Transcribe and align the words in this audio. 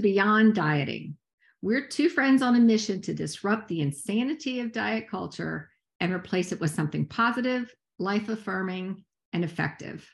Beyond 0.00 0.54
Dieting. 0.54 1.16
We're 1.60 1.86
two 1.88 2.08
friends 2.08 2.42
on 2.42 2.54
a 2.54 2.60
mission 2.60 3.00
to 3.02 3.14
disrupt 3.14 3.68
the 3.68 3.80
insanity 3.80 4.60
of 4.60 4.72
diet 4.72 5.08
culture 5.10 5.70
and 6.00 6.12
replace 6.12 6.52
it 6.52 6.60
with 6.60 6.70
something 6.70 7.06
positive, 7.06 7.74
life 7.98 8.28
affirming, 8.28 9.04
and 9.32 9.44
effective. 9.44 10.08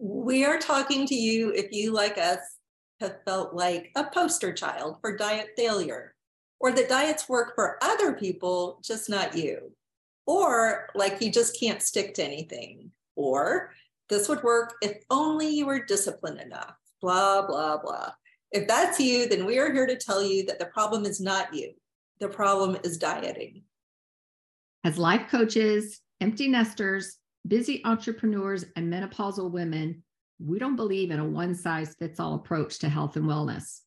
We 0.00 0.44
are 0.44 0.58
talking 0.58 1.06
to 1.06 1.14
you 1.14 1.52
if 1.52 1.72
you, 1.72 1.92
like 1.92 2.18
us, 2.18 2.38
have 3.00 3.22
felt 3.24 3.54
like 3.54 3.90
a 3.96 4.04
poster 4.04 4.52
child 4.52 4.98
for 5.00 5.16
diet 5.16 5.48
failure, 5.56 6.14
or 6.60 6.72
that 6.72 6.88
diets 6.88 7.28
work 7.28 7.54
for 7.54 7.78
other 7.82 8.12
people, 8.12 8.80
just 8.84 9.10
not 9.10 9.36
you, 9.36 9.72
or 10.26 10.88
like 10.94 11.20
you 11.20 11.30
just 11.30 11.58
can't 11.58 11.82
stick 11.82 12.14
to 12.14 12.24
anything, 12.24 12.90
or 13.16 13.72
this 14.08 14.28
would 14.28 14.42
work 14.42 14.74
if 14.80 15.02
only 15.10 15.48
you 15.48 15.66
were 15.66 15.84
disciplined 15.84 16.40
enough, 16.40 16.74
blah, 17.00 17.46
blah, 17.46 17.76
blah. 17.78 18.12
If 18.52 18.68
that's 18.68 19.00
you, 19.00 19.28
then 19.28 19.44
we 19.44 19.58
are 19.58 19.72
here 19.72 19.86
to 19.86 19.96
tell 19.96 20.22
you 20.22 20.46
that 20.46 20.58
the 20.58 20.66
problem 20.66 21.04
is 21.04 21.20
not 21.20 21.52
you. 21.52 21.72
The 22.20 22.28
problem 22.28 22.78
is 22.84 22.96
dieting. 22.96 23.62
As 24.84 24.98
life 24.98 25.28
coaches, 25.30 26.00
empty 26.20 26.48
nesters, 26.48 27.18
busy 27.46 27.84
entrepreneurs, 27.84 28.64
and 28.76 28.92
menopausal 28.92 29.50
women, 29.50 30.02
we 30.38 30.58
don't 30.58 30.76
believe 30.76 31.10
in 31.10 31.18
a 31.18 31.24
one 31.24 31.54
size 31.54 31.94
fits 31.98 32.20
all 32.20 32.34
approach 32.34 32.78
to 32.80 32.88
health 32.88 33.16
and 33.16 33.26
wellness, 33.26 33.80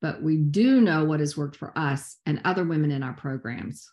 but 0.00 0.22
we 0.22 0.36
do 0.36 0.80
know 0.80 1.04
what 1.04 1.20
has 1.20 1.36
worked 1.36 1.56
for 1.56 1.76
us 1.76 2.16
and 2.26 2.40
other 2.44 2.64
women 2.64 2.90
in 2.90 3.02
our 3.02 3.12
programs. 3.12 3.90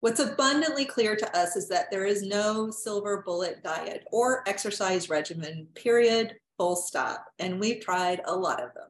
What's 0.00 0.20
abundantly 0.20 0.84
clear 0.84 1.16
to 1.16 1.38
us 1.38 1.56
is 1.56 1.68
that 1.68 1.90
there 1.90 2.04
is 2.04 2.22
no 2.22 2.70
silver 2.70 3.22
bullet 3.24 3.62
diet 3.62 4.06
or 4.12 4.46
exercise 4.46 5.08
regimen, 5.08 5.66
period, 5.74 6.36
full 6.58 6.76
stop. 6.76 7.24
And 7.38 7.58
we've 7.58 7.80
tried 7.80 8.20
a 8.26 8.36
lot 8.36 8.62
of 8.62 8.74
them. 8.74 8.88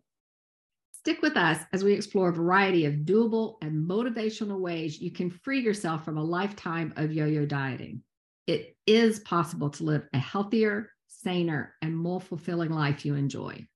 Stick 1.05 1.21
with 1.21 1.37
us 1.37 1.59
as 1.75 1.85
we 1.85 1.93
explore 1.93 2.31
a 2.31 2.33
variety 2.33 2.87
of 2.87 2.95
doable 3.05 3.57
and 3.61 3.87
motivational 3.87 4.59
ways 4.59 5.03
you 5.03 5.11
can 5.11 5.29
free 5.29 5.61
yourself 5.61 6.03
from 6.03 6.17
a 6.17 6.25
lifetime 6.25 6.95
of 6.97 7.13
yo 7.13 7.27
yo 7.27 7.45
dieting. 7.45 8.01
It 8.47 8.75
is 8.87 9.19
possible 9.21 9.69
to 9.69 9.85
live 9.85 10.09
a 10.15 10.19
healthier, 10.19 10.93
saner, 11.09 11.75
and 11.83 11.95
more 11.95 12.23
fulfilling 12.23 12.71
life 12.71 13.05
you 13.05 13.17
enjoy. 13.17 13.67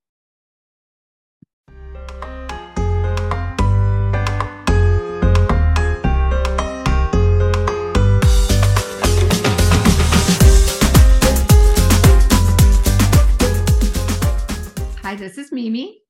Hi, 15.03 15.15
this 15.15 15.37
is 15.37 15.53
Mimi. 15.53 16.08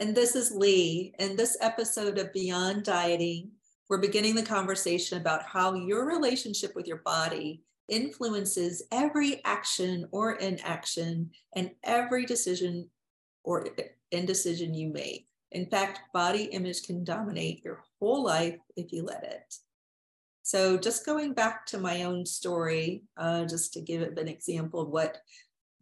And 0.00 0.14
this 0.14 0.34
is 0.34 0.50
Lee. 0.50 1.12
In 1.18 1.36
this 1.36 1.58
episode 1.60 2.16
of 2.16 2.32
Beyond 2.32 2.84
Dieting, 2.84 3.50
we're 3.90 3.98
beginning 3.98 4.34
the 4.34 4.42
conversation 4.42 5.18
about 5.18 5.42
how 5.42 5.74
your 5.74 6.06
relationship 6.06 6.74
with 6.74 6.86
your 6.86 7.02
body 7.04 7.60
influences 7.86 8.82
every 8.92 9.44
action 9.44 10.08
or 10.10 10.36
inaction 10.36 11.30
and 11.54 11.72
every 11.84 12.24
decision 12.24 12.88
or 13.44 13.66
indecision 14.10 14.72
you 14.72 14.88
make. 14.88 15.26
In 15.52 15.66
fact, 15.66 16.00
body 16.14 16.44
image 16.44 16.82
can 16.82 17.04
dominate 17.04 17.62
your 17.62 17.82
whole 18.00 18.24
life 18.24 18.56
if 18.76 18.92
you 18.92 19.02
let 19.02 19.22
it. 19.22 19.54
So, 20.40 20.78
just 20.78 21.04
going 21.04 21.34
back 21.34 21.66
to 21.66 21.78
my 21.78 22.04
own 22.04 22.24
story, 22.24 23.02
uh, 23.18 23.44
just 23.44 23.74
to 23.74 23.82
give 23.82 24.00
an 24.00 24.28
example 24.28 24.80
of 24.80 24.88
what 24.88 25.18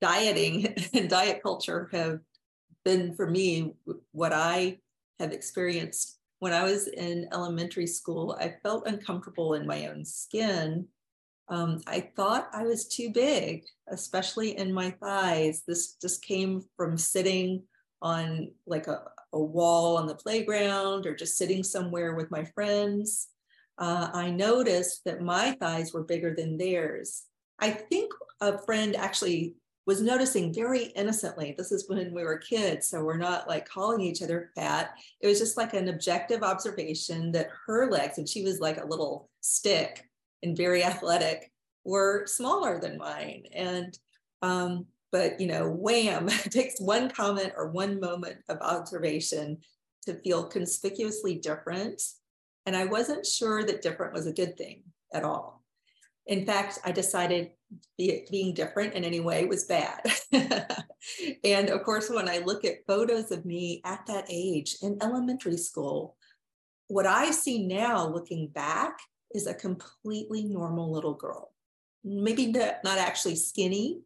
dieting 0.01 0.75
and 0.93 1.09
diet 1.09 1.41
culture 1.41 1.89
have 1.93 2.19
been 2.89 3.15
for 3.15 3.29
me 3.29 3.75
what 4.13 4.33
I 4.33 4.79
have 5.21 5.33
experienced 5.33 6.19
when 6.39 6.55
I 6.55 6.63
was 6.63 6.89
in 6.89 7.29
elementary 7.35 7.87
school. 7.87 8.35
I 8.41 8.55
felt 8.63 8.87
uncomfortable 8.87 9.53
in 9.53 9.67
my 9.67 9.89
own 9.89 10.07
skin. 10.07 10.87
Um, 11.51 11.83
I 11.87 12.09
thought 12.17 12.49
I 12.55 12.63
was 12.63 12.89
too 12.89 13.11
big, 13.13 13.65
especially 13.89 14.57
in 14.57 14.73
my 14.73 14.91
thighs. 15.03 15.65
This 15.69 15.97
just 16.01 16.25
came 16.25 16.63
from 16.79 16.97
sitting 16.97 17.63
on 18.01 18.53
like 18.67 18.87
a, 18.87 19.03
a 19.35 19.39
wall 19.39 19.99
on 19.99 20.07
the 20.07 20.15
playground 20.15 21.05
or 21.05 21.15
just 21.15 21.37
sitting 21.37 21.63
somewhere 21.63 22.15
with 22.15 22.31
my 22.31 22.45
friends. 22.55 23.29
Uh, 23.77 24.09
I 24.15 24.31
noticed 24.31 25.05
that 25.05 25.21
my 25.21 25.53
thighs 25.61 25.93
were 25.93 26.05
bigger 26.05 26.35
than 26.35 26.57
theirs. 26.57 27.25
I 27.59 27.69
think 27.69 28.13
a 28.41 28.57
friend 28.57 28.97
actually 28.97 29.57
was 29.89 30.03
noticing 30.03 30.53
very 30.53 30.85
innocently. 30.97 31.55
This 31.57 31.73
is 31.73 31.89
when 31.89 32.13
we 32.13 32.23
were 32.23 32.37
kids, 32.37 32.91
so 32.91 33.03
we're 33.03 33.17
not 33.17 33.49
like 33.49 33.67
calling 33.67 34.03
each 34.03 34.21
other 34.21 34.51
fat. 34.55 34.91
It 35.23 35.27
was 35.27 35.39
just 35.39 35.57
like 35.57 35.73
an 35.73 35.89
objective 35.89 36.43
observation 36.43 37.33
that 37.33 37.49
her 37.67 37.91
legs, 37.91 38.19
and 38.19 38.29
she 38.29 38.45
was 38.45 38.61
like 38.61 38.77
a 38.77 38.87
little 38.87 39.31
stick 39.41 40.05
and 40.43 40.55
very 40.55 40.85
athletic, 40.85 41.51
were 41.85 42.27
smaller 42.27 42.79
than 42.79 42.99
mine. 42.99 43.45
And 43.55 43.99
um, 44.43 44.85
but 45.11 45.41
you 45.41 45.47
know, 45.47 45.71
wham, 45.71 46.29
it 46.45 46.53
takes 46.53 46.79
one 46.79 47.09
comment 47.09 47.55
or 47.57 47.71
one 47.71 47.99
moment 47.99 48.37
of 48.51 48.59
observation 48.61 49.57
to 50.05 50.21
feel 50.21 50.45
conspicuously 50.45 51.37
different. 51.37 52.03
And 52.67 52.77
I 52.77 52.85
wasn't 52.85 53.25
sure 53.25 53.65
that 53.65 53.81
different 53.81 54.13
was 54.13 54.27
a 54.27 54.35
good 54.35 54.59
thing 54.59 54.83
at 55.15 55.25
all. 55.25 55.65
In 56.27 56.45
fact, 56.45 56.79
I 56.85 56.93
decided 56.93 57.53
be, 57.97 58.27
being 58.31 58.55
different 58.55 58.95
in 58.95 59.05
any 59.05 59.21
way 59.21 59.45
was 59.45 59.65
bad. 59.65 60.01
and 61.45 61.69
of 61.69 61.83
course, 61.83 62.11
when 62.11 62.29
I 62.29 62.39
look 62.39 62.65
at 62.65 62.87
photos 62.87 63.31
of 63.31 63.45
me 63.45 63.81
at 63.85 64.07
that 64.07 64.27
age 64.31 64.77
in 64.83 64.99
elementary 65.03 65.57
school, 65.57 66.17
what 66.89 67.07
I 67.07 67.31
see 67.31 67.67
now 67.67 68.07
looking 68.07 68.49
back 68.49 68.99
is 69.35 69.47
a 69.47 69.55
completely 69.55 70.45
normal 70.45 70.91
little 70.91 71.15
girl. 71.15 71.53
Maybe 72.05 72.47
not 72.47 72.99
actually 72.99 73.37
skinny, 73.37 74.01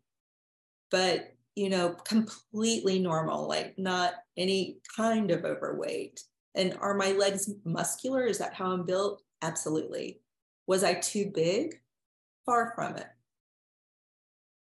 but 0.91 1.33
you 1.55 1.69
know, 1.69 1.91
completely 2.05 2.99
normal, 2.99 3.47
like 3.47 3.75
not 3.79 4.15
any 4.37 4.79
kind 4.97 5.31
of 5.31 5.45
overweight. 5.45 6.21
And 6.55 6.77
are 6.81 6.95
my 6.95 7.13
legs 7.13 7.51
muscular? 7.65 8.25
Is 8.25 8.39
that 8.39 8.55
how 8.55 8.73
I'm 8.73 8.87
built? 8.87 9.23
Absolutely. 9.43 10.21
Was 10.67 10.83
I 10.85 10.95
too 10.95 11.31
big? 11.35 11.79
Far 12.47 12.73
from 12.75 12.97
it. 12.97 13.07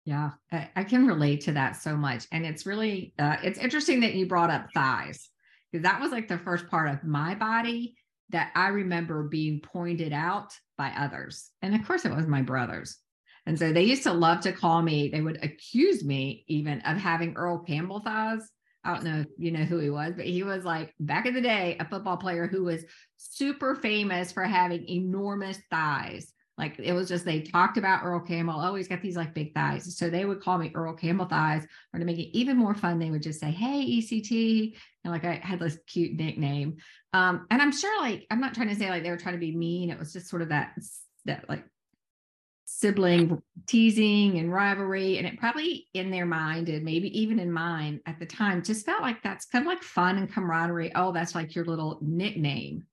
Yeah, 0.09 0.31
I, 0.51 0.69
I, 0.75 0.83
can 0.85 1.05
relate 1.05 1.41
to 1.41 1.51
that 1.51 1.75
so 1.75 1.95
much. 1.95 2.25
And 2.31 2.43
it's 2.43 2.65
really, 2.65 3.13
uh, 3.19 3.35
it's 3.43 3.59
interesting 3.59 3.99
that 3.99 4.15
you 4.15 4.25
brought 4.25 4.49
up 4.49 4.65
thighs 4.73 5.29
because 5.71 5.83
that 5.83 6.01
was 6.01 6.11
like 6.11 6.27
the 6.27 6.39
first 6.39 6.67
part 6.67 6.89
of 6.89 7.03
my 7.03 7.35
body 7.35 7.95
that 8.29 8.51
I 8.55 8.69
remember 8.69 9.21
being 9.21 9.61
pointed 9.61 10.11
out 10.11 10.51
by 10.79 10.91
others. 10.97 11.51
And 11.61 11.75
of 11.75 11.85
course, 11.85 12.05
it 12.05 12.15
was 12.15 12.25
my 12.25 12.41
brothers. 12.41 12.97
And 13.45 13.59
so 13.59 13.71
they 13.71 13.83
used 13.83 14.01
to 14.01 14.11
love 14.11 14.39
to 14.41 14.51
call 14.51 14.81
me, 14.81 15.09
they 15.09 15.21
would 15.21 15.43
accuse 15.43 16.03
me 16.03 16.43
even 16.47 16.81
of 16.81 16.97
having 16.97 17.35
Earl 17.35 17.59
Campbell 17.59 17.99
thighs. 17.99 18.49
I 18.83 18.95
don't 18.95 19.03
know 19.03 19.19
if 19.19 19.27
you 19.37 19.51
know 19.51 19.63
who 19.63 19.77
he 19.77 19.91
was, 19.91 20.15
but 20.15 20.25
he 20.25 20.41
was 20.41 20.65
like 20.65 20.91
back 20.99 21.27
in 21.27 21.35
the 21.35 21.41
day, 21.41 21.77
a 21.79 21.87
football 21.87 22.17
player 22.17 22.47
who 22.47 22.63
was 22.63 22.83
super 23.17 23.75
famous 23.75 24.31
for 24.31 24.43
having 24.43 24.89
enormous 24.89 25.59
thighs. 25.69 26.33
Like 26.59 26.77
it 26.77 26.91
was 26.91 27.07
just 27.07 27.23
they 27.23 27.39
talked 27.39 27.77
about 27.77 28.03
Earl 28.03 28.19
Campbell. 28.19 28.59
Oh, 28.59 28.75
he's 28.75 28.89
got 28.89 29.01
these 29.01 29.15
like 29.15 29.33
big 29.33 29.53
thighs. 29.53 29.97
So 29.97 30.09
they 30.09 30.25
would 30.25 30.41
call 30.41 30.57
me 30.57 30.71
Earl 30.75 30.93
Campbell 30.93 31.25
thighs, 31.25 31.65
or 31.93 31.99
to 31.99 32.05
make 32.05 32.19
it 32.19 32.37
even 32.37 32.57
more 32.57 32.75
fun, 32.75 32.99
they 32.99 33.09
would 33.09 33.23
just 33.23 33.39
say, 33.39 33.49
"Hey, 33.49 33.85
ECT," 33.85 34.75
and 35.05 35.13
like 35.13 35.23
I 35.23 35.35
had 35.41 35.59
this 35.59 35.77
cute 35.87 36.17
nickname. 36.17 36.75
Um, 37.13 37.47
and 37.49 37.61
I'm 37.61 37.71
sure, 37.71 38.01
like 38.01 38.27
I'm 38.29 38.41
not 38.41 38.53
trying 38.53 38.67
to 38.67 38.75
say 38.75 38.89
like 38.89 39.03
they 39.03 39.09
were 39.09 39.17
trying 39.17 39.35
to 39.35 39.39
be 39.39 39.55
mean. 39.55 39.89
It 39.89 39.97
was 39.97 40.11
just 40.11 40.27
sort 40.27 40.41
of 40.41 40.49
that 40.49 40.73
that 41.23 41.47
like 41.47 41.63
sibling 42.65 43.41
teasing 43.65 44.37
and 44.37 44.53
rivalry, 44.53 45.17
and 45.17 45.25
it 45.25 45.39
probably 45.39 45.87
in 45.93 46.11
their 46.11 46.25
mind 46.25 46.67
and 46.67 46.83
maybe 46.83 47.21
even 47.21 47.39
in 47.39 47.53
mine 47.53 48.01
at 48.05 48.19
the 48.19 48.25
time 48.25 48.63
just 48.63 48.85
felt 48.85 49.01
like 49.01 49.23
that's 49.23 49.45
kind 49.45 49.63
of 49.63 49.69
like 49.69 49.81
fun 49.81 50.17
and 50.17 50.31
camaraderie. 50.31 50.91
Oh, 50.93 51.13
that's 51.13 51.35
like 51.35 51.55
your 51.55 51.63
little 51.63 51.99
nickname. 52.01 52.83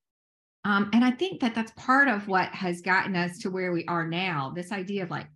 Um, 0.67 0.91
and 0.93 1.05
I 1.05 1.13
think 1.13 1.41
that 1.41 1.55
that's 1.55 1.71
part 1.77 2.09
of 2.09 2.27
what 2.27 2.49
has 2.49 2.81
gotten 2.81 3.15
us 3.15 3.39
to 3.39 3.51
where 3.51 3.71
we 3.71 3.85
are 3.85 4.05
now. 4.05 4.53
This 4.53 4.73
idea 4.73 5.05
of 5.05 5.11
like 5.11 5.29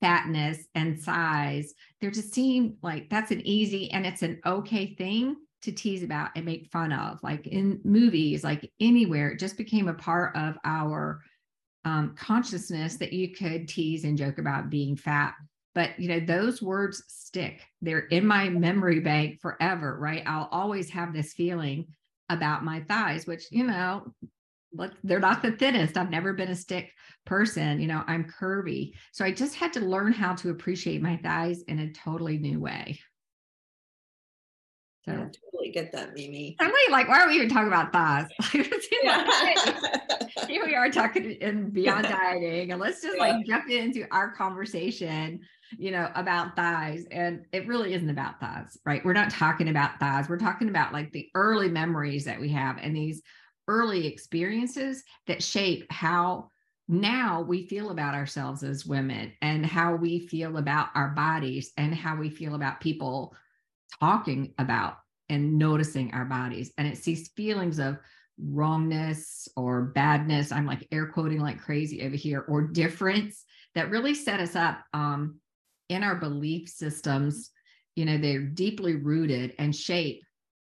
fatness 0.00 0.66
and 0.74 0.98
size, 0.98 1.74
there 2.00 2.10
just 2.10 2.32
seem 2.32 2.78
like 2.82 3.10
that's 3.10 3.30
an 3.30 3.46
easy 3.46 3.90
and 3.90 4.06
it's 4.06 4.22
an 4.22 4.40
okay 4.46 4.94
thing 4.94 5.36
to 5.60 5.72
tease 5.72 6.02
about 6.02 6.30
and 6.36 6.46
make 6.46 6.72
fun 6.72 6.94
of. 6.94 7.22
Like 7.22 7.46
in 7.46 7.82
movies, 7.84 8.42
like 8.42 8.72
anywhere, 8.80 9.32
it 9.32 9.38
just 9.38 9.58
became 9.58 9.88
a 9.88 9.94
part 9.94 10.34
of 10.34 10.56
our 10.64 11.20
um, 11.84 12.14
consciousness 12.16 12.96
that 12.96 13.12
you 13.12 13.34
could 13.34 13.68
tease 13.68 14.04
and 14.04 14.16
joke 14.16 14.38
about 14.38 14.70
being 14.70 14.96
fat. 14.96 15.34
But 15.74 16.00
you 16.00 16.08
know, 16.08 16.20
those 16.20 16.62
words 16.62 17.04
stick. 17.08 17.60
They're 17.82 18.06
in 18.06 18.26
my 18.26 18.48
memory 18.48 19.00
bank 19.00 19.42
forever, 19.42 19.98
right? 20.00 20.22
I'll 20.24 20.48
always 20.50 20.88
have 20.90 21.12
this 21.12 21.34
feeling 21.34 21.88
about 22.30 22.64
my 22.64 22.80
thighs, 22.80 23.26
which 23.26 23.44
you 23.50 23.64
know 23.64 24.14
look, 24.78 24.92
they're 25.02 25.20
not 25.20 25.42
the 25.42 25.52
thinnest. 25.52 25.96
I've 25.96 26.10
never 26.10 26.32
been 26.32 26.48
a 26.48 26.56
stick 26.56 26.92
person. 27.26 27.80
You 27.80 27.88
know, 27.88 28.04
I'm 28.06 28.24
curvy. 28.40 28.92
So 29.12 29.24
I 29.24 29.32
just 29.32 29.56
had 29.56 29.72
to 29.74 29.80
learn 29.80 30.12
how 30.12 30.34
to 30.36 30.50
appreciate 30.50 31.02
my 31.02 31.18
thighs 31.18 31.62
in 31.62 31.80
a 31.80 31.92
totally 31.92 32.38
new 32.38 32.60
way. 32.60 32.98
So 35.04 35.12
I 35.14 35.16
totally 35.16 35.70
get 35.72 35.92
that, 35.92 36.14
Mimi. 36.14 36.56
I'm 36.60 36.70
like, 36.90 37.08
why 37.08 37.20
are 37.20 37.28
we 37.28 37.34
even 37.34 37.48
talking 37.48 37.68
about 37.68 37.92
thighs? 37.92 38.26
Here 40.48 40.64
we 40.66 40.74
are 40.74 40.90
talking 40.90 41.32
in 41.32 41.70
beyond 41.70 42.04
dieting, 42.04 42.72
and 42.72 42.80
let's 42.80 43.02
just 43.02 43.16
yeah. 43.16 43.22
like 43.22 43.46
jump 43.46 43.70
into 43.70 44.06
our 44.10 44.30
conversation, 44.32 45.40
you 45.78 45.90
know, 45.90 46.10
about 46.14 46.56
thighs. 46.56 47.06
And 47.10 47.46
it 47.52 47.66
really 47.66 47.94
isn't 47.94 48.10
about 48.10 48.38
thighs, 48.38 48.78
right? 48.84 49.02
We're 49.04 49.14
not 49.14 49.30
talking 49.30 49.68
about 49.68 49.98
thighs. 49.98 50.28
We're 50.28 50.38
talking 50.38 50.68
about 50.68 50.92
like 50.92 51.10
the 51.12 51.28
early 51.34 51.70
memories 51.70 52.26
that 52.26 52.40
we 52.40 52.50
have 52.50 52.76
and 52.78 52.94
these 52.94 53.22
early 53.68 54.06
experiences 54.06 55.04
that 55.26 55.42
shape 55.42 55.86
how 55.90 56.50
now 56.88 57.42
we 57.42 57.66
feel 57.66 57.90
about 57.90 58.14
ourselves 58.14 58.62
as 58.62 58.86
women 58.86 59.32
and 59.42 59.64
how 59.64 59.94
we 59.94 60.26
feel 60.26 60.56
about 60.56 60.88
our 60.94 61.08
bodies 61.10 61.72
and 61.76 61.94
how 61.94 62.16
we 62.16 62.30
feel 62.30 62.54
about 62.54 62.80
people 62.80 63.34
talking 64.00 64.54
about 64.58 64.98
and 65.28 65.58
noticing 65.58 66.12
our 66.14 66.24
bodies. 66.24 66.72
And 66.78 66.88
it's 66.88 67.02
these 67.02 67.28
feelings 67.36 67.78
of 67.78 67.98
wrongness 68.40 69.48
or 69.56 69.82
badness. 69.82 70.50
I'm 70.52 70.66
like 70.66 70.88
air 70.90 71.06
quoting 71.06 71.40
like 71.40 71.60
crazy 71.60 72.06
over 72.06 72.16
here, 72.16 72.44
or 72.48 72.62
difference 72.62 73.44
that 73.74 73.90
really 73.90 74.14
set 74.14 74.40
us 74.40 74.56
up 74.56 74.82
um, 74.94 75.40
in 75.90 76.02
our 76.02 76.14
belief 76.14 76.68
systems. 76.68 77.50
You 77.96 78.06
know, 78.06 78.16
they're 78.16 78.40
deeply 78.40 78.94
rooted 78.94 79.54
and 79.58 79.74
shape 79.74 80.22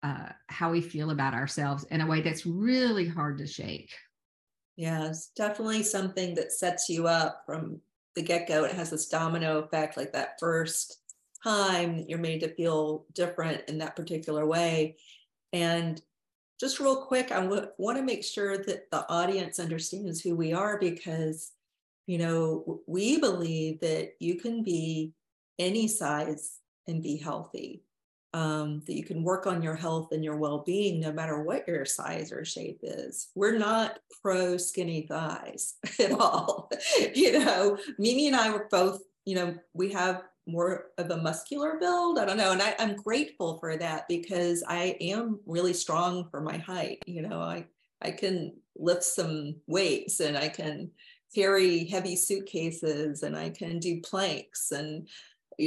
uh, 0.04 0.30
how 0.48 0.72
we 0.72 0.82
feel 0.82 1.12
about 1.12 1.34
ourselves 1.34 1.84
in 1.86 2.02
a 2.02 2.08
way 2.08 2.22
that's 2.22 2.46
really 2.46 3.08
hard 3.08 3.38
to 3.38 3.48
shake. 3.48 3.92
Yeah, 4.76 5.08
it's 5.08 5.30
definitely 5.30 5.84
something 5.84 6.34
that 6.36 6.52
sets 6.52 6.90
you 6.90 7.08
up 7.08 7.44
from 7.46 7.82
the 8.16 8.22
get 8.22 8.48
go. 8.48 8.64
It 8.64 8.74
has 8.74 8.90
this 8.90 9.08
domino 9.08 9.60
effect, 9.60 9.98
like 9.98 10.14
that 10.14 10.40
first 10.40 10.98
time 11.44 11.98
that 11.98 12.10
you're 12.10 12.20
made 12.20 12.40
to 12.42 12.54
feel 12.56 13.06
different 13.14 13.68
in 13.68 13.78
that 13.80 13.96
particular 13.96 14.46
way. 14.46 14.98
And 15.54 16.02
just 16.60 16.80
real 16.80 17.06
quick, 17.06 17.32
I 17.32 17.42
w- 17.42 17.68
want 17.78 17.98
to 17.98 18.04
make 18.04 18.24
sure 18.24 18.58
that 18.58 18.90
the 18.92 19.08
audience 19.10 19.60
understands 19.60 20.22
who 20.22 20.36
we 20.36 20.54
are 20.54 20.80
because, 20.80 21.52
you 22.06 22.18
know, 22.18 22.82
we 22.88 23.20
believe 23.20 23.80
that 23.82 24.14
you 24.20 24.36
can 24.36 24.64
be 24.64 25.14
any 25.60 25.88
size 25.88 26.60
and 26.88 27.04
be 27.04 27.18
healthy 27.18 27.84
um, 28.34 28.82
that 28.86 28.94
you 28.94 29.04
can 29.04 29.24
work 29.24 29.46
on 29.46 29.62
your 29.62 29.76
health 29.76 30.12
and 30.12 30.24
your 30.24 30.38
well-being 30.38 31.00
no 31.00 31.12
matter 31.12 31.44
what 31.44 31.68
your 31.68 31.86
size 31.86 32.32
or 32.32 32.46
shape 32.46 32.80
is. 32.82 33.30
We're 33.36 33.58
not 33.58 34.00
pro 34.22 34.58
skinny 34.58 35.06
thighs 35.08 35.76
at 36.00 36.12
all. 36.12 36.70
You 37.14 37.40
know 37.40 37.78
mimi 37.98 38.28
and 38.28 38.36
i 38.36 38.50
were 38.50 38.68
both 38.70 39.02
you 39.26 39.36
know 39.36 39.56
we 39.74 39.92
have 39.92 40.24
more 40.48 40.88
of 40.98 41.10
a 41.12 41.18
muscular 41.18 41.78
build 41.80 42.18
i 42.18 42.26
don't 42.26 42.38
know 42.38 42.52
and 42.52 42.62
I, 42.62 42.76
i'm 42.80 42.96
grateful 42.96 43.58
for 43.60 43.78
that 43.78 44.08
because 44.08 44.64
i 44.68 44.98
am 45.00 45.40
really 45.46 45.74
strong 45.74 46.28
for 46.30 46.42
my 46.42 46.58
height 46.58 47.04
you 47.06 47.22
know 47.22 47.40
i 47.40 47.66
i 48.02 48.12
can 48.12 48.54
lift 48.76 49.04
some 49.04 49.56
weights 49.68 50.20
and 50.20 50.38
i 50.38 50.50
can 50.50 50.90
carry 51.34 51.86
heavy 51.86 52.16
suitcases 52.16 53.24
and 53.24 53.38
i 53.38 53.50
can 53.50 53.80
do 53.80 54.02
planks 54.02 54.72
and 54.72 55.08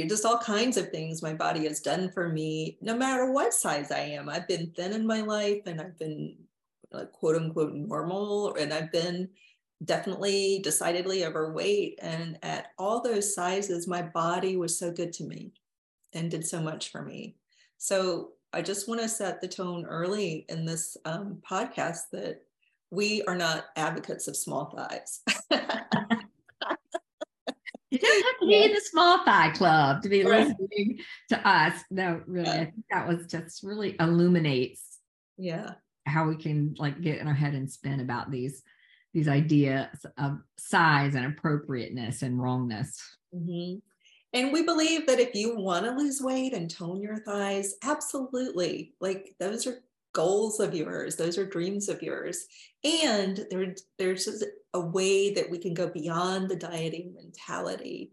just 0.03 0.25
all 0.25 0.37
kinds 0.37 0.75
of 0.77 0.89
things 0.89 1.21
my 1.21 1.33
body 1.33 1.65
has 1.65 1.79
done 1.79 2.11
for 2.11 2.29
me, 2.29 2.77
no 2.81 2.95
matter 2.95 3.31
what 3.31 3.53
size 3.53 3.91
I 3.91 3.99
am. 3.99 4.27
I've 4.27 4.47
been 4.47 4.71
thin 4.75 4.93
in 4.93 5.07
my 5.07 5.21
life 5.21 5.61
and 5.65 5.79
I've 5.79 5.97
been 5.97 6.35
like, 6.91 7.11
quote 7.11 7.35
unquote 7.35 7.73
normal, 7.73 8.55
and 8.55 8.73
I've 8.73 8.91
been 8.91 9.29
definitely 9.83 10.59
decidedly 10.63 11.25
overweight. 11.25 11.99
And 12.01 12.37
at 12.43 12.71
all 12.77 13.01
those 13.01 13.33
sizes, 13.33 13.87
my 13.87 14.01
body 14.01 14.57
was 14.57 14.77
so 14.77 14.91
good 14.91 15.13
to 15.13 15.23
me 15.23 15.53
and 16.13 16.31
did 16.31 16.45
so 16.45 16.61
much 16.61 16.91
for 16.91 17.01
me. 17.01 17.35
So 17.77 18.31
I 18.53 18.61
just 18.61 18.87
want 18.87 19.01
to 19.01 19.09
set 19.09 19.41
the 19.41 19.47
tone 19.47 19.85
early 19.85 20.45
in 20.49 20.65
this 20.65 20.95
um, 21.05 21.41
podcast 21.49 22.09
that 22.13 22.41
we 22.89 23.21
are 23.23 23.35
not 23.35 23.65
advocates 23.75 24.27
of 24.27 24.37
small 24.37 24.73
thighs. 24.75 25.21
You 27.95 28.07
don't 28.07 28.25
have 28.25 28.39
to 28.41 28.47
be 28.47 28.63
in 28.63 28.73
the 28.73 28.81
small 28.81 29.23
thigh 29.23 29.51
club 29.51 30.01
to 30.03 30.09
be 30.09 30.23
right. 30.23 30.47
listening 30.47 30.99
to 31.29 31.47
us. 31.47 31.81
No, 31.89 32.21
really. 32.25 32.49
I 32.49 32.65
think 32.65 32.85
that 32.91 33.07
was 33.07 33.25
just 33.27 33.63
really 33.63 33.95
illuminates 33.99 34.99
yeah 35.37 35.73
how 36.05 36.27
we 36.27 36.37
can 36.37 36.75
like 36.77 37.01
get 37.01 37.19
in 37.19 37.27
our 37.27 37.33
head 37.33 37.53
and 37.53 37.69
spin 37.69 37.99
about 37.99 38.31
these 38.31 38.63
these 39.13 39.27
ideas 39.27 40.05
of 40.17 40.39
size 40.57 41.15
and 41.15 41.25
appropriateness 41.25 42.21
and 42.21 42.41
wrongness. 42.41 43.01
Mm-hmm. 43.33 43.77
And 44.33 44.51
we 44.51 44.63
believe 44.63 45.07
that 45.07 45.21
if 45.21 45.33
you 45.33 45.55
want 45.55 45.85
to 45.85 45.91
lose 45.91 46.19
weight 46.21 46.53
and 46.53 46.69
tone 46.69 47.01
your 47.01 47.19
thighs, 47.19 47.75
absolutely, 47.81 48.93
like 48.99 49.33
those 49.39 49.65
are 49.65 49.79
goals 50.15 50.61
of 50.61 50.73
yours 50.73 51.17
those 51.17 51.37
are 51.37 51.45
dreams 51.45 51.89
of 51.89 52.01
yours 52.01 52.47
and 52.85 53.45
there, 53.51 53.75
there's 53.99 54.43
a 54.75 54.79
way 54.79 55.33
that 55.33 55.49
we 55.49 55.57
can 55.57 55.73
go 55.73 55.87
beyond 55.87 56.49
the 56.49 56.55
dieting 56.55 57.13
mentality. 57.15 58.11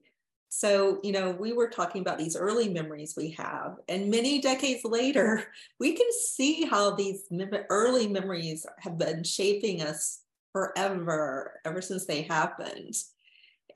So 0.48 1.00
you 1.02 1.12
know 1.12 1.32
we 1.32 1.52
were 1.52 1.68
talking 1.68 2.02
about 2.02 2.18
these 2.18 2.36
early 2.36 2.68
memories 2.68 3.14
we 3.16 3.30
have 3.30 3.76
and 3.88 4.10
many 4.10 4.40
decades 4.40 4.84
later 4.84 5.44
we 5.80 5.94
can 5.94 6.06
see 6.12 6.66
how 6.66 6.94
these 6.94 7.24
early 7.70 8.06
memories 8.06 8.66
have 8.78 8.98
been 8.98 9.24
shaping 9.24 9.82
us 9.82 10.20
forever 10.52 11.60
ever 11.64 11.82
since 11.82 12.04
they 12.06 12.22
happened. 12.22 12.94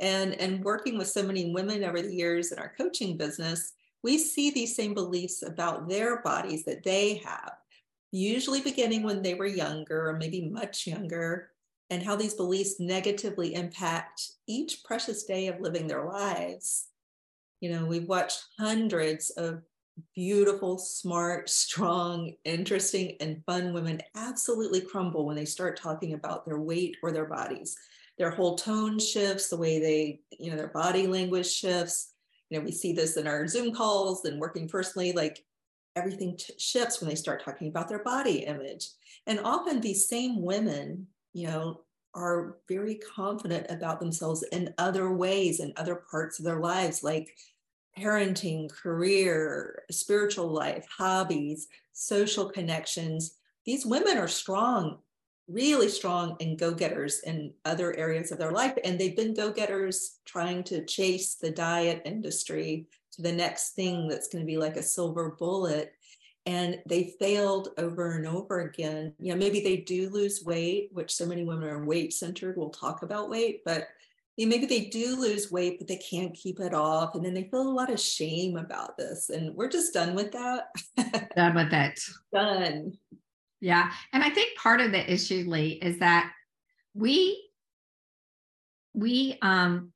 And 0.01 0.35
and 0.35 0.63
working 0.63 0.99
with 0.99 1.09
so 1.09 1.23
many 1.23 1.53
women 1.53 1.83
over 1.83 2.03
the 2.03 2.15
years 2.15 2.53
in 2.53 2.59
our 2.59 2.73
coaching 2.77 3.17
business 3.17 3.73
we 4.03 4.19
see 4.19 4.51
these 4.51 4.77
same 4.77 4.95
beliefs 4.95 5.43
about 5.43 5.89
their 5.89 6.23
bodies 6.23 6.65
that 6.65 6.85
they 6.85 7.23
have 7.25 7.55
usually 8.13 8.61
beginning 8.61 9.03
when 9.03 9.23
they 9.23 9.35
were 9.35 9.47
younger 9.47 10.09
or 10.09 10.17
maybe 10.17 10.49
much 10.49 10.87
younger, 10.87 11.51
and 11.91 12.03
how 12.03 12.17
these 12.17 12.35
beliefs 12.35 12.81
negatively 12.81 13.55
impact 13.55 14.31
each 14.47 14.83
precious 14.85 15.25
day 15.25 15.49
of 15.49 15.61
living 15.61 15.87
their 15.87 16.05
lives. 16.05 16.89
You 17.61 17.71
know, 17.71 17.87
we've 17.87 18.09
watched 18.09 18.45
hundreds 18.59 19.31
of 19.31 19.63
beautiful, 20.15 20.79
smart, 20.79 21.49
strong, 21.51 22.33
interesting, 22.45 23.17
and 23.21 23.43
fun 23.47 23.73
women 23.73 24.01
absolutely 24.15 24.81
crumble 24.81 25.27
when 25.27 25.37
they 25.37 25.45
start 25.45 25.77
talking 25.81 26.15
about 26.15 26.45
their 26.45 26.59
weight 26.59 26.97
or 27.03 27.13
their 27.13 27.27
bodies. 27.27 27.77
Their 28.19 28.31
whole 28.31 28.57
tone 28.57 28.99
shifts, 28.99 29.49
the 29.49 29.59
way 29.59 29.79
they, 29.79 30.21
you 30.39 30.51
know, 30.51 30.57
their 30.57 30.69
body 30.69 31.07
language 31.07 31.51
shifts. 31.51 32.15
You 32.49 32.59
know, 32.59 32.65
we 32.65 32.73
see 32.73 32.93
this 32.93 33.17
in 33.17 33.27
our 33.27 33.47
Zoom 33.47 33.75
calls 33.75 34.25
and 34.25 34.41
working 34.41 34.69
personally. 34.69 35.13
Like 35.13 35.45
everything 35.97 36.37
t- 36.37 36.55
shifts 36.59 37.01
when 37.01 37.09
they 37.09 37.15
start 37.15 37.45
talking 37.45 37.69
about 37.69 37.89
their 37.89 38.03
body 38.03 38.45
image. 38.45 38.89
And 39.27 39.41
often 39.41 39.81
these 39.81 40.09
same 40.09 40.43
women, 40.43 41.09
you 41.37 41.47
know, 41.47 41.83
are 42.15 42.57
very 42.67 42.95
confident 42.95 43.67
about 43.69 44.01
themselves 44.01 44.43
in 44.53 44.73
other 44.79 45.13
ways 45.13 45.61
in 45.61 45.71
other 45.77 45.97
parts 46.11 46.39
of 46.39 46.47
their 46.47 46.61
lives, 46.61 47.05
like 47.05 47.37
parenting, 47.99 48.73
career, 48.73 49.83
spiritual 49.91 50.49
life, 50.49 50.87
hobbies, 50.89 51.69
social 51.93 52.49
connections. 52.49 53.37
These 53.67 53.85
women 53.85 54.17
are 54.17 54.29
strong, 54.29 55.01
really 55.47 55.91
strong 55.91 56.39
and 56.41 56.59
go 56.59 56.73
getters 56.73 57.21
in 57.21 57.53
other 57.67 57.95
areas 57.99 58.33
of 58.33 58.39
their 58.39 58.53
life. 58.53 58.73
And 58.83 58.99
they've 58.99 59.17
been 59.17 59.35
go 59.35 59.53
getters 59.53 60.21
trying 60.25 60.65
to 60.65 60.87
chase 60.87 61.35
the 61.35 61.51
diet 61.51 62.01
industry 62.07 62.87
to 63.13 63.21
the 63.21 63.33
next 63.33 63.73
thing 63.73 64.09
that's 64.09 64.29
going 64.29 64.43
to 64.43 64.51
be 64.51 64.57
like 64.57 64.77
a 64.79 64.83
silver 64.83 65.37
bullet 65.39 65.93
and 66.47 66.79
they 66.87 67.15
failed 67.21 67.69
over 67.77 68.13
and 68.13 68.27
over 68.27 68.61
again. 68.61 69.13
You 69.19 69.33
know 69.33 69.39
maybe 69.39 69.61
they 69.61 69.79
do 69.79 70.09
lose 70.09 70.43
weight 70.45 70.91
which 70.93 71.15
so 71.15 71.27
many 71.27 71.45
women 71.45 71.69
are 71.69 71.85
weight 71.85 72.13
centered 72.13 72.57
we'll 72.57 72.71
talk 72.71 73.03
about 73.03 73.29
weight 73.29 73.63
but 73.65 73.89
you 74.37 74.47
know, 74.47 74.51
maybe 74.51 74.67
they 74.67 74.87
do 74.87 75.17
lose 75.17 75.51
weight 75.51 75.79
but 75.79 75.89
they 75.89 75.97
can't 75.97 76.35
keep 76.35 76.61
it 76.61 76.75
off 76.75 77.15
and 77.15 77.25
then 77.25 77.35
they 77.35 77.45
feel 77.45 77.63
a 77.63 77.69
lot 77.69 77.91
of 77.91 78.01
shame 78.01 78.57
about 78.57 78.97
this 78.97 79.31
and 79.31 79.55
we're 79.55 79.69
just 79.69 79.93
done 79.93 80.15
with 80.15 80.33
that. 80.33 80.69
Done 81.37 81.55
with 81.55 81.73
it. 81.73 82.01
Done. 82.33 82.93
Yeah 83.61 83.91
and 84.13 84.23
i 84.23 84.31
think 84.31 84.57
part 84.59 84.81
of 84.81 84.93
the 84.93 85.13
issue 85.13 85.45
lee 85.47 85.79
is 85.83 85.99
that 85.99 86.31
we 86.95 87.43
we 88.95 89.39
um 89.43 89.93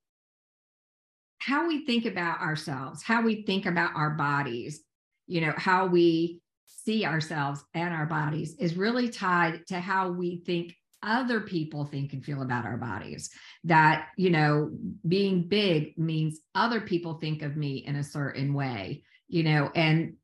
how 1.41 1.67
we 1.67 1.85
think 1.87 2.05
about 2.05 2.41
ourselves, 2.41 3.03
how 3.03 3.23
we 3.23 3.43
think 3.43 3.67
about 3.67 3.97
our 3.97 4.11
bodies, 4.11 4.83
you 5.31 5.41
know, 5.41 5.55
how 5.57 5.87
we 5.87 6.41
see 6.67 7.05
ourselves 7.05 7.63
and 7.75 7.95
our 7.95 8.07
bodies 8.07 8.57
is 8.59 8.77
really 8.77 9.09
tied 9.09 9.67
to 9.69 9.79
how 9.79 10.11
we 10.11 10.43
think 10.45 10.75
other 11.03 11.41
people 11.41 11.85
think 11.85 12.13
and 12.13 12.25
feel 12.25 12.43
about 12.43 12.67
our 12.67 12.77
bodies. 12.77 13.31
That, 13.65 14.09
you 14.17 14.31
know, 14.31 14.71
being 15.07 15.49
big 15.49 15.97
means 15.97 16.41
other 16.55 16.81
people 16.81 17.15
think 17.15 17.43
of 17.43 17.57
me 17.57 17.85
in 17.87 17.97
a 17.97 18.05
certain 18.05 18.55
way, 18.55 19.03
you 19.29 19.43
know, 19.45 19.71
and 19.75 20.15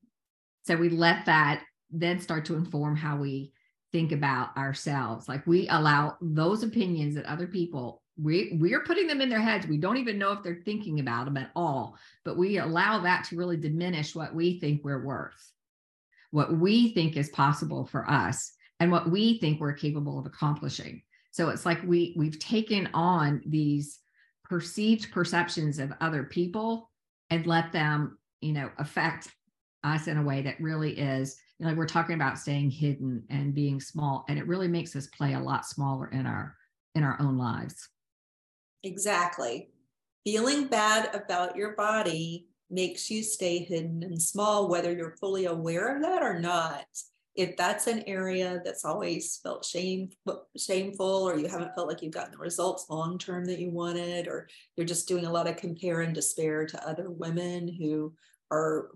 so 0.64 0.76
we 0.76 0.88
let 0.88 1.26
that 1.26 1.62
then 1.90 2.18
start 2.18 2.44
to 2.46 2.56
inform 2.56 2.96
how 2.96 3.16
we 3.16 3.52
think 3.92 4.10
about 4.10 4.56
ourselves. 4.56 5.28
Like 5.28 5.46
we 5.46 5.68
allow 5.68 6.16
those 6.20 6.62
opinions 6.62 7.14
that 7.14 7.26
other 7.26 7.46
people 7.46 8.02
we 8.20 8.56
we're 8.60 8.82
putting 8.84 9.06
them 9.06 9.20
in 9.20 9.28
their 9.28 9.40
heads 9.40 9.66
we 9.66 9.76
don't 9.76 9.98
even 9.98 10.18
know 10.18 10.32
if 10.32 10.42
they're 10.42 10.62
thinking 10.64 11.00
about 11.00 11.26
them 11.26 11.36
at 11.36 11.50
all 11.54 11.96
but 12.24 12.38
we 12.38 12.58
allow 12.58 12.98
that 12.98 13.24
to 13.24 13.36
really 13.36 13.56
diminish 13.56 14.14
what 14.14 14.34
we 14.34 14.58
think 14.58 14.82
we're 14.82 15.04
worth 15.04 15.52
what 16.30 16.56
we 16.56 16.92
think 16.92 17.16
is 17.16 17.28
possible 17.30 17.84
for 17.84 18.08
us 18.10 18.52
and 18.80 18.90
what 18.90 19.10
we 19.10 19.38
think 19.38 19.60
we're 19.60 19.72
capable 19.72 20.18
of 20.18 20.26
accomplishing. 20.26 21.02
So 21.30 21.48
it's 21.48 21.66
like 21.66 21.82
we 21.82 22.14
we've 22.16 22.38
taken 22.38 22.88
on 22.94 23.42
these 23.46 24.00
perceived 24.44 25.10
perceptions 25.12 25.78
of 25.78 25.92
other 26.00 26.24
people 26.24 26.90
and 27.30 27.46
let 27.46 27.72
them, 27.72 28.18
you 28.40 28.52
know, 28.52 28.70
affect 28.78 29.28
us 29.84 30.08
in 30.08 30.18
a 30.18 30.22
way 30.22 30.42
that 30.42 30.60
really 30.60 30.98
is 30.98 31.36
you 31.58 31.64
know, 31.64 31.70
like 31.70 31.78
we're 31.78 31.86
talking 31.86 32.14
about 32.14 32.38
staying 32.38 32.70
hidden 32.70 33.22
and 33.30 33.54
being 33.54 33.80
small 33.80 34.24
and 34.28 34.38
it 34.38 34.46
really 34.46 34.68
makes 34.68 34.94
us 34.94 35.06
play 35.06 35.34
a 35.34 35.40
lot 35.40 35.64
smaller 35.64 36.08
in 36.08 36.26
our 36.26 36.54
in 36.94 37.02
our 37.02 37.16
own 37.20 37.38
lives 37.38 37.88
exactly. 38.86 39.68
Feeling 40.24 40.66
bad 40.66 41.14
about 41.14 41.56
your 41.56 41.74
body 41.76 42.46
makes 42.70 43.10
you 43.10 43.22
stay 43.22 43.58
hidden 43.58 44.02
and 44.02 44.20
small 44.20 44.68
whether 44.68 44.92
you're 44.92 45.16
fully 45.20 45.46
aware 45.46 45.94
of 45.94 46.02
that 46.02 46.22
or 46.22 46.40
not. 46.40 46.86
If 47.36 47.56
that's 47.56 47.86
an 47.86 48.02
area 48.06 48.62
that's 48.64 48.84
always 48.84 49.38
felt 49.42 49.64
shame, 49.64 50.08
shameful 50.56 51.28
or 51.28 51.36
you 51.36 51.48
haven't 51.48 51.74
felt 51.74 51.86
like 51.86 52.00
you've 52.02 52.14
gotten 52.14 52.32
the 52.32 52.38
results 52.38 52.86
long 52.88 53.18
term 53.18 53.44
that 53.44 53.60
you 53.60 53.70
wanted 53.70 54.26
or 54.26 54.48
you're 54.76 54.86
just 54.86 55.06
doing 55.06 55.26
a 55.26 55.32
lot 55.32 55.46
of 55.46 55.56
compare 55.56 56.00
and 56.00 56.14
despair 56.14 56.64
to 56.66 56.88
other 56.88 57.10
women 57.10 57.68
who 57.68 58.12
are 58.50 58.90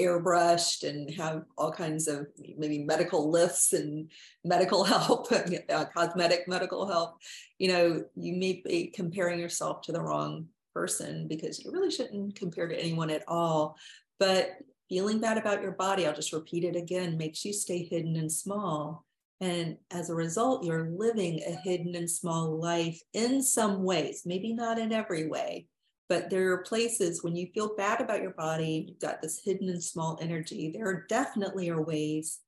airbrushed 0.00 0.88
and 0.88 1.10
have 1.14 1.44
all 1.58 1.70
kinds 1.70 2.08
of 2.08 2.26
maybe 2.56 2.84
medical 2.84 3.30
lifts 3.30 3.72
and 3.72 4.10
medical 4.44 4.84
help, 4.92 5.30
uh, 5.32 5.84
cosmetic 5.94 6.48
medical 6.48 6.86
help, 6.86 7.18
you 7.58 7.68
know, 7.68 8.04
you 8.16 8.34
may 8.34 8.62
be 8.64 8.86
comparing 8.88 9.38
yourself 9.38 9.82
to 9.82 9.92
the 9.92 10.00
wrong 10.00 10.46
person 10.74 11.28
because 11.28 11.62
you 11.62 11.70
really 11.70 11.90
shouldn't 11.90 12.34
compare 12.34 12.68
to 12.68 12.78
anyone 12.78 13.10
at 13.10 13.24
all. 13.28 13.76
But 14.18 14.52
feeling 14.88 15.20
bad 15.20 15.38
about 15.38 15.62
your 15.62 15.72
body, 15.72 16.06
I'll 16.06 16.14
just 16.14 16.32
repeat 16.32 16.64
it 16.64 16.76
again, 16.76 17.16
makes 17.16 17.44
you 17.44 17.52
stay 17.52 17.84
hidden 17.84 18.16
and 18.16 18.30
small. 18.30 19.04
And 19.40 19.78
as 19.90 20.10
a 20.10 20.14
result, 20.14 20.64
you're 20.64 20.90
living 20.90 21.40
a 21.46 21.52
hidden 21.52 21.94
and 21.94 22.10
small 22.10 22.58
life 22.60 23.00
in 23.14 23.42
some 23.42 23.84
ways, 23.84 24.22
maybe 24.26 24.52
not 24.52 24.78
in 24.78 24.92
every 24.92 25.28
way, 25.28 25.66
but 26.10 26.28
there 26.28 26.50
are 26.52 26.58
places 26.58 27.22
when 27.22 27.36
you 27.36 27.46
feel 27.54 27.76
bad 27.76 28.00
about 28.00 28.20
your 28.20 28.32
body, 28.32 28.86
you've 28.88 28.98
got 28.98 29.22
this 29.22 29.40
hidden 29.44 29.68
and 29.68 29.82
small 29.82 30.18
energy. 30.20 30.72
There 30.74 30.88
are 30.88 31.06
definitely 31.08 31.70
are 31.70 31.80
ways 31.80 32.40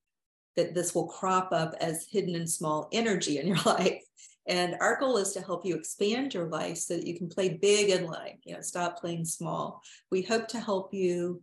that 0.57 0.75
this 0.75 0.97
will 0.97 1.07
crop 1.07 1.53
up 1.53 1.77
as 1.81 2.09
hidden 2.11 2.35
and 2.35 2.51
small 2.51 2.89
energy 2.93 3.39
in 3.39 3.47
your 3.47 3.61
life. 3.65 4.03
And 4.49 4.75
our 4.81 4.99
goal 4.99 5.17
is 5.17 5.33
to 5.35 5.41
help 5.41 5.65
you 5.65 5.77
expand 5.77 6.35
your 6.35 6.49
life 6.49 6.77
so 6.77 6.97
that 6.97 7.07
you 7.07 7.17
can 7.17 7.29
play 7.29 7.51
big 7.51 7.91
in 7.91 8.05
life, 8.05 8.39
you 8.43 8.53
know, 8.53 8.61
stop 8.61 9.01
playing 9.01 9.25
small. 9.27 9.81
We 10.11 10.23
hope 10.23 10.49
to 10.49 10.59
help 10.59 10.93
you 10.93 11.41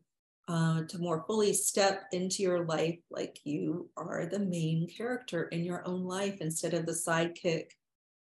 uh, 0.50 0.82
to 0.90 1.00
more 1.00 1.24
fully 1.26 1.54
step 1.54 2.04
into 2.12 2.44
your 2.44 2.66
life 2.66 3.00
like 3.10 3.40
you 3.46 3.90
are 3.96 4.26
the 4.26 4.40
main 4.40 4.90
character 4.90 5.44
in 5.44 5.64
your 5.64 5.88
own 5.88 6.04
life 6.04 6.40
instead 6.42 6.74
of 6.74 6.86
the 6.86 6.92
sidekick 6.92 7.68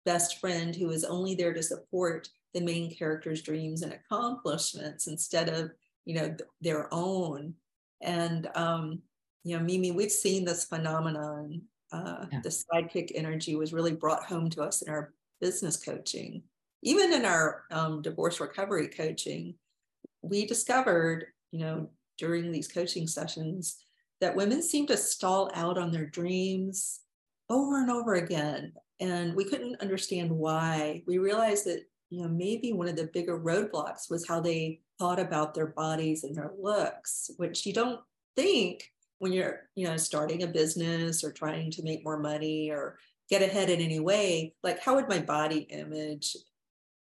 best 0.05 0.39
friend 0.39 0.77
who 0.77 0.91
is 0.91 1.05
only 1.05 1.35
there 1.35 1.53
to 1.53 1.63
support 1.63 2.29
the 2.59 2.65
main 2.65 2.95
character's 2.95 3.43
dreams 3.43 3.83
and 3.83 3.93
accomplishments 3.93 5.07
instead 5.07 5.49
of 5.49 5.71
you 6.05 6.15
know 6.15 6.27
th- 6.27 6.41
their 6.61 6.93
own. 6.93 7.55
And 8.03 8.49
um 8.55 9.03
you 9.45 9.57
know 9.57 9.63
mimi 9.63 9.91
we've 9.91 10.11
seen 10.11 10.45
this 10.45 10.65
phenomenon 10.65 11.63
uh 11.93 12.27
yeah. 12.31 12.41
the 12.43 12.49
sidekick 12.49 13.13
energy 13.15 13.57
was 13.57 13.73
really 13.73 13.93
brought 13.93 14.25
home 14.25 14.51
to 14.51 14.63
us 14.63 14.83
in 14.83 14.93
our 14.93 15.13
business 15.41 15.77
coaching. 15.77 16.43
Even 16.83 17.13
in 17.13 17.25
our 17.25 17.65
um, 17.73 18.03
divorce 18.03 18.41
recovery 18.41 18.89
coaching 18.89 19.55
we 20.23 20.47
discovered 20.47 21.27
you 21.51 21.61
know 21.61 21.89
during 22.19 22.51
these 22.51 22.69
coaching 22.69 23.07
sessions 23.07 23.77
that 24.21 24.35
women 24.35 24.63
seem 24.63 24.87
to 24.87 24.97
stall 24.97 25.51
out 25.55 25.79
on 25.79 25.93
their 25.93 26.07
dreams 26.07 27.01
over 27.49 27.81
and 27.81 27.91
over 27.91 28.15
again. 28.15 28.73
And 29.01 29.35
we 29.35 29.45
couldn't 29.45 29.81
understand 29.81 30.31
why. 30.31 31.03
We 31.07 31.19
realized 31.19 31.67
that 31.67 31.85
you 32.11 32.23
know, 32.23 32.29
maybe 32.29 32.73
one 32.73 32.89
of 32.89 32.97
the 32.97 33.11
bigger 33.13 33.39
roadblocks 33.39 34.11
was 34.11 34.27
how 34.27 34.41
they 34.41 34.81
thought 34.99 35.19
about 35.19 35.55
their 35.55 35.67
bodies 35.67 36.25
and 36.25 36.35
their 36.35 36.53
looks, 36.61 37.31
which 37.37 37.67
you 37.67 37.73
don't 37.73 38.01
think 38.37 38.91
when 39.19 39.33
you're, 39.33 39.69
you 39.75 39.87
know, 39.87 39.97
starting 39.97 40.43
a 40.43 40.47
business 40.47 41.23
or 41.23 41.33
trying 41.33 41.71
to 41.73 41.83
make 41.83 42.05
more 42.05 42.19
money 42.19 42.71
or 42.71 42.99
get 43.29 43.43
ahead 43.43 43.69
in 43.69 43.81
any 43.81 44.01
way. 44.01 44.55
Like, 44.63 44.83
how 44.83 44.95
would 44.95 45.09
my 45.09 45.19
body 45.19 45.61
image 45.71 46.37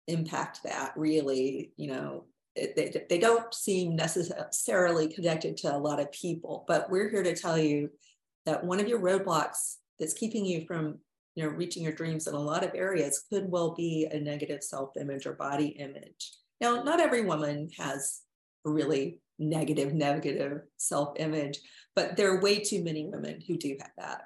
impact 0.07 0.61
that 0.63 0.93
really? 0.95 1.73
You 1.77 1.87
know, 1.87 2.23
they, 2.55 3.05
they 3.09 3.19
don't 3.19 3.53
seem 3.53 3.95
necessarily 3.95 5.07
connected 5.07 5.57
to 5.57 5.75
a 5.75 5.77
lot 5.77 5.99
of 5.99 6.11
people, 6.11 6.65
but 6.67 6.89
we're 6.89 7.09
here 7.09 7.23
to 7.23 7.35
tell 7.35 7.57
you 7.57 7.91
that 8.45 8.63
one 8.63 8.79
of 8.79 8.87
your 8.87 8.99
roadblocks 8.99 9.75
that's 9.99 10.13
keeping 10.13 10.45
you 10.45 10.65
from 10.65 10.99
you 11.37 11.43
know, 11.43 11.49
reaching 11.49 11.83
your 11.83 11.93
dreams 11.93 12.25
in 12.25 12.33
a 12.33 12.39
lot 12.39 12.63
of 12.63 12.71
areas 12.73 13.23
could 13.31 13.47
well 13.47 13.75
be 13.75 14.07
a 14.11 14.19
negative 14.19 14.63
self-image 14.63 15.27
or 15.27 15.33
body 15.33 15.67
image. 15.67 16.31
Now, 16.59 16.81
not 16.81 16.99
every 16.99 17.21
woman 17.21 17.69
has 17.77 18.21
a 18.65 18.71
really 18.71 19.19
negative, 19.37 19.93
negative 19.93 20.61
self-image, 20.77 21.59
but 21.95 22.17
there 22.17 22.31
are 22.31 22.41
way 22.41 22.59
too 22.61 22.83
many 22.83 23.05
women 23.05 23.39
who 23.47 23.55
do 23.55 23.77
have 23.79 23.91
that. 23.99 24.21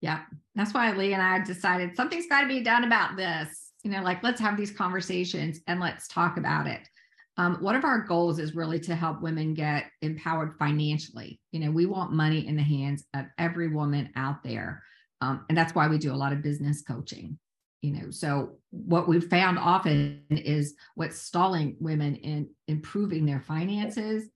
Yeah, 0.00 0.20
that's 0.54 0.72
why 0.72 0.92
Lee 0.92 1.12
and 1.12 1.20
I 1.20 1.42
decided 1.42 1.96
something's 1.96 2.28
got 2.28 2.42
to 2.42 2.46
be 2.48 2.62
done 2.62 2.84
about 2.84 3.16
this. 3.16 3.72
You 3.82 3.90
know, 3.90 4.02
like 4.02 4.22
let's 4.22 4.40
have 4.40 4.56
these 4.56 4.70
conversations 4.70 5.58
and 5.66 5.80
let's 5.80 6.06
talk 6.06 6.36
about 6.36 6.68
it. 6.68 6.88
Um, 7.36 7.56
one 7.56 7.74
of 7.74 7.84
our 7.84 7.98
goals 8.02 8.38
is 8.38 8.54
really 8.54 8.78
to 8.80 8.94
help 8.94 9.22
women 9.22 9.54
get 9.54 9.86
empowered 10.02 10.54
financially. 10.56 11.40
You 11.50 11.58
know, 11.58 11.72
we 11.72 11.86
want 11.86 12.12
money 12.12 12.46
in 12.46 12.54
the 12.54 12.62
hands 12.62 13.06
of 13.12 13.24
every 13.38 13.66
woman 13.66 14.10
out 14.14 14.44
there. 14.44 14.84
Um, 15.20 15.44
and 15.48 15.56
that's 15.56 15.74
why 15.74 15.88
we 15.88 15.98
do 15.98 16.12
a 16.12 16.16
lot 16.16 16.32
of 16.32 16.42
business 16.42 16.82
coaching. 16.82 17.38
You 17.82 17.92
know, 17.92 18.10
so 18.10 18.58
what 18.70 19.08
we've 19.08 19.28
found 19.28 19.58
often 19.58 20.22
is 20.30 20.74
what's 20.94 21.20
stalling 21.20 21.76
women 21.80 22.16
in 22.16 22.50
improving 22.68 23.24
their 23.24 23.40
finances 23.40 24.28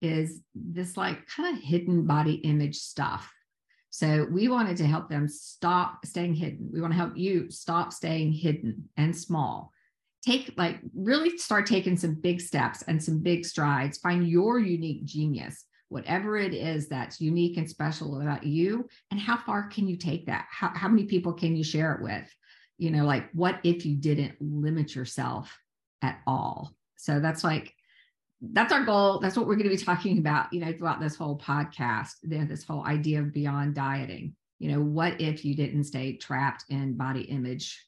is 0.00 0.40
this 0.54 0.96
like 0.96 1.26
kind 1.26 1.56
of 1.56 1.62
hidden 1.62 2.06
body 2.06 2.34
image 2.34 2.76
stuff. 2.76 3.32
So 3.90 4.26
we 4.30 4.48
wanted 4.48 4.76
to 4.78 4.86
help 4.86 5.08
them 5.08 5.28
stop 5.28 6.06
staying 6.06 6.34
hidden. 6.34 6.70
We 6.72 6.80
want 6.80 6.92
to 6.92 6.98
help 6.98 7.16
you 7.16 7.50
stop 7.50 7.92
staying 7.92 8.32
hidden 8.32 8.88
and 8.96 9.16
small. 9.16 9.72
Take 10.24 10.54
like 10.56 10.78
really 10.94 11.36
start 11.38 11.66
taking 11.66 11.96
some 11.96 12.14
big 12.14 12.40
steps 12.40 12.82
and 12.82 13.02
some 13.02 13.20
big 13.20 13.44
strides. 13.44 13.98
Find 13.98 14.26
your 14.26 14.60
unique 14.60 15.04
genius 15.04 15.64
whatever 15.92 16.36
it 16.36 16.54
is 16.54 16.88
that's 16.88 17.20
unique 17.20 17.58
and 17.58 17.68
special 17.68 18.20
about 18.20 18.44
you 18.44 18.88
and 19.10 19.20
how 19.20 19.36
far 19.36 19.68
can 19.68 19.86
you 19.86 19.96
take 19.96 20.26
that? 20.26 20.46
How, 20.50 20.72
how 20.74 20.88
many 20.88 21.04
people 21.04 21.32
can 21.32 21.54
you 21.54 21.62
share 21.62 21.94
it 21.94 22.02
with? 22.02 22.28
You 22.78 22.90
know 22.90 23.04
like 23.04 23.30
what 23.32 23.60
if 23.62 23.86
you 23.86 23.96
didn't 23.96 24.34
limit 24.40 24.94
yourself 24.94 25.56
at 26.00 26.20
all? 26.26 26.74
So 26.96 27.20
that's 27.20 27.44
like 27.44 27.74
that's 28.40 28.72
our 28.72 28.84
goal. 28.84 29.20
That's 29.20 29.36
what 29.36 29.46
we're 29.46 29.54
going 29.54 29.70
to 29.70 29.76
be 29.76 29.84
talking 29.84 30.18
about 30.18 30.52
you 30.52 30.64
know 30.64 30.72
throughout 30.72 31.00
this 31.00 31.14
whole 31.14 31.38
podcast 31.38 32.12
this 32.22 32.64
whole 32.64 32.84
idea 32.84 33.20
of 33.20 33.32
beyond 33.32 33.74
dieting. 33.74 34.34
You 34.58 34.72
know 34.72 34.80
what 34.80 35.20
if 35.20 35.44
you 35.44 35.54
didn't 35.54 35.84
stay 35.84 36.16
trapped 36.16 36.64
in 36.70 36.96
body 36.96 37.22
image 37.22 37.84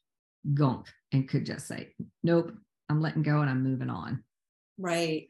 gunk 0.52 0.86
and 1.12 1.26
could 1.26 1.46
just 1.46 1.66
say 1.66 1.88
nope 2.22 2.52
i'm 2.90 3.00
letting 3.00 3.22
go 3.22 3.40
and 3.40 3.48
i'm 3.48 3.64
moving 3.64 3.88
on. 3.88 4.22
Right 4.76 5.28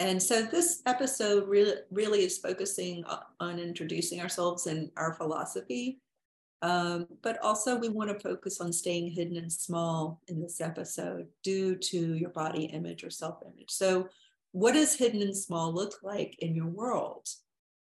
and 0.00 0.20
so 0.20 0.42
this 0.42 0.82
episode 0.86 1.48
really, 1.48 1.74
really 1.90 2.24
is 2.24 2.38
focusing 2.38 3.04
on 3.38 3.58
introducing 3.58 4.20
ourselves 4.20 4.66
and 4.66 4.90
our 4.96 5.14
philosophy. 5.14 6.00
Um, 6.62 7.06
but 7.22 7.38
also, 7.42 7.76
we 7.78 7.90
want 7.90 8.10
to 8.10 8.18
focus 8.18 8.60
on 8.60 8.72
staying 8.72 9.10
hidden 9.12 9.36
and 9.36 9.52
small 9.52 10.20
in 10.28 10.40
this 10.40 10.60
episode 10.60 11.26
due 11.42 11.76
to 11.76 12.14
your 12.14 12.30
body 12.30 12.64
image 12.64 13.04
or 13.04 13.10
self 13.10 13.38
image. 13.42 13.70
So, 13.70 14.08
what 14.52 14.72
does 14.72 14.94
hidden 14.94 15.22
and 15.22 15.36
small 15.36 15.72
look 15.72 15.96
like 16.02 16.36
in 16.38 16.54
your 16.54 16.68
world? 16.68 17.28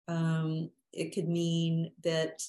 Um, 0.07 0.69
it 0.91 1.13
could 1.13 1.27
mean 1.27 1.91
that 2.03 2.43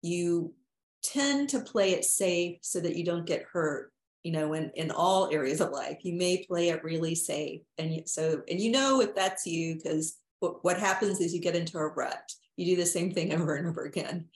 you 0.00 0.54
tend 1.02 1.48
to 1.50 1.60
play 1.60 1.92
it 1.92 2.04
safe 2.04 2.58
so 2.62 2.80
that 2.80 2.96
you 2.96 3.04
don't 3.04 3.26
get 3.26 3.46
hurt 3.52 3.92
you 4.28 4.34
know 4.34 4.52
in 4.52 4.70
in 4.74 4.90
all 4.90 5.30
areas 5.32 5.62
of 5.62 5.70
life. 5.70 6.00
You 6.02 6.12
may 6.12 6.44
play 6.44 6.68
it 6.68 6.84
really 6.84 7.14
safe 7.14 7.62
and 7.78 8.06
so 8.06 8.42
and 8.46 8.60
you 8.60 8.70
know 8.70 9.00
if 9.00 9.14
that's 9.14 9.46
you 9.46 9.76
because 9.76 10.18
what, 10.40 10.62
what 10.62 10.78
happens 10.78 11.18
is 11.18 11.32
you 11.32 11.40
get 11.40 11.56
into 11.56 11.78
a 11.78 11.88
rut. 11.88 12.30
You 12.58 12.66
do 12.66 12.76
the 12.76 12.84
same 12.84 13.10
thing 13.10 13.32
over 13.40 13.54
and 13.54 13.66
over 13.66 13.84
again. 13.84 14.26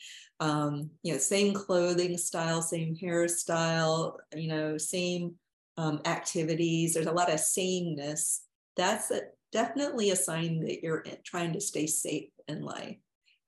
Um, 0.41 0.89
you 1.03 1.13
know 1.13 1.19
same 1.19 1.53
clothing 1.53 2.17
style 2.17 2.63
same 2.63 2.97
hairstyle 2.97 4.15
you 4.35 4.49
know 4.49 4.79
same 4.79 5.35
um, 5.77 6.01
activities. 6.07 6.95
There's 6.95 7.07
a 7.07 7.13
lot 7.13 7.31
of 7.31 7.39
sameness. 7.39 8.45
That's 8.79 9.11
a, 9.11 9.21
definitely 9.53 10.09
a 10.09 10.17
sign 10.17 10.61
that 10.61 10.83
you're 10.83 11.05
trying 11.23 11.53
to 11.53 11.61
stay 11.61 11.87
safe 11.87 12.31
in 12.49 12.63
life. 12.63 12.97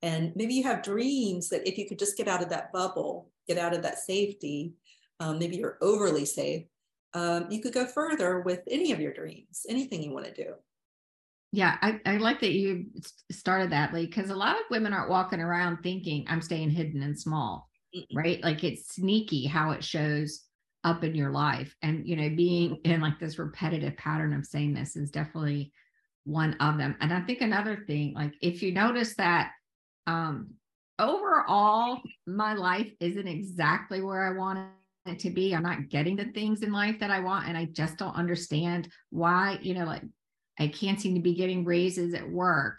And 0.03 0.33
maybe 0.37 0.53
you 0.53 0.65
have 0.65 0.83
dreams 0.83 1.49
that 1.49 1.67
if 1.67 1.79
you 1.79 1.89
could 1.89 1.99
just 1.99 2.19
get 2.19 2.29
out 2.29 2.43
of 2.43 2.51
that 2.51 2.71
bubble 2.71 3.31
get 3.47 3.59
out 3.59 3.75
of 3.75 3.83
that 3.83 3.99
safety 3.99 4.73
um, 5.21 5.39
maybe 5.39 5.57
you're 5.57 5.79
overly 5.81 6.25
safe, 6.25 6.65
um, 7.15 7.47
you 7.51 7.61
could 7.61 7.73
go 7.73 7.87
further 7.87 8.41
with 8.41 8.61
any 8.69 8.93
of 8.93 9.01
your 9.01 9.13
dreams, 9.13 9.65
anything 9.69 10.03
you 10.03 10.13
want 10.13 10.27
to 10.27 10.35
do. 10.35 10.55
Yeah, 11.53 11.77
I, 11.81 12.01
I 12.05 12.17
like 12.17 12.41
that 12.41 12.53
you 12.53 12.87
started 13.31 13.71
that, 13.71 13.95
Lee, 13.95 14.07
because 14.07 14.31
a 14.31 14.35
lot 14.35 14.57
of 14.57 14.63
women 14.71 14.93
aren't 14.93 15.11
walking 15.11 15.41
around 15.41 15.79
thinking 15.83 16.25
I'm 16.29 16.43
staying 16.43 16.71
hidden 16.71 17.03
and 17.03 17.19
small, 17.19 17.71
Mm-mm. 17.95 18.07
right? 18.13 18.43
Like 18.43 18.65
it's 18.65 18.95
sneaky 18.95 19.47
how 19.47 19.71
it 19.71 19.85
shows 19.85 20.43
up 20.83 21.05
in 21.05 21.15
your 21.15 21.31
life. 21.31 21.75
And, 21.81 22.07
you 22.09 22.17
know, 22.17 22.29
being 22.35 22.81
in 22.85 23.01
like 23.01 23.21
this 23.21 23.39
repetitive 23.39 23.97
pattern 23.97 24.35
of 24.35 24.45
saying 24.45 24.75
this 24.75 24.97
is 24.97 25.13
definitely 25.13 25.73
one 26.25 26.55
of 26.55 26.77
them. 26.77 26.97
And 27.01 27.13
I 27.13 27.21
think 27.21 27.41
another 27.41 27.85
thing, 27.87 28.15
like 28.15 28.33
if 28.43 28.63
you 28.63 28.73
notice 28.73 29.15
that 29.17 29.53
um 30.07 30.51
overall 30.99 32.01
my 32.27 32.55
life 32.55 32.91
isn't 33.01 33.27
exactly 33.27 34.03
where 34.03 34.27
I 34.27 34.37
want 34.37 34.59
it 35.07 35.19
to 35.21 35.31
be. 35.31 35.55
I'm 35.55 35.63
not 35.63 35.89
getting 35.89 36.17
the 36.17 36.27
things 36.27 36.63
in 36.63 36.73
life 36.73 36.99
that 37.01 37.11
I 37.11 37.21
want. 37.21 37.49
And 37.49 37.57
I 37.57 37.67
just 37.67 37.97
don't 37.99 38.15
understand 38.15 38.89
why, 39.11 39.59
you 39.63 39.75
know, 39.75 39.85
like 39.85 40.03
I 40.59 40.69
can't 40.69 41.01
seem 41.01 41.15
to 41.15 41.21
be 41.21 41.35
getting 41.35 41.65
raises 41.65 42.15
at 42.15 42.29
work. 42.29 42.79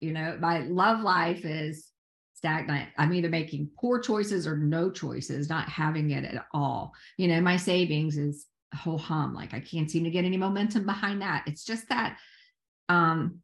You 0.00 0.12
know, 0.12 0.38
my 0.40 0.60
love 0.60 1.00
life 1.00 1.44
is 1.44 1.88
stagnant. 2.34 2.88
I'm 2.96 3.12
either 3.12 3.28
making 3.28 3.70
poor 3.78 4.00
choices 4.00 4.46
or 4.46 4.56
no 4.56 4.90
choices, 4.90 5.50
not 5.50 5.68
having 5.68 6.10
it 6.10 6.24
at 6.24 6.46
all. 6.54 6.92
You 7.18 7.28
know, 7.28 7.40
my 7.40 7.56
savings 7.56 8.16
is 8.16 8.46
ho 8.74 8.96
hum. 8.96 9.34
Like 9.34 9.52
I 9.52 9.60
can't 9.60 9.90
seem 9.90 10.04
to 10.04 10.10
get 10.10 10.24
any 10.24 10.36
momentum 10.36 10.86
behind 10.86 11.20
that. 11.22 11.44
It's 11.46 11.64
just 11.64 11.88
that 11.90 12.16
um 12.88 13.40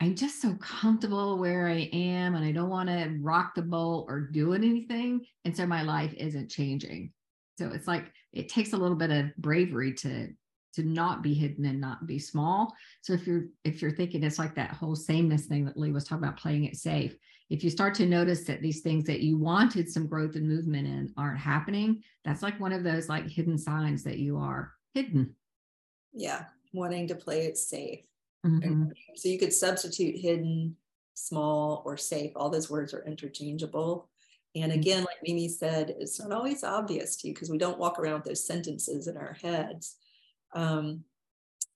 I'm 0.00 0.16
just 0.16 0.42
so 0.42 0.56
comfortable 0.56 1.38
where 1.38 1.68
I 1.68 1.88
am 1.92 2.34
and 2.34 2.44
I 2.44 2.50
don't 2.50 2.70
want 2.70 2.88
to 2.88 3.16
rock 3.20 3.54
the 3.54 3.62
boat 3.62 4.06
or 4.08 4.20
do 4.32 4.52
anything. 4.52 5.24
And 5.44 5.56
so 5.56 5.64
my 5.64 5.82
life 5.82 6.12
isn't 6.14 6.50
changing. 6.50 7.12
So 7.58 7.70
it's 7.72 7.86
like 7.86 8.10
it 8.32 8.48
takes 8.48 8.72
a 8.72 8.76
little 8.76 8.96
bit 8.96 9.10
of 9.10 9.36
bravery 9.36 9.92
to 9.94 10.28
to 10.74 10.82
not 10.82 11.22
be 11.22 11.34
hidden 11.34 11.66
and 11.66 11.80
not 11.80 12.06
be 12.06 12.18
small. 12.18 12.74
So 13.02 13.12
if 13.12 13.26
you're 13.26 13.46
if 13.64 13.82
you're 13.82 13.90
thinking 13.90 14.22
it's 14.22 14.38
like 14.38 14.54
that 14.54 14.72
whole 14.72 14.96
sameness 14.96 15.46
thing 15.46 15.64
that 15.66 15.76
Lee 15.76 15.92
was 15.92 16.04
talking 16.04 16.24
about 16.24 16.38
playing 16.38 16.64
it 16.64 16.76
safe, 16.76 17.16
if 17.50 17.62
you 17.62 17.70
start 17.70 17.94
to 17.96 18.06
notice 18.06 18.44
that 18.44 18.62
these 18.62 18.80
things 18.80 19.04
that 19.04 19.20
you 19.20 19.36
wanted 19.36 19.90
some 19.90 20.06
growth 20.06 20.36
and 20.36 20.48
movement 20.48 20.86
in 20.86 21.12
aren't 21.16 21.38
happening, 21.38 22.02
that's 22.24 22.42
like 22.42 22.58
one 22.58 22.72
of 22.72 22.84
those 22.84 23.08
like 23.08 23.28
hidden 23.28 23.58
signs 23.58 24.02
that 24.04 24.18
you 24.18 24.38
are 24.38 24.72
hidden. 24.94 25.34
Yeah, 26.14 26.44
wanting 26.72 27.08
to 27.08 27.14
play 27.14 27.46
it 27.46 27.58
safe. 27.58 28.00
Mm-hmm. 28.46 28.84
So 29.14 29.28
you 29.28 29.38
could 29.38 29.52
substitute 29.52 30.18
hidden, 30.18 30.76
small, 31.14 31.82
or 31.84 31.96
safe. 31.96 32.32
All 32.34 32.50
those 32.50 32.70
words 32.70 32.94
are 32.94 33.04
interchangeable. 33.04 34.08
And 34.54 34.72
again, 34.72 35.00
like 35.00 35.16
Mimi 35.22 35.48
said, 35.48 35.94
it's 35.98 36.20
not 36.20 36.32
always 36.32 36.62
obvious 36.62 37.16
to 37.16 37.28
you 37.28 37.34
because 37.34 37.50
we 37.50 37.58
don't 37.58 37.78
walk 37.78 37.98
around 37.98 38.16
with 38.16 38.24
those 38.24 38.46
sentences 38.46 39.06
in 39.06 39.16
our 39.16 39.36
heads. 39.42 39.96
Um, 40.54 41.04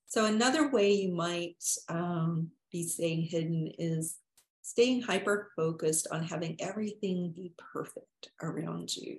so 0.06 0.26
another 0.26 0.68
way 0.70 0.92
you 0.92 1.14
might 1.14 1.64
um, 1.88 2.50
be 2.70 2.86
staying 2.86 3.22
hidden 3.22 3.72
is 3.78 4.18
staying 4.62 5.00
hyper 5.00 5.50
focused 5.56 6.06
on 6.10 6.22
having 6.22 6.56
everything 6.60 7.32
be 7.34 7.54
perfect 7.56 8.30
around 8.42 8.94
you 8.94 9.18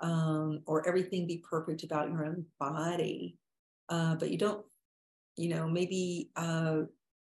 um, 0.00 0.62
or 0.66 0.86
everything 0.86 1.26
be 1.26 1.44
perfect 1.48 1.84
about 1.84 2.10
your 2.10 2.24
own 2.24 2.44
body. 2.58 3.36
Uh, 3.88 4.16
but 4.16 4.30
you 4.30 4.38
don't, 4.38 4.64
you 5.36 5.48
know, 5.48 5.68
maybe 5.68 6.30
uh, 6.36 6.80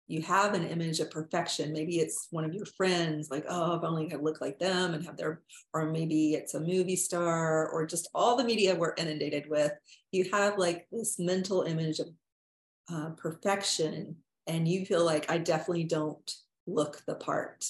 you 0.08 0.22
have 0.22 0.54
an 0.54 0.66
image 0.66 1.00
of 1.00 1.10
perfection. 1.10 1.72
Maybe 1.72 2.00
it's 2.00 2.28
one 2.32 2.44
of 2.44 2.54
your 2.54 2.66
friends, 2.66 3.32
like, 3.32 3.46
oh, 3.48 3.76
if 3.76 3.84
only 3.84 4.12
I 4.12 4.18
look 4.18 4.42
like 4.42 4.60
them 4.60 4.94
and 4.94 5.06
have 5.06 5.18
their, 5.18 5.42
or 5.74 5.90
maybe 5.90 6.34
it's 6.34 6.54
a 6.54 6.60
movie 6.60 6.96
star 6.96 7.70
or 7.70 7.86
just 7.86 8.10
all 8.13 8.36
the 8.36 8.44
media 8.44 8.76
we're 8.76 8.96
inundated 8.98 9.50
with. 9.50 9.72
You 10.12 10.30
have 10.32 10.58
like 10.58 10.88
this 10.92 11.20
mental 11.20 11.63
image 11.63 12.00
of 12.00 12.10
uh, 12.92 13.10
perfection, 13.12 14.18
and 14.46 14.68
you 14.68 14.86
feel 14.86 15.06
like 15.06 15.32
I 15.32 15.38
definitely 15.38 15.86
don't 15.86 16.30
look 16.68 17.02
the 17.08 17.16
part. 17.16 17.66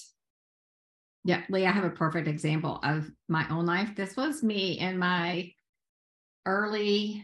Yeah, 1.23 1.43
Lee, 1.49 1.65
I 1.65 1.71
have 1.71 1.85
a 1.85 1.89
perfect 1.89 2.27
example 2.27 2.79
of 2.83 3.09
my 3.29 3.47
own 3.49 3.65
life. 3.65 3.95
This 3.95 4.17
was 4.17 4.43
me 4.43 4.79
in 4.79 4.97
my 4.97 5.51
early 6.45 7.23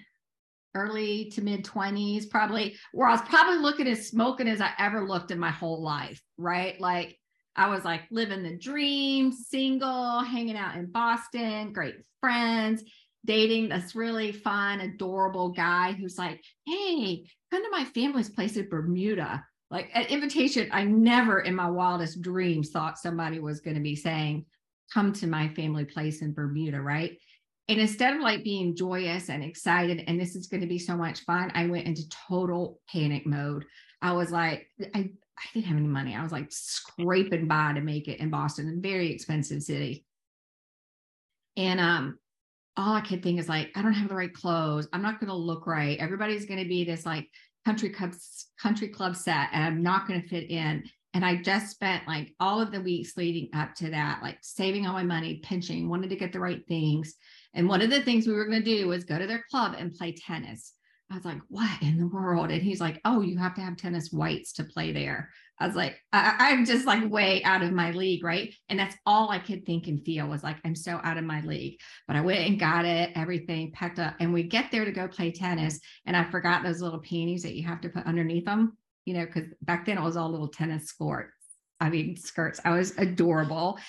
early 0.76 1.32
to 1.32 1.42
mid 1.42 1.64
20s, 1.64 2.30
probably, 2.30 2.76
where 2.94 3.08
I 3.08 3.12
was 3.12 3.22
probably 3.22 3.58
looking 3.58 3.88
as 3.88 4.08
smoking 4.08 4.48
as 4.48 4.62
I 4.62 4.72
ever 4.78 5.08
looked 5.08 5.32
in 5.32 5.40
my 5.40 5.52
whole 5.52 5.82
life, 5.82 6.22
right? 6.38 6.80
Like 6.80 7.18
I 7.56 7.70
was 7.70 7.84
like 7.84 8.04
living 8.12 8.44
the 8.44 8.58
dream, 8.58 9.32
single, 9.32 10.22
hanging 10.22 10.58
out 10.58 10.76
in 10.76 10.92
Boston, 10.92 11.74
great 11.74 11.96
friends, 12.22 12.84
dating 13.26 13.70
this 13.70 13.96
really 13.96 14.32
fun, 14.32 14.80
adorable 14.80 15.50
guy 15.50 15.92
who's 15.94 16.18
like, 16.18 16.42
hey, 16.66 17.26
come 17.52 17.64
to 17.64 17.72
my 17.72 17.86
family's 17.86 18.30
place 18.30 18.56
in 18.58 18.70
Bermuda. 18.70 19.44
Like 19.72 19.90
an 19.94 20.06
invitation, 20.06 20.70
I 20.72 20.84
never 20.84 21.42
in 21.42 21.54
my 21.54 21.70
wildest 21.70 22.22
dreams 22.22 22.70
thought 22.70 22.98
somebody 22.98 23.40
was 23.40 23.60
going 23.60 23.76
to 23.76 23.84
be 23.84 23.96
saying, 23.96 24.46
come 24.92 25.14
to 25.14 25.28
my 25.28 25.50
family 25.50 25.86
place 25.86 26.22
in 26.22 26.34
Bermuda, 26.34 26.82
right? 26.82 27.18
And 27.70 27.80
instead 27.80 28.16
of 28.16 28.22
like 28.22 28.44
being 28.44 28.76
joyous 28.76 29.30
and 29.30 29.44
excited, 29.44 30.04
and 30.08 30.20
this 30.20 30.36
is 30.36 30.48
going 30.48 30.62
to 30.62 30.68
be 30.68 30.80
so 30.80 30.98
much 30.98 31.20
fun, 31.22 31.52
I 31.54 31.68
went 31.68 31.86
into 31.86 32.10
total 32.10 32.82
panic 32.92 33.28
mode. 33.28 33.64
I 34.02 34.14
was 34.14 34.32
like, 34.32 34.68
I, 34.96 35.00
I 35.38 35.44
didn't 35.54 35.68
have 35.68 35.78
any 35.78 35.88
money. 35.88 36.16
I 36.16 36.24
was 36.24 36.32
like 36.32 36.48
scraping 36.50 37.48
by 37.48 37.74
to 37.74 37.82
make 37.82 38.08
it 38.08 38.20
in 38.20 38.32
Boston, 38.32 38.76
a 38.76 38.82
very 38.82 39.12
expensive 39.12 39.62
city. 39.62 40.04
And 41.58 41.80
um, 41.80 42.18
all 42.76 42.96
I 42.96 43.02
could 43.02 43.22
think 43.22 43.40
is 43.40 43.48
like, 43.48 43.72
I 43.76 43.84
don't 43.84 43.94
have 43.94 44.10
the 44.10 44.16
right 44.16 44.34
clothes. 44.34 44.88
I'm 44.92 45.04
not 45.04 45.20
going 45.20 45.30
to 45.30 45.36
look 45.36 45.68
right. 45.68 46.00
Everybody's 46.00 46.46
going 46.48 46.64
to 46.64 46.68
be 46.68 46.84
this 46.84 47.06
like 47.06 47.28
country 47.66 47.90
club 47.90 48.16
country 48.60 48.88
club 48.88 49.16
set, 49.16 49.50
and 49.52 49.64
I'm 49.64 49.84
not 49.84 50.08
going 50.08 50.22
to 50.22 50.28
fit 50.28 50.50
in. 50.50 50.84
And 51.14 51.26
I 51.26 51.42
just 51.42 51.72
spent 51.72 52.08
like 52.08 52.34
all 52.40 52.62
of 52.62 52.72
the 52.72 52.82
weeks 52.82 53.18
leading 53.18 53.50
up 53.54 53.76
to 53.76 53.92
that, 53.92 54.22
like 54.24 54.40
saving 54.42 54.88
all 54.88 54.94
my 54.94 55.04
money, 55.04 55.42
pinching, 55.44 55.88
wanted 55.88 56.10
to 56.10 56.16
get 56.16 56.34
the 56.34 56.40
right 56.40 56.66
things. 56.68 57.16
And 57.54 57.68
one 57.68 57.82
of 57.82 57.90
the 57.90 58.02
things 58.02 58.28
we 58.28 58.34
were 58.34 58.46
going 58.46 58.64
to 58.64 58.78
do 58.78 58.88
was 58.88 59.04
go 59.04 59.18
to 59.18 59.28
their 59.28 59.44
club 59.50 59.76
and 59.78 59.94
play 59.94 60.14
tennis. 60.14 60.74
I 61.12 61.16
was 61.16 61.26
like, 61.26 61.42
what 61.48 61.82
in 61.82 61.98
the 61.98 62.08
world? 62.08 62.52
And 62.52 62.62
he's 62.62 62.80
like, 62.80 63.02
oh, 63.04 63.22
you 63.22 63.38
have 63.40 63.56
to 63.56 63.62
have 63.62 63.78
tennis 63.78 64.12
whites 64.12 64.54
to 64.54 64.64
play 64.64 64.92
there. 64.92 65.32
I 65.60 65.66
was 65.68 65.76
like, 65.76 65.98
I- 66.14 66.52
am 66.52 66.66
just 66.66 66.86
like 66.86 67.10
way 67.10 67.44
out 67.44 67.64
of 67.64 67.74
my 67.74 67.92
league, 67.92 68.24
right? 68.24 68.54
And 68.70 68.80
that's 68.80 68.96
all 69.06 69.30
I 69.30 69.40
could 69.40 69.66
think 69.66 69.88
and 69.88 70.04
feel 70.06 70.28
was 70.28 70.44
like, 70.44 70.58
I'm 70.64 70.76
so 70.76 71.00
out 71.04 71.18
of 71.18 71.24
my 71.24 71.42
league. 71.42 71.80
But 72.08 72.16
I 72.16 72.22
went 72.22 72.48
and 72.48 72.60
got 72.60 72.86
it, 72.86 73.12
everything 73.16 73.72
packed 73.72 74.00
up. 74.00 74.16
And 74.20 74.32
we 74.34 74.44
get 74.44 74.72
there 74.72 74.86
to 74.86 74.92
go 74.92 75.08
play 75.08 75.32
tennis. 75.32 75.80
And 76.06 76.16
I 76.16 76.24
forgot 76.26 76.64
those 76.64 76.82
little 76.82 77.02
panties 77.02 77.42
that 77.44 77.56
you 77.56 77.68
have 77.68 77.82
to 77.82 77.90
put 77.90 78.06
underneath 78.06 78.46
them, 78.46 78.78
you 79.06 79.16
know, 79.16 79.26
because 79.26 79.50
back 79.64 79.86
then 79.86 79.98
it 79.98 80.04
was 80.04 80.16
all 80.16 80.30
little 80.30 80.48
tennis 80.48 80.86
skirts. 80.86 81.34
I 81.80 81.90
mean, 81.90 82.18
skirts. 82.18 82.60
I 82.66 82.72
was 82.72 82.98
adorable. 82.98 83.80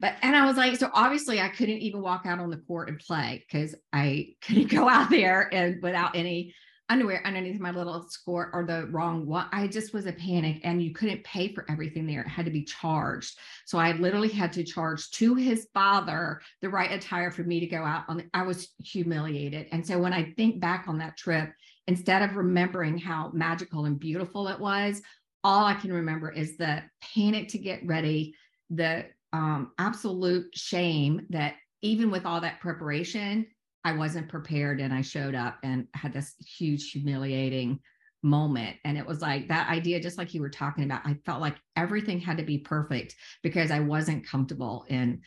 But, 0.00 0.14
and 0.22 0.34
I 0.34 0.46
was 0.46 0.56
like, 0.56 0.76
so 0.76 0.90
obviously 0.92 1.40
I 1.40 1.48
couldn't 1.48 1.78
even 1.78 2.02
walk 2.02 2.22
out 2.26 2.40
on 2.40 2.50
the 2.50 2.56
court 2.56 2.88
and 2.88 2.98
play 2.98 3.44
because 3.46 3.74
I 3.92 4.34
couldn't 4.42 4.70
go 4.70 4.88
out 4.88 5.10
there 5.10 5.52
and 5.52 5.82
without 5.82 6.16
any 6.16 6.54
underwear 6.88 7.20
underneath 7.26 7.60
my 7.60 7.70
little 7.70 8.06
skirt 8.08 8.50
or 8.52 8.64
the 8.64 8.86
wrong 8.86 9.26
one. 9.26 9.46
I 9.52 9.66
just 9.66 9.92
was 9.92 10.06
a 10.06 10.12
panic 10.12 10.60
and 10.62 10.82
you 10.82 10.92
couldn't 10.92 11.24
pay 11.24 11.52
for 11.52 11.64
everything 11.68 12.06
there. 12.06 12.20
It 12.20 12.28
had 12.28 12.44
to 12.44 12.50
be 12.50 12.64
charged. 12.64 13.38
So 13.64 13.78
I 13.78 13.92
literally 13.92 14.28
had 14.28 14.52
to 14.52 14.64
charge 14.64 15.10
to 15.12 15.34
his 15.34 15.66
father 15.74 16.40
the 16.62 16.68
right 16.68 16.92
attire 16.92 17.30
for 17.30 17.42
me 17.42 17.60
to 17.60 17.66
go 17.66 17.82
out 17.82 18.04
on. 18.08 18.30
I 18.32 18.42
was 18.42 18.68
humiliated. 18.84 19.66
And 19.72 19.84
so 19.84 19.98
when 19.98 20.12
I 20.12 20.32
think 20.36 20.60
back 20.60 20.84
on 20.86 20.98
that 20.98 21.16
trip, 21.16 21.50
instead 21.88 22.22
of 22.22 22.36
remembering 22.36 22.98
how 22.98 23.30
magical 23.32 23.84
and 23.84 23.98
beautiful 23.98 24.48
it 24.48 24.60
was, 24.60 25.02
all 25.46 25.64
I 25.64 25.74
can 25.74 25.92
remember 25.92 26.28
is 26.28 26.56
the 26.56 26.82
panic 27.14 27.46
to 27.50 27.58
get 27.58 27.86
ready, 27.86 28.34
the 28.68 29.04
um, 29.32 29.70
absolute 29.78 30.48
shame 30.54 31.24
that 31.30 31.54
even 31.82 32.10
with 32.10 32.26
all 32.26 32.40
that 32.40 32.58
preparation, 32.58 33.46
I 33.84 33.92
wasn't 33.92 34.28
prepared 34.28 34.80
and 34.80 34.92
I 34.92 35.02
showed 35.02 35.36
up 35.36 35.58
and 35.62 35.86
had 35.94 36.12
this 36.12 36.34
huge 36.44 36.90
humiliating 36.90 37.78
moment. 38.24 38.76
And 38.84 38.98
it 38.98 39.06
was 39.06 39.20
like 39.22 39.46
that 39.46 39.70
idea, 39.70 40.00
just 40.00 40.18
like 40.18 40.34
you 40.34 40.40
were 40.40 40.50
talking 40.50 40.82
about, 40.82 41.06
I 41.06 41.16
felt 41.24 41.40
like 41.40 41.54
everything 41.76 42.18
had 42.18 42.38
to 42.38 42.42
be 42.42 42.58
perfect 42.58 43.14
because 43.44 43.70
I 43.70 43.78
wasn't 43.78 44.26
comfortable 44.26 44.84
in 44.88 45.20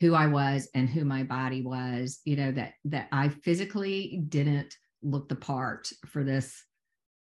who 0.00 0.14
I 0.14 0.28
was 0.28 0.68
and 0.76 0.88
who 0.88 1.04
my 1.04 1.24
body 1.24 1.62
was, 1.62 2.20
you 2.24 2.36
know, 2.36 2.52
that 2.52 2.74
that 2.84 3.08
I 3.10 3.30
physically 3.30 4.22
didn't 4.28 4.72
look 5.02 5.28
the 5.28 5.34
part 5.34 5.88
for 6.06 6.22
this, 6.22 6.62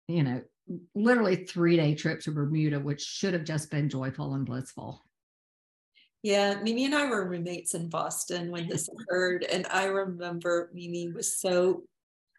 you 0.08 0.24
know, 0.24 0.42
literally 0.96 1.46
three 1.46 1.78
day 1.78 1.96
trip 1.96 2.22
to 2.22 2.32
Bermuda, 2.32 2.80
which 2.80 3.02
should 3.02 3.34
have 3.34 3.44
just 3.44 3.72
been 3.72 3.90
joyful 3.90 4.34
and 4.34 4.46
blissful. 4.46 5.04
Yeah, 6.22 6.60
Mimi 6.62 6.86
and 6.86 6.96
I 6.96 7.10
were 7.10 7.30
roommates 7.30 7.76
in 7.76 7.90
Boston 7.90 8.52
when 8.52 8.68
this 8.68 8.90
occurred. 9.10 9.44
And 9.44 9.66
I 9.72 9.86
remember 9.86 10.70
Mimi 10.74 11.12
was 11.12 11.38
so 11.38 11.84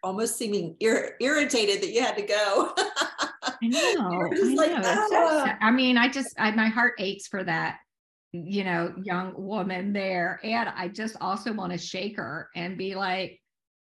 almost 0.03 0.37
seeming 0.37 0.75
ir- 0.79 1.15
irritated 1.19 1.81
that 1.81 1.91
you 1.91 2.01
had 2.01 2.15
to 2.17 2.23
go. 2.23 2.73
I 3.43 3.67
know. 3.67 4.29
I, 4.31 4.53
like, 4.55 4.71
know. 4.71 5.07
Ah. 5.13 5.57
I 5.61 5.71
mean, 5.71 5.97
I 5.97 6.09
just, 6.09 6.33
I, 6.39 6.51
my 6.51 6.67
heart 6.67 6.93
aches 6.99 7.27
for 7.27 7.43
that, 7.43 7.77
you 8.31 8.63
know, 8.63 8.93
young 9.03 9.33
woman 9.35 9.93
there. 9.93 10.39
And 10.43 10.69
I 10.69 10.87
just 10.87 11.15
also 11.19 11.53
want 11.53 11.71
to 11.71 11.77
shake 11.77 12.17
her 12.17 12.49
and 12.55 12.77
be 12.77 12.95
like, 12.95 13.39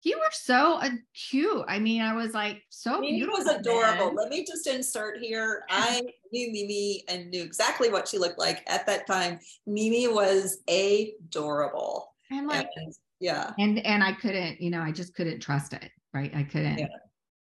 You 0.03 0.17
were 0.17 0.31
so 0.31 0.75
uh, 0.75 0.89
cute. 1.13 1.63
I 1.67 1.77
mean, 1.77 2.01
I 2.01 2.15
was 2.15 2.33
like 2.33 2.63
so 2.69 2.99
Mimi 2.99 3.17
beautiful. 3.19 3.45
was 3.45 3.47
adorable. 3.47 4.15
Let 4.15 4.29
me 4.29 4.43
just 4.45 4.65
insert 4.65 5.19
here. 5.19 5.63
I 5.69 6.01
knew 6.31 6.51
Mimi 6.51 7.03
and 7.07 7.29
knew 7.29 7.43
exactly 7.43 7.89
what 7.89 8.07
she 8.07 8.17
looked 8.17 8.39
like 8.39 8.63
at 8.67 8.87
that 8.87 9.05
time. 9.05 9.39
Mimi 9.67 10.07
was 10.07 10.59
adorable. 10.67 12.15
And 12.31 12.47
like, 12.47 12.67
And, 12.75 12.95
yeah. 13.19 13.51
and 13.59 13.79
and 13.85 14.03
I 14.03 14.13
couldn't, 14.13 14.59
you 14.59 14.71
know, 14.71 14.81
I 14.81 14.91
just 14.91 15.13
couldn't 15.13 15.39
trust 15.39 15.73
it. 15.73 15.91
Right. 16.13 16.31
I 16.35 16.43
couldn't. 16.43 16.79
Yeah. 16.79 16.87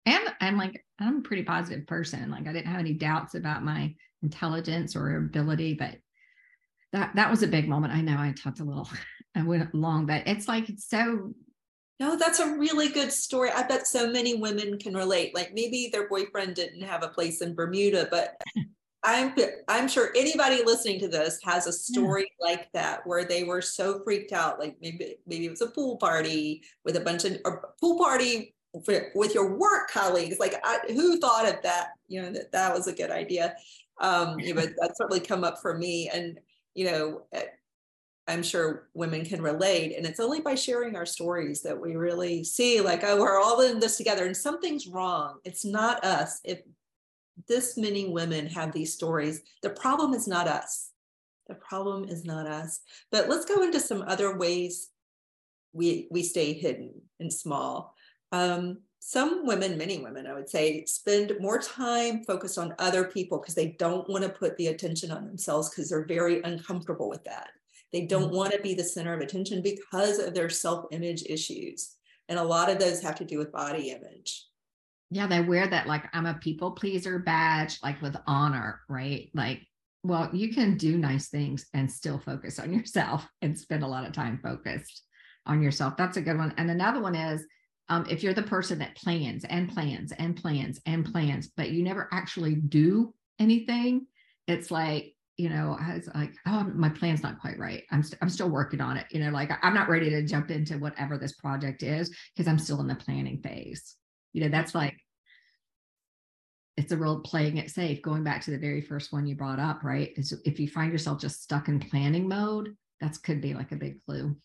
And 0.07 0.35
I'm 0.40 0.57
like, 0.57 0.85
I'm 0.99 1.19
a 1.19 1.23
pretty 1.23 1.42
positive 1.42 1.87
person. 1.87 2.31
Like 2.31 2.47
I 2.47 2.53
didn't 2.53 2.69
have 2.69 2.81
any 2.81 2.95
doubts 2.95 3.35
about 3.35 3.64
my 3.64 3.95
intelligence 4.23 4.97
or 4.97 5.16
ability, 5.16 5.75
but 5.75 5.97
that 6.92 7.14
that 7.16 7.31
was 7.31 7.42
a 7.42 7.49
big 7.49 7.69
moment. 7.69 7.92
I 7.92 8.01
know 8.01 8.16
I 8.16 8.33
talked 8.33 8.61
a 8.61 8.64
little, 8.64 8.88
I 9.37 9.42
went 9.42 9.75
long, 9.75 10.07
but 10.07 10.23
it's 10.27 10.49
like 10.49 10.71
it's 10.71 10.88
so 10.88 11.35
No, 11.99 12.17
that's 12.17 12.41
a 12.41 12.57
really 12.57 12.89
good 12.89 13.11
story. 13.11 13.51
I 13.51 13.63
bet 13.63 13.87
so 13.87 14.11
many 14.11 14.35
women 14.35 14.79
can 14.79 14.95
relate. 14.95 15.35
Like 15.35 15.55
maybe 15.55 15.89
their 15.91 16.09
boyfriend 16.09 16.55
didn't 16.55 16.83
have 16.83 17.03
a 17.03 17.09
place 17.09 17.41
in 17.41 17.55
Bermuda, 17.55 18.09
but 18.11 18.41
I'm 19.05 19.35
I'm 19.69 19.89
sure 19.89 20.13
anybody 20.17 20.63
listening 20.65 20.99
to 21.01 21.09
this 21.09 21.39
has 21.45 21.67
a 21.67 21.73
story 21.73 22.29
like 22.41 22.69
that 22.73 23.07
where 23.07 23.25
they 23.25 23.45
were 23.45 23.63
so 23.63 24.03
freaked 24.03 24.33
out. 24.33 24.59
Like 24.59 24.77
maybe 24.81 25.17
maybe 25.27 25.47
it 25.47 25.51
was 25.51 25.61
a 25.63 25.69
pool 25.69 25.97
party 25.97 26.63
with 26.85 26.97
a 26.97 27.01
bunch 27.01 27.25
of 27.25 27.39
or 27.45 27.71
pool 27.81 27.99
party 27.99 28.55
with 29.15 29.35
your 29.35 29.57
work 29.57 29.91
colleagues. 29.91 30.39
Like 30.39 30.57
I, 30.65 30.81
who 30.89 31.19
thought 31.21 31.49
of 31.49 31.63
that? 31.63 31.91
You 32.09 32.23
know 32.23 32.33
that 32.33 32.53
that 32.53 32.75
was 32.75 32.89
a 32.89 32.93
good 32.93 33.11
idea. 33.11 33.55
Um, 34.01 34.39
you 34.41 34.53
know, 34.55 34.63
that 34.63 34.97
certainly 34.97 35.21
come 35.21 35.45
up 35.45 35.63
for 35.63 35.79
me, 35.79 36.11
and 36.13 36.39
you 36.75 36.91
know. 36.91 37.27
I'm 38.29 38.43
sure 38.43 38.89
women 38.95 39.25
can 39.25 39.41
relate. 39.41 39.97
And 39.97 40.05
it's 40.05 40.21
only 40.21 40.41
by 40.41 40.55
sharing 40.55 40.97
our 40.97 41.07
stories 41.07 41.62
that 41.62 41.81
we 41.81 41.95
really 41.95 42.43
see, 42.43 42.81
like, 42.81 43.03
oh, 43.05 43.21
we're 43.21 43.41
all 43.41 43.61
in 43.61 43.79
this 43.79 43.97
together 43.97 44.27
and 44.27 44.37
something's 44.37 44.87
wrong. 44.87 45.39
It's 45.45 45.65
not 45.65 46.05
us. 46.05 46.41
If 46.45 46.61
this 47.47 47.77
many 47.77 48.09
women 48.09 48.47
have 48.47 48.73
these 48.73 48.93
stories, 48.93 49.43
the 49.62 49.71
problem 49.71 50.12
is 50.12 50.27
not 50.27 50.49
us. 50.49 50.91
The 51.49 51.55
problem 51.55 52.09
is 52.09 52.25
not 52.25 52.47
us. 52.47 52.81
But 53.12 53.29
let's 53.29 53.45
go 53.45 53.62
into 53.62 53.79
some 53.79 54.03
other 54.03 54.37
ways 54.37 54.91
we, 55.73 56.09
we 56.11 56.23
stay 56.23 56.53
hidden 56.53 56.93
and 57.21 57.33
small. 57.33 57.95
Um, 58.33 58.79
some 58.99 59.47
women, 59.47 59.79
many 59.79 59.99
women, 59.99 60.27
I 60.27 60.35
would 60.35 60.49
say, 60.49 60.85
spend 60.87 61.33
more 61.39 61.61
time 61.61 62.25
focused 62.25 62.59
on 62.59 62.75
other 62.81 63.05
people 63.05 63.39
because 63.39 63.55
they 63.55 63.77
don't 63.79 64.09
want 64.11 64.25
to 64.25 64.31
put 64.31 64.57
the 64.57 64.67
attention 64.69 65.12
on 65.12 65.27
themselves 65.27 65.71
because 65.71 65.89
they're 65.89 66.07
very 66.07 66.43
uncomfortable 66.43 67.09
with 67.09 67.23
that. 67.23 67.51
They 67.97 68.05
don't 68.05 68.31
want 68.31 68.53
to 68.53 68.61
be 68.61 68.75
the 68.75 68.85
center 68.85 69.15
of 69.15 69.23
attention 69.23 69.63
because 69.63 70.19
of 70.19 70.35
their 70.35 70.51
self 70.51 70.85
image 70.91 71.23
issues. 71.31 71.97
And 72.29 72.39
a 72.39 72.45
lot 72.45 72.69
of 72.69 72.79
those 72.79 73.01
have 73.01 73.15
to 73.15 73.25
do 73.25 73.39
with 73.39 73.51
body 73.53 73.91
image. 73.91 74.45
yeah, 75.11 75.27
they 75.27 75.41
wear 75.41 75.67
that 75.67 75.87
like 75.87 76.05
I'm 76.13 76.27
a 76.27 76.35
people 76.35 76.73
pleaser 76.73 77.19
badge, 77.19 77.79
like 77.83 78.03
with 78.03 78.15
honor, 78.27 78.83
right? 78.91 79.31
Like, 79.33 79.63
well, 80.03 80.29
you 80.35 80.53
can 80.53 80.77
do 80.77 80.99
nice 80.99 81.29
things 81.31 81.65
and 81.73 81.91
still 81.91 82.19
focus 82.19 82.59
on 82.59 82.71
yourself 82.79 83.27
and 83.41 83.59
spend 83.59 83.83
a 83.83 83.89
lot 83.89 84.05
of 84.05 84.13
time 84.13 84.41
focused 84.43 85.03
on 85.47 85.63
yourself. 85.63 85.97
That's 85.97 86.19
a 86.19 86.23
good 86.23 86.37
one. 86.37 86.53
And 86.59 86.71
another 86.71 87.01
one 87.01 87.15
is 87.15 87.47
um, 87.89 88.05
if 88.11 88.23
you're 88.23 88.35
the 88.35 88.43
person 88.43 88.79
that 88.81 88.97
plans 88.97 89.47
and 89.47 89.71
plans 89.71 90.13
and 90.13 90.37
plans 90.37 90.83
and 90.85 91.03
plans, 91.03 91.49
but 91.57 91.71
you 91.71 91.83
never 91.83 92.11
actually 92.13 92.57
do 92.57 93.15
anything, 93.39 94.07
it's 94.47 94.71
like, 94.71 95.16
you 95.37 95.51
know, 95.51 95.77
I 95.79 95.94
was 95.96 96.09
like, 96.14 96.33
oh, 96.46 96.64
my 96.75 96.88
plan's 96.88 97.22
not 97.22 97.40
quite 97.40 97.59
right. 97.59 97.83
I'm, 97.90 98.03
st- 98.03 98.18
I'm 98.22 98.31
still 98.31 98.49
working 98.49 98.81
on 98.81 98.96
it. 98.96 99.07
You 99.11 99.20
know, 99.20 99.31
like 99.31 99.51
I'm 99.62 99.75
not 99.75 99.88
ready 99.88 100.09
to 100.11 100.22
jump 100.22 100.51
into 100.51 100.79
whatever 100.79 101.18
this 101.18 101.33
project 101.33 101.83
is 101.83 102.14
because 102.35 102.49
I'm 102.49 102.59
still 102.59 102.81
in 102.81 102.87
the 102.87 102.94
planning 102.94 103.40
phase. 103.42 103.96
You 104.33 104.42
know, 104.44 104.49
that's 104.49 104.75
like, 104.75 104.96
it's 106.77 106.92
a 106.92 106.96
real 106.96 107.20
playing 107.20 107.57
it 107.57 107.70
safe. 107.70 108.03
Going 108.03 108.25
back 108.25 108.42
to 108.42 108.51
the 108.51 108.59
very 108.59 108.81
first 108.81 109.12
one 109.12 109.27
you 109.27 109.35
brought 109.35 109.59
up, 109.59 109.83
right? 109.83 110.12
Is 110.16 110.33
if 110.44 110.61
you 110.61 110.68
find 110.68 110.92
yourself 110.92 111.20
just 111.20 111.42
stuck 111.42 111.68
in 111.68 111.81
planning 111.81 112.29
mode, 112.29 112.77
that's 113.01 113.18
could 113.18 113.40
be 113.40 113.55
like 113.55 113.72
a 113.72 113.77
big 113.77 114.05
clue. 114.05 114.37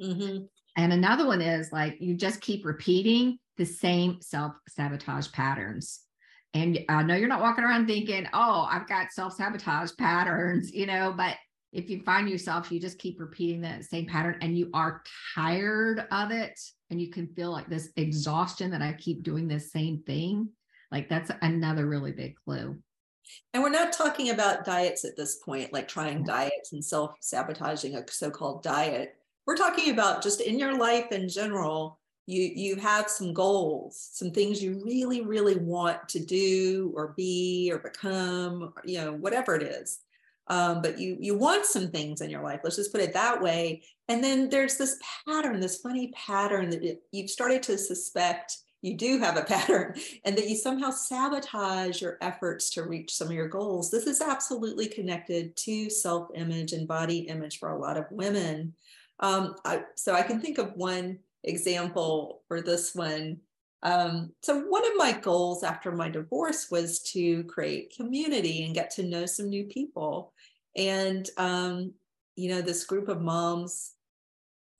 Mhm. 0.00 0.48
And 0.76 0.92
another 0.92 1.26
one 1.26 1.42
is 1.42 1.72
like 1.72 2.00
you 2.00 2.14
just 2.14 2.40
keep 2.40 2.64
repeating 2.64 3.38
the 3.56 3.64
same 3.64 4.20
self 4.20 4.54
sabotage 4.68 5.30
patterns. 5.32 6.00
And 6.54 6.80
I 6.88 7.02
know 7.02 7.14
you're 7.14 7.28
not 7.28 7.40
walking 7.40 7.64
around 7.64 7.86
thinking, 7.86 8.26
oh, 8.32 8.68
I've 8.70 8.88
got 8.88 9.12
self 9.12 9.34
sabotage 9.34 9.92
patterns, 9.98 10.72
you 10.72 10.86
know, 10.86 11.14
but 11.16 11.36
if 11.72 11.88
you 11.88 12.02
find 12.02 12.28
yourself, 12.28 12.70
you 12.70 12.78
just 12.78 12.98
keep 12.98 13.18
repeating 13.18 13.62
that 13.62 13.84
same 13.84 14.06
pattern 14.06 14.36
and 14.42 14.56
you 14.56 14.68
are 14.74 15.02
tired 15.34 16.06
of 16.10 16.30
it 16.30 16.60
and 16.90 17.00
you 17.00 17.10
can 17.10 17.26
feel 17.28 17.50
like 17.50 17.68
this 17.68 17.88
exhaustion 17.96 18.70
that 18.70 18.82
I 18.82 18.92
keep 18.92 19.22
doing 19.22 19.48
this 19.48 19.72
same 19.72 20.02
thing, 20.06 20.50
like 20.90 21.08
that's 21.08 21.30
another 21.40 21.86
really 21.86 22.12
big 22.12 22.34
clue. 22.44 22.78
And 23.54 23.62
we're 23.62 23.70
not 23.70 23.94
talking 23.94 24.28
about 24.28 24.66
diets 24.66 25.06
at 25.06 25.16
this 25.16 25.36
point, 25.36 25.72
like 25.72 25.88
trying 25.88 26.18
mm-hmm. 26.18 26.26
diets 26.26 26.72
and 26.72 26.84
self 26.84 27.14
sabotaging 27.20 27.96
a 27.96 28.04
so 28.10 28.30
called 28.30 28.62
diet. 28.62 29.16
We're 29.46 29.56
talking 29.56 29.90
about 29.90 30.22
just 30.22 30.42
in 30.42 30.58
your 30.58 30.76
life 30.76 31.10
in 31.10 31.28
general, 31.28 31.98
you, 32.26 32.42
you 32.54 32.76
have 32.76 33.08
some 33.08 33.34
goals, 33.34 34.10
some 34.12 34.30
things 34.30 34.62
you 34.62 34.80
really, 34.84 35.22
really 35.22 35.56
want 35.56 36.08
to 36.10 36.20
do 36.20 36.92
or 36.94 37.14
be 37.16 37.70
or 37.72 37.78
become, 37.78 38.72
you 38.84 38.98
know, 38.98 39.12
whatever 39.12 39.56
it 39.56 39.62
is. 39.62 40.00
Um, 40.48 40.82
but 40.82 40.98
you 40.98 41.16
you 41.20 41.36
want 41.36 41.64
some 41.64 41.88
things 41.88 42.20
in 42.20 42.28
your 42.28 42.42
life. 42.42 42.60
Let's 42.64 42.76
just 42.76 42.92
put 42.92 43.00
it 43.00 43.14
that 43.14 43.40
way. 43.40 43.82
And 44.08 44.22
then 44.22 44.48
there's 44.50 44.76
this 44.76 44.98
pattern, 45.26 45.60
this 45.60 45.78
funny 45.78 46.12
pattern 46.14 46.70
that 46.70 46.82
it, 46.82 47.02
you've 47.12 47.30
started 47.30 47.62
to 47.64 47.78
suspect 47.78 48.58
you 48.82 48.96
do 48.96 49.18
have 49.18 49.36
a 49.36 49.42
pattern 49.44 49.94
and 50.24 50.36
that 50.36 50.48
you 50.48 50.56
somehow 50.56 50.90
sabotage 50.90 52.02
your 52.02 52.18
efforts 52.20 52.70
to 52.70 52.82
reach 52.82 53.14
some 53.14 53.28
of 53.28 53.32
your 53.32 53.48
goals. 53.48 53.90
This 53.90 54.06
is 54.06 54.20
absolutely 54.20 54.88
connected 54.88 55.56
to 55.56 55.88
self 55.88 56.28
image 56.34 56.72
and 56.72 56.86
body 56.86 57.20
image 57.20 57.58
for 57.58 57.70
a 57.70 57.78
lot 57.78 57.96
of 57.96 58.06
women. 58.10 58.74
Um, 59.20 59.54
I, 59.64 59.84
so 59.94 60.14
I 60.14 60.22
can 60.22 60.40
think 60.40 60.58
of 60.58 60.74
one 60.74 61.20
example 61.44 62.42
for 62.48 62.60
this 62.60 62.94
one. 62.94 63.38
Um, 63.82 64.32
so 64.42 64.60
one 64.60 64.86
of 64.86 64.92
my 64.96 65.12
goals 65.12 65.64
after 65.64 65.90
my 65.90 66.08
divorce 66.08 66.70
was 66.70 67.00
to 67.12 67.42
create 67.44 67.96
community 67.96 68.64
and 68.64 68.74
get 68.74 68.90
to 68.92 69.02
know 69.02 69.26
some 69.26 69.48
new 69.48 69.64
people. 69.64 70.32
And 70.76 71.28
um, 71.36 71.92
you 72.36 72.48
know, 72.48 72.62
this 72.62 72.84
group 72.84 73.08
of 73.08 73.20
moms 73.20 73.92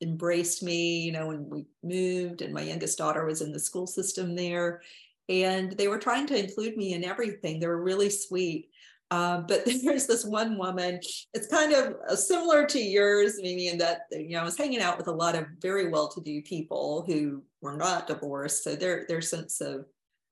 embraced 0.01 0.62
me, 0.62 1.01
you 1.01 1.12
know, 1.12 1.29
when 1.29 1.48
we 1.48 1.66
moved 1.83 2.42
and 2.42 2.53
my 2.53 2.62
youngest 2.62 2.98
daughter 2.98 3.25
was 3.25 3.40
in 3.40 3.53
the 3.53 3.61
school 3.61 3.87
system 3.87 4.35
there. 4.35 4.83
And 5.29 5.72
they 5.72 5.88
were 5.88 5.98
trying 5.98 6.27
to 6.29 6.38
include 6.38 6.77
me 6.77 6.94
in 6.94 7.05
everything. 7.05 7.61
They 7.61 7.68
were 7.68 7.83
really 7.83 8.11
sweet. 8.11 8.70
Um, 9.12 9.44
but 9.46 9.64
there's 9.85 10.07
this 10.07 10.25
one 10.25 10.57
woman, 10.57 10.98
it's 11.35 11.46
kind 11.46 11.75
of 11.75 11.96
uh, 12.09 12.16
similar 12.16 12.64
to 12.66 12.81
yours, 12.81 13.38
Mimi, 13.42 13.68
in 13.68 13.77
that, 13.79 14.07
you 14.11 14.31
know, 14.31 14.40
I 14.40 14.44
was 14.44 14.57
hanging 14.57 14.81
out 14.81 14.96
with 14.96 15.07
a 15.07 15.12
lot 15.12 15.35
of 15.35 15.44
very 15.61 15.90
well-to-do 15.90 16.40
people 16.42 17.05
who 17.07 17.42
were 17.61 17.77
not 17.77 18.07
divorced. 18.07 18.64
So 18.64 18.75
their, 18.75 19.05
their 19.09 19.20
sense 19.20 19.61
of 19.61 19.85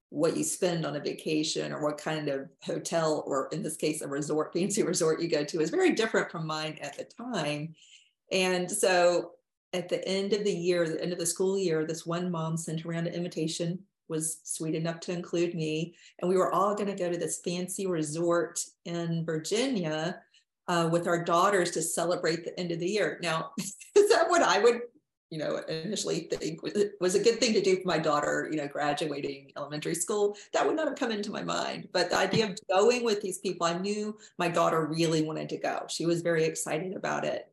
what 0.08 0.34
you 0.34 0.42
spend 0.42 0.86
on 0.86 0.96
a 0.96 1.00
vacation 1.00 1.72
or 1.72 1.82
what 1.82 1.98
kind 1.98 2.28
of 2.28 2.48
hotel, 2.62 3.22
or 3.26 3.48
in 3.52 3.62
this 3.62 3.76
case, 3.76 4.00
a 4.00 4.08
resort, 4.08 4.52
fancy 4.54 4.82
resort 4.82 5.20
you 5.20 5.28
go 5.28 5.44
to 5.44 5.60
is 5.60 5.68
very 5.68 5.92
different 5.92 6.30
from 6.30 6.46
mine 6.46 6.78
at 6.80 6.96
the 6.96 7.04
time. 7.04 7.74
And 8.32 8.70
so 8.70 9.32
at 9.74 9.90
the 9.90 10.06
end 10.08 10.32
of 10.32 10.42
the 10.42 10.56
year, 10.56 10.88
the 10.88 11.02
end 11.02 11.12
of 11.12 11.18
the 11.18 11.26
school 11.26 11.58
year, 11.58 11.84
this 11.84 12.06
one 12.06 12.30
mom 12.30 12.56
sent 12.56 12.86
around 12.86 13.06
an 13.06 13.14
invitation, 13.14 13.80
was 14.10 14.40
sweet 14.44 14.74
enough 14.74 15.00
to 15.00 15.12
include 15.12 15.54
me. 15.54 15.94
And 16.18 16.28
we 16.28 16.36
were 16.36 16.52
all 16.52 16.74
going 16.74 16.94
to 16.94 17.02
go 17.02 17.10
to 17.10 17.16
this 17.16 17.40
fancy 17.42 17.86
resort 17.86 18.62
in 18.84 19.24
Virginia 19.24 20.20
uh, 20.68 20.88
with 20.90 21.08
our 21.08 21.24
daughters 21.24 21.70
to 21.72 21.82
celebrate 21.82 22.44
the 22.44 22.58
end 22.58 22.72
of 22.72 22.80
the 22.80 22.88
year. 22.88 23.18
Now, 23.22 23.52
is 23.58 24.08
that 24.10 24.28
what 24.28 24.42
I 24.42 24.58
would, 24.58 24.82
you 25.30 25.38
know, 25.38 25.56
initially 25.68 26.28
think 26.30 26.62
was, 26.62 26.74
was 27.00 27.14
a 27.14 27.22
good 27.22 27.40
thing 27.40 27.54
to 27.54 27.62
do 27.62 27.76
for 27.76 27.88
my 27.88 27.98
daughter, 27.98 28.48
you 28.50 28.56
know, 28.56 28.68
graduating 28.68 29.52
elementary 29.56 29.94
school? 29.94 30.36
That 30.52 30.66
would 30.66 30.76
not 30.76 30.88
have 30.88 30.98
come 30.98 31.12
into 31.12 31.30
my 31.30 31.42
mind. 31.42 31.88
But 31.92 32.10
the 32.10 32.18
idea 32.18 32.50
of 32.50 32.58
going 32.68 33.04
with 33.04 33.22
these 33.22 33.38
people, 33.38 33.66
I 33.66 33.78
knew 33.78 34.18
my 34.38 34.48
daughter 34.48 34.86
really 34.86 35.22
wanted 35.22 35.48
to 35.50 35.58
go. 35.58 35.86
She 35.88 36.04
was 36.04 36.22
very 36.22 36.44
excited 36.44 36.94
about 36.94 37.24
it. 37.24 37.46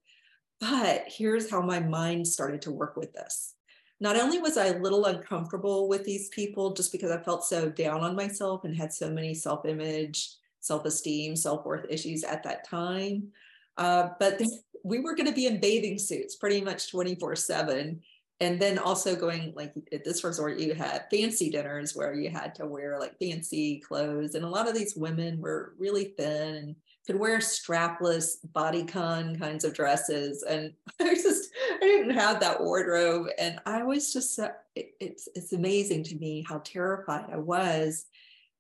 But 0.60 1.04
here's 1.08 1.52
how 1.52 1.62
my 1.62 1.80
mind 1.80 2.28
started 2.28 2.64
to 2.64 2.72
work 2.72 2.98
with 2.98 3.14
this. 3.14 3.54
Not 4.00 4.18
only 4.18 4.40
was 4.40 4.58
I 4.58 4.68
a 4.68 4.80
little 4.80 5.06
uncomfortable 5.06 5.88
with 5.88 6.04
these 6.04 6.30
people 6.30 6.74
just 6.74 6.92
because 6.92 7.12
I 7.12 7.22
felt 7.24 7.44
so 7.44 7.70
down 7.70 8.02
on 8.02 8.16
myself 8.16 8.64
and 8.64 8.76
had 8.76 8.94
so 8.94 9.10
many 9.10 9.34
self 9.34 9.66
image, 9.66 10.30
self 10.60 10.86
esteem, 10.86 11.36
self 11.36 11.66
worth 11.66 11.86
issues 11.90 12.24
at 12.24 12.44
that 12.44 12.68
time, 12.68 13.30
uh, 13.78 14.10
but 14.20 14.42
we 14.84 15.00
were 15.00 15.16
going 15.16 15.28
to 15.28 15.34
be 15.34 15.48
in 15.48 15.60
bathing 15.60 15.98
suits 15.98 16.36
pretty 16.36 16.62
much 16.62 16.92
24 16.92 17.36
7. 17.36 18.02
And 18.40 18.60
then 18.62 18.78
also 18.78 19.16
going 19.16 19.52
like 19.56 19.74
at 19.92 20.06
this 20.06 20.24
resort, 20.24 20.60
you 20.60 20.76
had 20.76 21.08
fancy 21.10 21.50
dinners 21.50 21.96
where 21.96 22.14
you 22.14 22.30
had 22.30 22.54
to 22.56 22.68
wear 22.68 23.00
like 23.00 23.18
fancy 23.18 23.80
clothes. 23.80 24.36
And 24.36 24.46
a 24.46 24.50
lot 24.50 24.68
of 24.68 24.76
these 24.76 24.96
women 24.96 25.42
were 25.42 25.74
really 25.80 26.14
thin 26.18 26.56
and 26.56 26.76
could 27.08 27.18
wear 27.18 27.40
strapless 27.40 28.46
bodycon 28.54 29.40
kinds 29.40 29.64
of 29.64 29.74
dresses. 29.74 30.44
And 30.44 30.74
i 31.02 31.16
just 31.16 31.52
i 31.74 31.80
didn't 31.80 32.12
have 32.12 32.40
that 32.42 32.62
wardrobe. 32.62 33.28
And 33.40 33.60
i 33.66 33.82
was 33.82 34.14
just 34.14 34.40
it, 34.76 34.94
it's 35.00 35.28
it's 35.34 35.54
amazing 35.54 36.04
to 36.04 36.16
me 36.18 36.46
how 36.48 36.60
terrified 36.60 37.26
i 37.32 37.38
was 37.38 38.06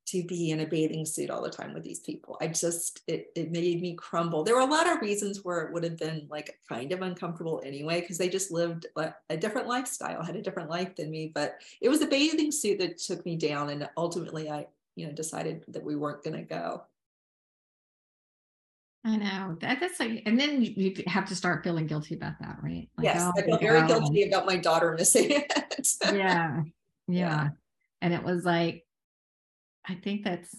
to 0.07 0.23
be 0.23 0.51
in 0.51 0.61
a 0.61 0.65
bathing 0.65 1.05
suit 1.05 1.29
all 1.29 1.41
the 1.41 1.49
time 1.49 1.73
with 1.73 1.83
these 1.83 1.99
people. 1.99 2.37
I 2.39 2.47
just 2.47 3.01
it, 3.07 3.29
it 3.35 3.51
made 3.51 3.81
me 3.81 3.93
crumble. 3.93 4.41
There 4.41 4.55
were 4.55 4.61
a 4.61 4.65
lot 4.65 4.89
of 4.89 5.01
reasons 5.01 5.43
where 5.43 5.63
it 5.63 5.73
would 5.73 5.83
have 5.83 5.97
been 5.97 6.27
like 6.29 6.57
kind 6.69 6.93
of 6.93 7.01
uncomfortable 7.01 7.61
anyway 7.65 7.99
because 7.99 8.17
they 8.17 8.29
just 8.29 8.49
lived 8.49 8.85
a, 8.95 9.13
a 9.29 9.35
different 9.35 9.67
lifestyle 9.67 10.23
had 10.23 10.37
a 10.37 10.41
different 10.41 10.69
life 10.69 10.95
than 10.95 11.11
me. 11.11 11.29
But 11.35 11.57
it 11.81 11.89
was 11.89 11.99
the 11.99 12.07
bathing 12.07 12.53
suit 12.53 12.79
that 12.79 12.99
took 12.99 13.25
me 13.25 13.35
down 13.35 13.69
and 13.69 13.89
ultimately 13.97 14.49
i 14.49 14.65
you 14.95 15.05
know 15.05 15.13
decided 15.13 15.63
that 15.67 15.83
we 15.83 15.95
weren't 15.95 16.23
going 16.23 16.35
to 16.35 16.41
go 16.41 16.83
I 19.07 19.15
know 19.15 19.57
that, 19.61 19.79
that's 19.79 20.01
like, 20.01 20.23
and 20.25 20.37
then 20.37 20.61
you, 20.61 20.93
have 21.07 21.25
to 21.29 21.35
start 21.35 21.63
feeling 21.63 21.87
guilty 21.87 22.13
about 22.15 22.33
that, 22.41 22.57
right? 22.61 22.89
Like, 22.97 23.05
yes, 23.05 23.21
oh, 23.21 23.31
I 23.37 23.41
feel 23.41 23.57
very 23.57 23.87
guilty 23.87 24.23
about 24.23 24.45
my 24.45 24.57
daughter 24.57 24.95
missing 24.97 25.31
it. 25.31 25.49
yeah, 26.03 26.13
yeah, 26.13 26.63
yeah, 27.07 27.49
and 28.01 28.13
it 28.13 28.21
was 28.21 28.43
like, 28.43 28.85
I 29.87 29.95
think 29.95 30.25
that's 30.25 30.53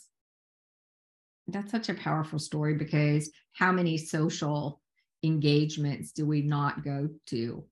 that's 1.46 1.70
such 1.70 1.90
a 1.90 1.94
powerful 1.94 2.38
story 2.38 2.74
because 2.74 3.30
how 3.52 3.70
many 3.70 3.98
social 3.98 4.80
engagements 5.22 6.12
do 6.12 6.24
we 6.24 6.40
not 6.40 6.82
go 6.82 7.10
to 7.26 7.64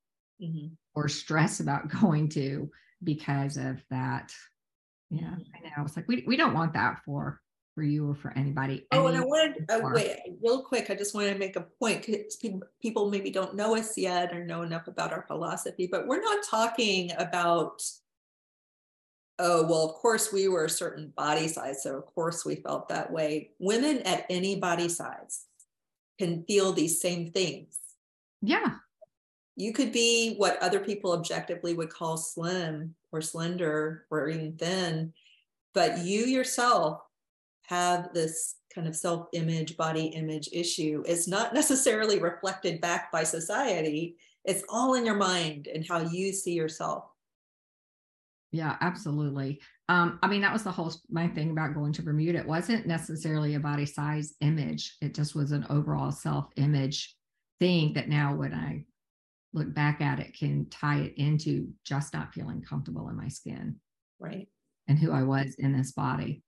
mm-hmm. 0.42 0.66
or 0.94 1.08
stress 1.08 1.60
about 1.60 1.88
going 2.00 2.28
to 2.30 2.70
because 3.02 3.56
of 3.56 3.82
that? 3.88 4.30
Yeah, 5.08 5.22
mm-hmm. 5.22 5.40
I 5.54 5.68
know. 5.68 5.86
It's 5.86 5.96
like 5.96 6.06
we 6.06 6.22
we 6.26 6.36
don't 6.36 6.54
want 6.54 6.74
that 6.74 7.00
for 7.06 7.40
for 7.76 7.82
you 7.82 8.08
or 8.08 8.14
for 8.14 8.32
anybody. 8.36 8.86
Oh, 8.90 9.06
and 9.06 9.18
I 9.18 9.20
wanted, 9.20 9.66
uh, 9.68 9.80
wait, 9.82 10.16
real 10.42 10.62
quick, 10.62 10.88
I 10.88 10.94
just 10.94 11.14
wanted 11.14 11.34
to 11.34 11.38
make 11.38 11.56
a 11.56 11.66
point 11.78 12.06
because 12.06 12.34
people, 12.36 12.62
people 12.80 13.10
maybe 13.10 13.30
don't 13.30 13.54
know 13.54 13.76
us 13.76 13.98
yet 13.98 14.32
or 14.32 14.46
know 14.46 14.62
enough 14.62 14.88
about 14.88 15.12
our 15.12 15.26
philosophy, 15.28 15.86
but 15.86 16.08
we're 16.08 16.22
not 16.22 16.42
talking 16.42 17.12
about, 17.18 17.82
oh, 19.38 19.66
well, 19.66 19.84
of 19.84 19.94
course 19.96 20.32
we 20.32 20.48
were 20.48 20.64
a 20.64 20.70
certain 20.70 21.12
body 21.18 21.48
size. 21.48 21.82
So, 21.82 21.98
of 21.98 22.06
course, 22.06 22.46
we 22.46 22.54
felt 22.56 22.88
that 22.88 23.12
way. 23.12 23.50
Women 23.58 23.98
at 23.98 24.24
any 24.30 24.56
body 24.56 24.88
size 24.88 25.44
can 26.18 26.44
feel 26.44 26.72
these 26.72 26.98
same 26.98 27.30
things. 27.30 27.78
Yeah. 28.40 28.76
You 29.54 29.74
could 29.74 29.92
be 29.92 30.36
what 30.36 30.62
other 30.62 30.80
people 30.80 31.12
objectively 31.12 31.74
would 31.74 31.90
call 31.90 32.16
slim 32.16 32.94
or 33.12 33.20
slender 33.20 34.06
or 34.10 34.30
even 34.30 34.56
thin, 34.56 35.12
but 35.74 35.98
you 35.98 36.24
yourself 36.24 37.02
have 37.66 38.12
this 38.12 38.56
kind 38.74 38.86
of 38.86 38.96
self 38.96 39.26
image, 39.32 39.76
body 39.76 40.06
image 40.06 40.48
issue 40.52 41.02
is 41.06 41.26
not 41.26 41.54
necessarily 41.54 42.18
reflected 42.18 42.80
back 42.80 43.10
by 43.10 43.24
society. 43.24 44.16
It's 44.44 44.64
all 44.68 44.94
in 44.94 45.04
your 45.04 45.16
mind 45.16 45.66
and 45.66 45.86
how 45.86 46.00
you 46.00 46.32
see 46.32 46.52
yourself. 46.52 47.04
Yeah, 48.52 48.76
absolutely. 48.80 49.60
Um, 49.88 50.18
I 50.22 50.28
mean, 50.28 50.40
that 50.42 50.52
was 50.52 50.62
the 50.62 50.70
whole 50.70 50.92
my 51.10 51.28
thing 51.28 51.50
about 51.50 51.74
going 51.74 51.92
to 51.94 52.02
Bermuda. 52.02 52.38
It 52.38 52.46
wasn't 52.46 52.86
necessarily 52.86 53.54
a 53.54 53.60
body 53.60 53.86
size 53.86 54.34
image, 54.40 54.96
it 55.00 55.14
just 55.14 55.34
was 55.34 55.52
an 55.52 55.66
overall 55.70 56.12
self 56.12 56.46
image 56.56 57.16
thing 57.58 57.94
that 57.94 58.08
now, 58.08 58.34
when 58.34 58.54
I 58.54 58.84
look 59.52 59.74
back 59.74 60.00
at 60.00 60.20
it, 60.20 60.38
can 60.38 60.68
tie 60.70 61.00
it 61.00 61.14
into 61.16 61.68
just 61.84 62.12
not 62.12 62.34
feeling 62.34 62.62
comfortable 62.62 63.08
in 63.08 63.16
my 63.16 63.28
skin. 63.28 63.76
Right. 64.18 64.48
And 64.88 64.98
who 64.98 65.12
I 65.12 65.22
was 65.22 65.56
in 65.58 65.76
this 65.76 65.92
body. 65.92 66.42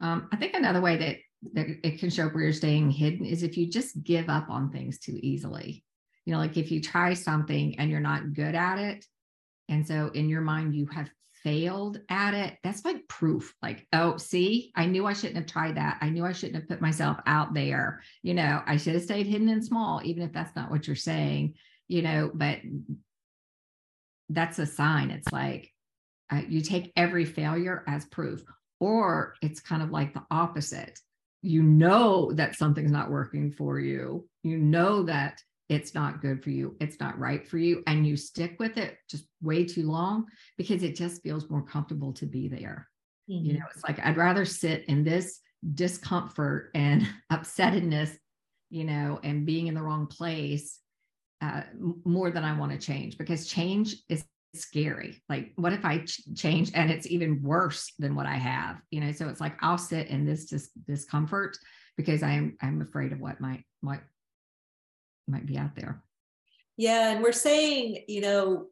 Um, 0.00 0.28
I 0.32 0.36
think 0.36 0.54
another 0.54 0.80
way 0.80 0.96
that, 0.96 1.16
that 1.54 1.66
it 1.86 1.98
can 1.98 2.10
show 2.10 2.28
where 2.28 2.44
you're 2.44 2.52
staying 2.52 2.90
hidden 2.90 3.24
is 3.24 3.42
if 3.42 3.56
you 3.56 3.68
just 3.68 4.02
give 4.02 4.28
up 4.28 4.50
on 4.50 4.70
things 4.70 4.98
too 4.98 5.18
easily. 5.22 5.84
You 6.24 6.32
know, 6.32 6.38
like 6.38 6.56
if 6.56 6.70
you 6.70 6.80
try 6.80 7.14
something 7.14 7.78
and 7.78 7.90
you're 7.90 8.00
not 8.00 8.32
good 8.34 8.54
at 8.54 8.78
it, 8.78 9.04
and 9.68 9.86
so 9.86 10.10
in 10.14 10.28
your 10.28 10.40
mind 10.40 10.74
you 10.74 10.86
have 10.86 11.08
failed 11.42 12.00
at 12.08 12.34
it, 12.34 12.56
that's 12.64 12.84
like 12.84 13.06
proof. 13.08 13.54
Like, 13.62 13.86
oh, 13.92 14.16
see, 14.16 14.72
I 14.74 14.86
knew 14.86 15.06
I 15.06 15.12
shouldn't 15.12 15.36
have 15.36 15.46
tried 15.46 15.76
that. 15.76 15.98
I 16.00 16.08
knew 16.08 16.24
I 16.24 16.32
shouldn't 16.32 16.56
have 16.56 16.68
put 16.68 16.80
myself 16.80 17.18
out 17.26 17.54
there. 17.54 18.02
You 18.22 18.34
know, 18.34 18.62
I 18.66 18.76
should 18.76 18.94
have 18.94 19.04
stayed 19.04 19.26
hidden 19.26 19.48
and 19.48 19.64
small, 19.64 20.00
even 20.04 20.24
if 20.24 20.32
that's 20.32 20.56
not 20.56 20.70
what 20.70 20.86
you're 20.86 20.96
saying, 20.96 21.54
you 21.86 22.02
know, 22.02 22.30
but 22.34 22.58
that's 24.28 24.58
a 24.58 24.66
sign. 24.66 25.10
It's 25.10 25.32
like 25.32 25.72
uh, 26.30 26.42
you 26.48 26.60
take 26.60 26.92
every 26.96 27.24
failure 27.24 27.84
as 27.86 28.04
proof. 28.06 28.42
Or 28.80 29.34
it's 29.42 29.60
kind 29.60 29.82
of 29.82 29.90
like 29.90 30.14
the 30.14 30.24
opposite. 30.30 30.98
You 31.42 31.62
know 31.62 32.32
that 32.32 32.56
something's 32.56 32.90
not 32.90 33.10
working 33.10 33.52
for 33.52 33.78
you. 33.78 34.28
You 34.42 34.58
know 34.58 35.02
that 35.04 35.40
it's 35.68 35.94
not 35.94 36.20
good 36.20 36.42
for 36.42 36.50
you. 36.50 36.76
It's 36.80 37.00
not 37.00 37.18
right 37.18 37.46
for 37.46 37.58
you. 37.58 37.82
And 37.86 38.06
you 38.06 38.16
stick 38.16 38.56
with 38.58 38.76
it 38.76 38.98
just 39.10 39.26
way 39.42 39.64
too 39.64 39.90
long 39.90 40.26
because 40.56 40.82
it 40.82 40.96
just 40.96 41.22
feels 41.22 41.50
more 41.50 41.62
comfortable 41.62 42.12
to 42.14 42.26
be 42.26 42.48
there. 42.48 42.88
Mm-hmm. 43.28 43.44
You 43.44 43.52
know, 43.54 43.64
it's 43.74 43.82
like 43.82 43.98
I'd 44.04 44.16
rather 44.16 44.44
sit 44.44 44.84
in 44.84 45.02
this 45.02 45.40
discomfort 45.74 46.70
and 46.74 47.08
upsettedness, 47.32 48.16
you 48.70 48.84
know, 48.84 49.18
and 49.22 49.46
being 49.46 49.66
in 49.66 49.74
the 49.74 49.82
wrong 49.82 50.06
place 50.06 50.78
uh, 51.40 51.62
more 52.04 52.30
than 52.30 52.44
I 52.44 52.58
want 52.58 52.72
to 52.72 52.78
change 52.78 53.18
because 53.18 53.46
change 53.46 53.96
is 54.08 54.24
scary. 54.60 55.22
Like, 55.28 55.52
what 55.56 55.72
if 55.72 55.84
I 55.84 55.98
ch- 55.98 56.22
change 56.34 56.70
and 56.74 56.90
it's 56.90 57.06
even 57.06 57.42
worse 57.42 57.92
than 57.98 58.14
what 58.14 58.26
I 58.26 58.36
have? 58.36 58.80
You 58.90 59.00
know, 59.00 59.12
so 59.12 59.28
it's 59.28 59.40
like 59.40 59.56
I'll 59.60 59.78
sit 59.78 60.08
in 60.08 60.24
this 60.24 60.46
dis- 60.46 60.70
discomfort 60.86 61.56
because 61.96 62.22
I'm 62.22 62.56
I'm 62.60 62.82
afraid 62.82 63.12
of 63.12 63.20
what 63.20 63.40
might 63.40 63.64
might 63.82 64.02
might 65.28 65.46
be 65.46 65.58
out 65.58 65.74
there. 65.74 66.02
Yeah, 66.76 67.10
and 67.10 67.22
we're 67.22 67.32
saying, 67.32 68.04
you 68.06 68.20
know, 68.20 68.66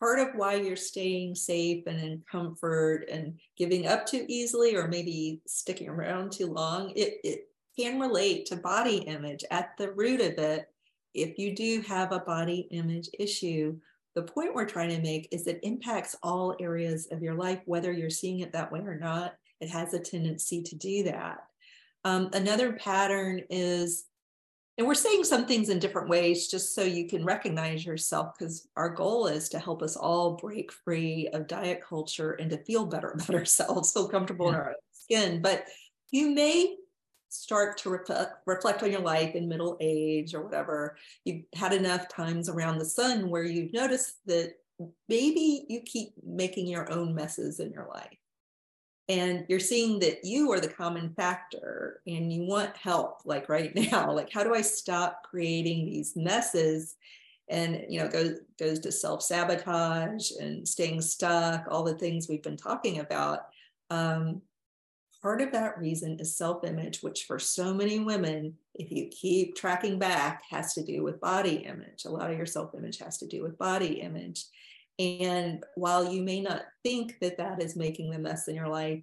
part 0.00 0.18
of 0.18 0.28
why 0.34 0.54
you're 0.54 0.76
staying 0.76 1.34
safe 1.34 1.84
and 1.86 2.00
in 2.00 2.22
comfort 2.30 3.04
and 3.10 3.38
giving 3.56 3.86
up 3.86 4.06
too 4.06 4.24
easily 4.28 4.76
or 4.76 4.88
maybe 4.88 5.40
sticking 5.46 5.88
around 5.88 6.32
too 6.32 6.46
long, 6.46 6.90
it, 6.96 7.18
it 7.24 7.48
can 7.78 8.00
relate 8.00 8.46
to 8.46 8.56
body 8.56 8.98
image 8.98 9.44
at 9.50 9.76
the 9.78 9.92
root 9.92 10.20
of 10.20 10.38
it. 10.38 10.68
If 11.14 11.38
you 11.38 11.54
do 11.54 11.80
have 11.82 12.12
a 12.12 12.20
body 12.20 12.68
image 12.70 13.08
issue, 13.18 13.76
the 14.14 14.22
point 14.22 14.54
we're 14.54 14.64
trying 14.64 14.90
to 14.90 15.00
make 15.00 15.28
is 15.30 15.46
it 15.46 15.60
impacts 15.62 16.16
all 16.22 16.56
areas 16.60 17.08
of 17.10 17.22
your 17.22 17.34
life, 17.34 17.60
whether 17.66 17.92
you're 17.92 18.10
seeing 18.10 18.40
it 18.40 18.52
that 18.52 18.72
way 18.72 18.80
or 18.80 18.98
not. 18.98 19.34
It 19.60 19.68
has 19.70 19.94
a 19.94 19.98
tendency 19.98 20.62
to 20.62 20.76
do 20.76 21.04
that. 21.04 21.38
Um, 22.04 22.30
another 22.32 22.72
pattern 22.72 23.42
is, 23.50 24.04
and 24.76 24.86
we're 24.86 24.94
saying 24.94 25.24
some 25.24 25.46
things 25.46 25.68
in 25.68 25.78
different 25.78 26.08
ways 26.08 26.48
just 26.48 26.74
so 26.74 26.82
you 26.82 27.08
can 27.08 27.24
recognize 27.24 27.84
yourself, 27.84 28.34
because 28.38 28.68
our 28.76 28.88
goal 28.88 29.26
is 29.26 29.48
to 29.50 29.58
help 29.58 29.82
us 29.82 29.96
all 29.96 30.36
break 30.36 30.72
free 30.72 31.28
of 31.32 31.48
diet 31.48 31.82
culture 31.86 32.32
and 32.32 32.50
to 32.50 32.64
feel 32.64 32.86
better 32.86 33.10
about 33.14 33.34
ourselves, 33.34 33.92
feel 33.92 34.08
comfortable 34.08 34.46
yeah. 34.46 34.52
in 34.52 34.60
our 34.60 34.74
skin. 34.92 35.42
But 35.42 35.64
you 36.10 36.30
may 36.30 36.76
start 37.28 37.78
to 37.78 37.90
reflect, 37.90 38.36
reflect 38.46 38.82
on 38.82 38.90
your 38.90 39.00
life 39.00 39.34
in 39.34 39.48
middle 39.48 39.76
age 39.80 40.34
or 40.34 40.42
whatever, 40.42 40.96
you've 41.24 41.44
had 41.54 41.72
enough 41.72 42.08
times 42.08 42.48
around 42.48 42.78
the 42.78 42.84
sun 42.84 43.30
where 43.30 43.44
you've 43.44 43.72
noticed 43.72 44.16
that 44.26 44.54
maybe 45.08 45.64
you 45.68 45.80
keep 45.82 46.12
making 46.24 46.66
your 46.66 46.90
own 46.90 47.14
messes 47.14 47.60
in 47.60 47.72
your 47.72 47.88
life. 47.88 48.16
And 49.08 49.46
you're 49.48 49.58
seeing 49.58 49.98
that 50.00 50.24
you 50.24 50.52
are 50.52 50.60
the 50.60 50.68
common 50.68 51.14
factor 51.14 52.02
and 52.06 52.30
you 52.32 52.42
want 52.42 52.76
help, 52.76 53.22
like 53.24 53.48
right 53.48 53.74
now. 53.92 54.12
Like, 54.12 54.30
how 54.32 54.44
do 54.44 54.54
I 54.54 54.60
stop 54.60 55.22
creating 55.28 55.86
these 55.86 56.14
messes? 56.14 56.96
And 57.48 57.86
you 57.88 57.98
know, 58.00 58.08
goes 58.08 58.40
goes 58.58 58.78
to 58.80 58.92
self-sabotage 58.92 60.32
and 60.32 60.68
staying 60.68 61.00
stuck, 61.00 61.66
all 61.70 61.82
the 61.82 61.94
things 61.94 62.28
we've 62.28 62.42
been 62.42 62.58
talking 62.58 63.00
about. 63.00 63.46
Um, 63.88 64.42
part 65.22 65.40
of 65.40 65.52
that 65.52 65.78
reason 65.78 66.18
is 66.20 66.36
self 66.36 66.64
image, 66.64 67.02
which 67.02 67.24
for 67.24 67.38
so 67.38 67.74
many 67.74 67.98
women, 67.98 68.54
if 68.74 68.90
you 68.90 69.08
keep 69.08 69.56
tracking 69.56 69.98
back, 69.98 70.42
has 70.50 70.74
to 70.74 70.84
do 70.84 71.02
with 71.02 71.20
body 71.20 71.56
image. 71.56 72.04
A 72.04 72.10
lot 72.10 72.30
of 72.30 72.36
your 72.36 72.46
self 72.46 72.74
image 72.74 72.98
has 72.98 73.18
to 73.18 73.26
do 73.26 73.42
with 73.42 73.58
body 73.58 74.00
image. 74.00 74.44
And 74.98 75.62
while 75.76 76.12
you 76.12 76.22
may 76.22 76.40
not 76.40 76.62
think 76.82 77.18
that 77.20 77.38
that 77.38 77.62
is 77.62 77.76
making 77.76 78.10
the 78.10 78.18
mess 78.18 78.48
in 78.48 78.56
your 78.56 78.68
life, 78.68 79.02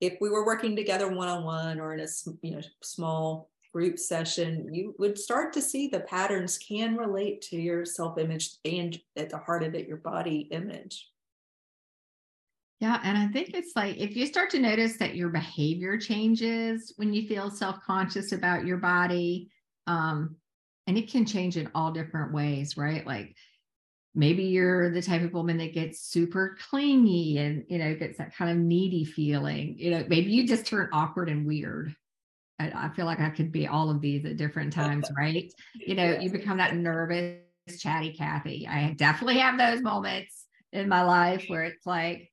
if 0.00 0.16
we 0.20 0.30
were 0.30 0.46
working 0.46 0.76
together 0.76 1.08
one 1.08 1.28
on 1.28 1.44
one 1.44 1.80
or 1.80 1.94
in 1.94 2.00
a 2.00 2.06
you 2.42 2.52
know 2.52 2.62
small 2.82 3.50
group 3.72 3.98
session, 3.98 4.68
you 4.72 4.94
would 4.98 5.18
start 5.18 5.52
to 5.52 5.62
see 5.62 5.88
the 5.88 6.00
patterns 6.00 6.58
can 6.58 6.96
relate 6.96 7.40
to 7.40 7.56
your 7.56 7.84
self 7.84 8.18
image 8.18 8.50
and 8.64 9.00
at 9.16 9.30
the 9.30 9.38
heart 9.38 9.62
of 9.62 9.74
it, 9.74 9.88
your 9.88 9.96
body 9.96 10.48
image. 10.50 11.08
Yeah. 12.82 13.00
And 13.04 13.16
I 13.16 13.28
think 13.28 13.50
it's 13.54 13.76
like 13.76 13.96
if 13.96 14.16
you 14.16 14.26
start 14.26 14.50
to 14.50 14.58
notice 14.58 14.96
that 14.96 15.14
your 15.14 15.28
behavior 15.28 15.96
changes 15.96 16.92
when 16.96 17.14
you 17.14 17.28
feel 17.28 17.48
self 17.48 17.80
conscious 17.86 18.32
about 18.32 18.66
your 18.66 18.78
body, 18.78 19.50
um, 19.86 20.34
and 20.88 20.98
it 20.98 21.08
can 21.08 21.24
change 21.24 21.56
in 21.56 21.70
all 21.76 21.92
different 21.92 22.32
ways, 22.32 22.76
right? 22.76 23.06
Like 23.06 23.36
maybe 24.16 24.42
you're 24.42 24.90
the 24.90 25.00
type 25.00 25.22
of 25.22 25.32
woman 25.32 25.58
that 25.58 25.74
gets 25.74 26.00
super 26.00 26.56
clingy 26.68 27.38
and, 27.38 27.64
you 27.68 27.78
know, 27.78 27.94
gets 27.94 28.18
that 28.18 28.34
kind 28.34 28.50
of 28.50 28.56
needy 28.56 29.04
feeling. 29.04 29.76
You 29.78 29.92
know, 29.92 30.04
maybe 30.08 30.32
you 30.32 30.44
just 30.44 30.66
turn 30.66 30.88
awkward 30.92 31.28
and 31.28 31.46
weird 31.46 31.94
I, 32.58 32.86
I 32.86 32.88
feel 32.90 33.06
like 33.06 33.20
I 33.20 33.30
could 33.30 33.52
be 33.52 33.68
all 33.68 33.90
of 33.90 34.00
these 34.00 34.24
at 34.24 34.36
different 34.36 34.72
times, 34.72 35.08
right? 35.16 35.52
You 35.74 35.94
know, 35.94 36.18
you 36.18 36.30
become 36.30 36.58
that 36.58 36.76
nervous, 36.76 37.38
chatty 37.78 38.12
Kathy. 38.12 38.66
I 38.68 38.94
definitely 38.96 39.38
have 39.38 39.56
those 39.56 39.82
moments 39.82 40.46
in 40.72 40.88
my 40.88 41.02
life 41.02 41.44
where 41.48 41.62
it's 41.62 41.86
like, 41.86 42.31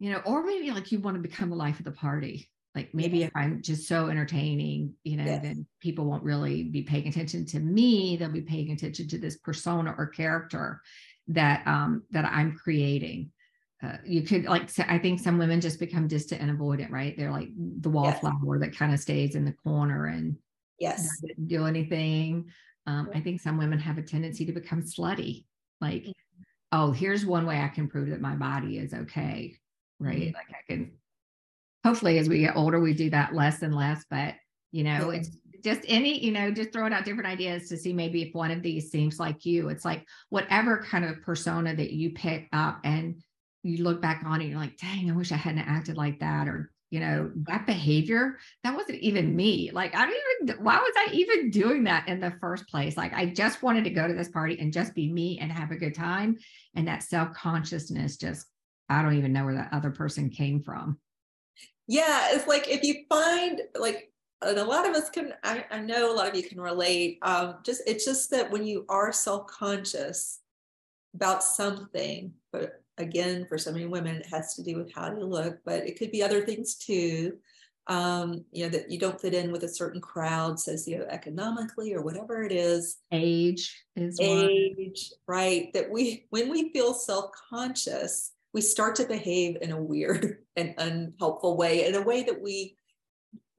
you 0.00 0.10
know, 0.10 0.20
or 0.24 0.42
maybe 0.44 0.70
like 0.72 0.90
you 0.90 0.98
want 0.98 1.14
to 1.16 1.22
become 1.22 1.50
the 1.50 1.56
life 1.56 1.78
of 1.78 1.84
the 1.84 1.92
party. 1.92 2.50
Like 2.74 2.90
maybe 2.94 3.18
yes. 3.18 3.28
if 3.28 3.36
I'm 3.36 3.62
just 3.62 3.86
so 3.86 4.08
entertaining, 4.08 4.94
you 5.04 5.16
know, 5.16 5.24
yes. 5.24 5.42
then 5.42 5.66
people 5.80 6.06
won't 6.06 6.24
really 6.24 6.64
be 6.64 6.82
paying 6.82 7.06
attention 7.06 7.44
to 7.46 7.60
me. 7.60 8.16
They'll 8.16 8.30
be 8.30 8.40
paying 8.42 8.72
attention 8.72 9.08
to 9.08 9.18
this 9.18 9.36
persona 9.36 9.94
or 9.96 10.06
character 10.06 10.80
that 11.28 11.66
um 11.66 12.02
that 12.10 12.24
I'm 12.24 12.56
creating. 12.56 13.30
Uh, 13.82 13.96
you 14.04 14.22
could 14.22 14.44
like 14.44 14.70
I 14.78 14.98
think 14.98 15.20
some 15.20 15.38
women 15.38 15.60
just 15.60 15.78
become 15.78 16.08
distant 16.08 16.40
and 16.40 16.58
avoidant, 16.58 16.90
right? 16.90 17.16
They're 17.16 17.30
like 17.30 17.48
the 17.56 17.90
wallflower 17.90 18.56
yes. 18.56 18.60
that 18.60 18.78
kind 18.78 18.94
of 18.94 19.00
stays 19.00 19.34
in 19.34 19.44
the 19.44 19.52
corner 19.52 20.06
and 20.06 20.36
yes 20.78 21.08
doesn't 21.20 21.48
do 21.48 21.66
anything. 21.66 22.50
Um, 22.86 23.10
I 23.14 23.20
think 23.20 23.40
some 23.40 23.58
women 23.58 23.78
have 23.78 23.98
a 23.98 24.02
tendency 24.02 24.46
to 24.46 24.52
become 24.52 24.82
slutty, 24.82 25.44
like, 25.80 26.02
mm-hmm. 26.02 26.42
oh, 26.72 26.92
here's 26.92 27.26
one 27.26 27.46
way 27.46 27.60
I 27.60 27.68
can 27.68 27.88
prove 27.88 28.08
that 28.08 28.20
my 28.20 28.34
body 28.34 28.78
is 28.78 28.94
okay, 28.94 29.56
right? 30.00 30.16
Mm-hmm. 30.16 30.34
Like 30.34 30.50
I 30.50 30.72
can. 30.72 30.92
Hopefully, 31.84 32.18
as 32.18 32.28
we 32.28 32.40
get 32.40 32.56
older, 32.56 32.78
we 32.78 32.92
do 32.92 33.10
that 33.10 33.34
less 33.34 33.62
and 33.62 33.74
less. 33.74 34.04
But 34.10 34.34
you 34.72 34.84
know, 34.84 35.10
it's 35.10 35.30
just 35.62 35.80
any, 35.86 36.24
you 36.24 36.32
know, 36.32 36.50
just 36.50 36.72
throwing 36.72 36.92
out 36.92 37.04
different 37.04 37.28
ideas 37.28 37.68
to 37.68 37.76
see 37.76 37.92
maybe 37.92 38.22
if 38.22 38.34
one 38.34 38.50
of 38.50 38.62
these 38.62 38.90
seems 38.90 39.18
like 39.18 39.44
you. 39.44 39.68
It's 39.68 39.84
like 39.84 40.06
whatever 40.28 40.82
kind 40.82 41.04
of 41.04 41.22
persona 41.22 41.74
that 41.74 41.92
you 41.92 42.10
pick 42.10 42.48
up 42.52 42.80
and 42.84 43.22
you 43.62 43.84
look 43.84 44.00
back 44.00 44.22
on 44.24 44.40
it, 44.40 44.46
you're 44.46 44.58
like, 44.58 44.78
dang, 44.78 45.10
I 45.10 45.14
wish 45.14 45.32
I 45.32 45.36
hadn't 45.36 45.60
acted 45.60 45.96
like 45.96 46.20
that. 46.20 46.48
Or, 46.48 46.70
you 46.90 47.00
know, 47.00 47.30
that 47.46 47.66
behavior, 47.66 48.38
that 48.64 48.74
wasn't 48.74 48.98
even 49.00 49.36
me. 49.36 49.70
Like, 49.72 49.94
I 49.94 50.06
don't 50.06 50.48
even, 50.48 50.64
why 50.64 50.78
was 50.78 50.92
I 50.96 51.12
even 51.12 51.50
doing 51.50 51.84
that 51.84 52.08
in 52.08 52.20
the 52.20 52.34
first 52.40 52.66
place? 52.68 52.96
Like, 52.96 53.12
I 53.12 53.26
just 53.26 53.62
wanted 53.62 53.84
to 53.84 53.90
go 53.90 54.08
to 54.08 54.14
this 54.14 54.30
party 54.30 54.58
and 54.58 54.72
just 54.72 54.94
be 54.94 55.12
me 55.12 55.38
and 55.40 55.52
have 55.52 55.70
a 55.70 55.76
good 55.76 55.94
time. 55.94 56.38
And 56.74 56.88
that 56.88 57.02
self 57.02 57.34
consciousness 57.34 58.16
just, 58.16 58.46
I 58.90 59.02
don't 59.02 59.16
even 59.16 59.32
know 59.32 59.44
where 59.44 59.54
that 59.54 59.72
other 59.72 59.90
person 59.90 60.30
came 60.30 60.62
from. 60.62 60.98
Yeah. 61.86 62.28
It's 62.32 62.46
like 62.46 62.68
if 62.68 62.82
you 62.82 63.04
find 63.08 63.60
like, 63.78 64.12
and 64.42 64.58
a 64.58 64.64
lot 64.64 64.88
of 64.88 64.94
us 64.94 65.10
can 65.10 65.34
I, 65.44 65.64
I 65.70 65.80
know 65.80 66.12
a 66.12 66.16
lot 66.16 66.28
of 66.28 66.34
you 66.34 66.42
can 66.42 66.60
relate 66.60 67.18
um, 67.22 67.56
just 67.62 67.82
it's 67.86 68.06
just 68.06 68.30
that 68.30 68.50
when 68.50 68.64
you 68.64 68.86
are 68.88 69.12
self-conscious 69.12 70.40
about 71.14 71.42
something 71.42 72.32
but 72.50 72.80
again, 73.00 73.46
for 73.48 73.58
so 73.58 73.72
many 73.72 73.86
women, 73.86 74.16
it 74.16 74.26
has 74.26 74.54
to 74.54 74.62
do 74.62 74.76
with 74.76 74.92
how 74.92 75.12
you 75.12 75.24
look, 75.24 75.58
but 75.64 75.86
it 75.86 75.98
could 75.98 76.12
be 76.12 76.22
other 76.22 76.44
things 76.44 76.76
too. 76.76 77.38
Um, 77.86 78.44
you 78.52 78.64
know, 78.64 78.70
that 78.70 78.90
you 78.90 78.98
don't 78.98 79.20
fit 79.20 79.34
in 79.34 79.50
with 79.50 79.64
a 79.64 79.68
certain 79.68 80.00
crowd 80.00 80.56
socioeconomically 80.56 81.92
or 81.92 82.02
whatever 82.02 82.42
it 82.42 82.52
is. 82.52 82.98
Age 83.10 83.84
is 83.96 84.18
age, 84.20 85.10
one. 85.26 85.36
right? 85.36 85.72
That 85.72 85.90
we, 85.90 86.26
when 86.30 86.50
we 86.50 86.72
feel 86.72 86.94
self 86.94 87.32
conscious, 87.48 88.32
we 88.52 88.60
start 88.60 88.96
to 88.96 89.04
behave 89.04 89.56
in 89.60 89.72
a 89.72 89.82
weird 89.82 90.38
and 90.56 90.74
unhelpful 90.78 91.56
way, 91.56 91.86
in 91.86 91.94
a 91.94 92.02
way 92.02 92.22
that 92.24 92.40
we 92.40 92.76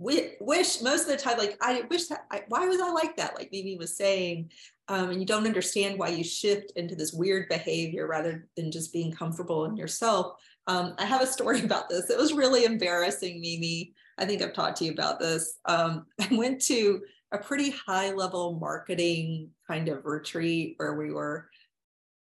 we 0.01 0.31
wish 0.39 0.81
most 0.81 1.03
of 1.03 1.09
the 1.09 1.17
time, 1.17 1.37
like 1.37 1.57
I 1.61 1.83
wish 1.87 2.07
that 2.07 2.25
I, 2.31 2.41
why 2.47 2.67
was 2.67 2.81
I 2.81 2.89
like 2.89 3.15
that? 3.17 3.35
Like 3.35 3.51
Mimi 3.51 3.77
was 3.77 3.95
saying, 3.95 4.49
um, 4.87 5.11
and 5.11 5.19
you 5.19 5.27
don't 5.27 5.45
understand 5.45 5.99
why 5.99 6.09
you 6.09 6.23
shift 6.23 6.71
into 6.75 6.95
this 6.95 7.13
weird 7.13 7.47
behavior 7.49 8.07
rather 8.07 8.47
than 8.57 8.71
just 8.71 8.91
being 8.91 9.11
comfortable 9.11 9.65
in 9.65 9.77
yourself. 9.77 10.41
Um, 10.65 10.95
I 10.97 11.05
have 11.05 11.21
a 11.21 11.27
story 11.27 11.61
about 11.63 11.87
this. 11.87 12.09
It 12.09 12.17
was 12.17 12.33
really 12.33 12.65
embarrassing, 12.65 13.41
Mimi. 13.41 13.93
I 14.17 14.25
think 14.25 14.41
I've 14.41 14.53
talked 14.53 14.77
to 14.77 14.85
you 14.85 14.91
about 14.91 15.19
this. 15.19 15.59
Um, 15.65 16.07
I 16.19 16.27
went 16.31 16.61
to 16.63 17.01
a 17.31 17.37
pretty 17.37 17.69
high 17.69 18.11
level 18.11 18.57
marketing 18.59 19.51
kind 19.67 19.87
of 19.87 20.05
retreat 20.05 20.73
where 20.77 20.95
we 20.95 21.11
were 21.11 21.47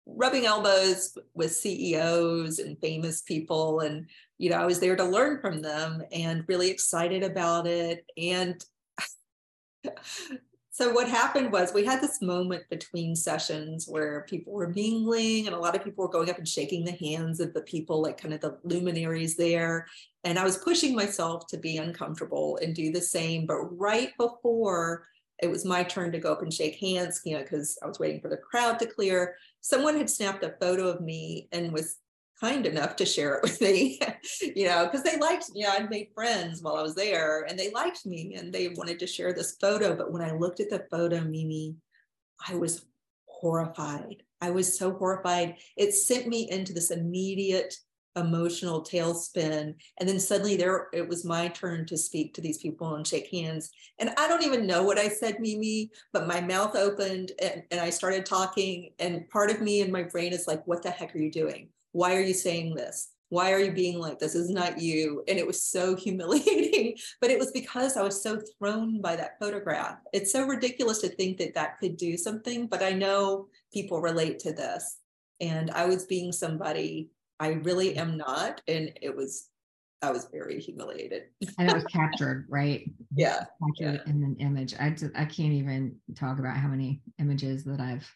rubbing 0.06 0.46
elbows 0.46 1.18
with 1.34 1.56
CEOs 1.56 2.60
and 2.60 2.80
famous 2.80 3.22
people. 3.22 3.80
And, 3.82 4.08
you 4.38 4.50
know, 4.50 4.58
I 4.58 4.66
was 4.66 4.80
there 4.80 4.96
to 4.96 5.04
learn 5.04 5.40
from 5.40 5.62
them 5.62 6.04
and 6.12 6.44
really 6.48 6.70
excited 6.70 7.24
about 7.24 7.68
it. 7.68 8.06
And 8.18 8.64
so 10.76 10.92
what 10.92 11.08
happened 11.08 11.54
was 11.54 11.74
we 11.74 11.86
had 11.86 12.02
this 12.02 12.22
moment 12.22 12.64
between 12.70 13.16
sessions 13.16 13.88
where 13.88 14.26
people 14.28 14.52
were 14.52 14.68
mingling 14.68 15.48
and 15.48 15.56
a 15.56 15.60
lot 15.60 15.74
of 15.74 15.82
people 15.82 16.04
were 16.04 16.12
going 16.12 16.30
up 16.30 16.38
and 16.38 16.48
shaking 16.48 16.84
the 16.84 16.92
hands 16.92 17.40
of 17.40 17.54
the 17.54 17.62
people 17.62 18.02
like 18.02 18.18
kind 18.18 18.34
of 18.34 18.42
the 18.42 18.58
luminaries 18.66 19.38
there 19.38 19.88
and 20.26 20.38
i 20.38 20.44
was 20.44 20.58
pushing 20.58 20.94
myself 20.94 21.48
to 21.48 21.58
be 21.58 21.78
uncomfortable 21.78 22.60
and 22.62 22.76
do 22.76 22.92
the 22.92 23.00
same 23.00 23.46
but 23.46 23.62
right 23.78 24.12
before 24.18 25.08
it 25.42 25.48
was 25.48 25.64
my 25.64 25.82
turn 25.82 26.12
to 26.12 26.20
go 26.20 26.34
up 26.34 26.42
and 26.42 26.54
shake 26.54 26.76
hands 26.76 27.22
you 27.24 27.38
know 27.38 27.42
because 27.42 27.78
i 27.82 27.88
was 27.88 27.98
waiting 27.98 28.20
for 28.20 28.28
the 28.28 28.36
crowd 28.36 28.78
to 28.78 28.86
clear 28.86 29.36
someone 29.66 29.98
had 29.98 30.10
snapped 30.10 30.44
a 30.44 30.54
photo 30.62 30.88
of 30.88 31.02
me 31.02 31.48
and 31.52 31.74
was 31.74 31.98
kind 32.40 32.68
enough 32.68 32.96
to 32.96 33.04
share 33.06 33.36
it 33.36 33.42
with 33.44 33.60
me, 33.60 34.00
you 34.56 34.68
know, 34.68 34.86
because 34.86 35.02
they 35.02 35.18
liked, 35.18 35.50
you 35.56 35.66
know, 35.66 35.72
I'd 35.72 35.90
made 35.90 36.10
friends 36.14 36.62
while 36.62 36.76
I 36.76 36.84
was 36.84 36.94
there 36.94 37.48
and 37.50 37.58
they 37.58 37.72
liked 37.72 38.06
me 38.06 38.36
and 38.36 38.54
they 38.54 38.68
wanted 38.70 39.00
to 39.00 39.08
share 39.08 39.34
this 39.34 39.58
photo. 39.60 39.96
But 39.96 40.12
when 40.12 40.22
I 40.22 40.34
looked 40.34 40.60
at 40.60 40.70
the 40.70 40.86
photo, 40.92 41.22
Mimi, 41.22 41.78
I 42.48 42.54
was 42.56 42.86
horrified. 43.26 44.22
I 44.40 44.52
was 44.52 44.78
so 44.78 44.94
horrified. 44.94 45.56
It 45.76 45.94
sent 45.94 46.28
me 46.28 46.48
into 46.52 46.72
this 46.72 46.92
immediate 46.92 47.76
emotional 48.16 48.84
tailspin. 48.84 49.76
And 50.00 50.10
then 50.10 50.20
suddenly 50.20 50.56
there 50.56 50.88
it 50.94 51.08
was 51.08 51.26
my 51.26 51.48
turn 51.50 51.86
to 51.88 51.98
speak 51.98 52.34
to 52.34 52.42
these 52.42 52.60
people 52.60 52.96
and 52.96 53.06
shake 53.06 53.30
hands. 53.32 53.70
And 54.00 54.12
I 54.18 54.28
don't 54.28 54.44
even 54.44 54.66
know 54.66 54.84
what 54.84 54.98
I 54.98 55.10
said, 55.10 55.40
Mimi, 55.40 55.92
but 56.14 56.28
my 56.28 56.42
mouth 56.42 56.76
opened 56.76 57.32
and, 57.42 57.64
and 57.72 57.80
I 57.80 57.90
started 57.90 58.26
talking. 58.26 58.92
And 59.00 59.30
part 59.30 59.52
of 59.52 59.62
me 59.62 59.82
and 59.82 59.92
my 59.92 60.04
brain 60.04 60.34
is 60.34 60.48
like, 60.48 60.66
what 60.66 60.82
the 60.82 60.92
heck 60.92 61.16
are 61.16 61.20
you 61.20 61.32
doing? 61.32 61.70
Why 61.92 62.16
are 62.16 62.22
you 62.22 62.34
saying 62.34 62.76
this? 62.76 63.10
Why 63.30 63.52
are 63.52 63.60
you 63.60 63.72
being 63.72 64.00
like 64.00 64.20
this? 64.20 64.36
Is 64.36 64.50
not 64.50 64.80
you. 64.80 65.24
And 65.28 65.38
it 65.38 65.48
was 65.48 65.64
so 65.64 65.96
humiliating, 65.98 66.96
but 67.22 67.32
it 67.32 67.40
was 67.40 67.52
because 67.52 67.98
I 67.98 68.04
was 68.04 68.22
so 68.22 68.42
thrown 68.58 69.02
by 69.02 69.16
that 69.16 69.40
photograph. 69.40 69.98
It's 70.14 70.32
so 70.32 70.46
ridiculous 70.46 71.00
to 71.00 71.10
think 71.10 71.38
that 71.40 71.56
that 71.56 71.80
could 71.80 71.98
do 71.98 72.18
something, 72.18 72.68
but 72.68 72.84
I 72.84 72.92
know 72.92 73.48
people 73.74 74.00
relate 74.00 74.40
to 74.40 74.54
this. 74.54 74.98
And 75.42 75.70
I 75.72 75.86
was 75.86 76.06
being 76.06 76.32
somebody 76.32 77.10
I 77.40 77.50
really 77.50 77.98
am 77.98 78.18
not. 78.18 78.62
And 78.68 78.92
it 79.02 79.16
was, 79.16 79.50
I 80.02 80.12
was 80.12 80.28
very 80.32 80.60
humiliated. 80.60 81.24
and 81.58 81.70
it 81.70 81.74
was 81.74 81.84
captured, 81.92 82.46
right? 82.50 82.90
Yeah. 83.16 83.46
Captured 83.64 84.02
yeah. 84.06 84.12
in 84.12 84.24
an 84.24 84.38
image. 84.40 84.76
I, 84.80 84.92
just, 84.92 85.16
I 85.16 85.26
can't 85.26 85.54
even 85.54 85.96
talk 86.16 86.40
about 86.40 86.58
how 86.58 86.68
many 86.68 87.02
images 87.20 87.64
that 87.66 87.80
I've 87.80 88.10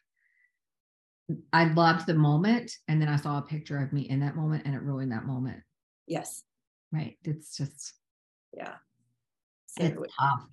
I 1.54 1.66
loved 1.66 2.08
the 2.08 2.16
moment. 2.16 2.72
And 2.88 3.02
then 3.02 3.08
I 3.08 3.16
saw 3.16 3.38
a 3.38 3.44
picture 3.44 3.78
of 3.78 3.94
me 3.94 4.02
in 4.10 4.20
that 4.22 4.36
moment 4.36 4.64
and 4.66 4.74
it 4.74 4.82
ruined 4.82 5.12
that 5.12 5.26
moment. 5.26 5.62
Yes. 6.08 6.44
Right. 6.92 7.18
It's 7.24 7.56
just, 7.56 7.94
yeah. 8.56 8.76
So 9.68 9.84
it's 9.84 10.14
tough. 10.20 10.46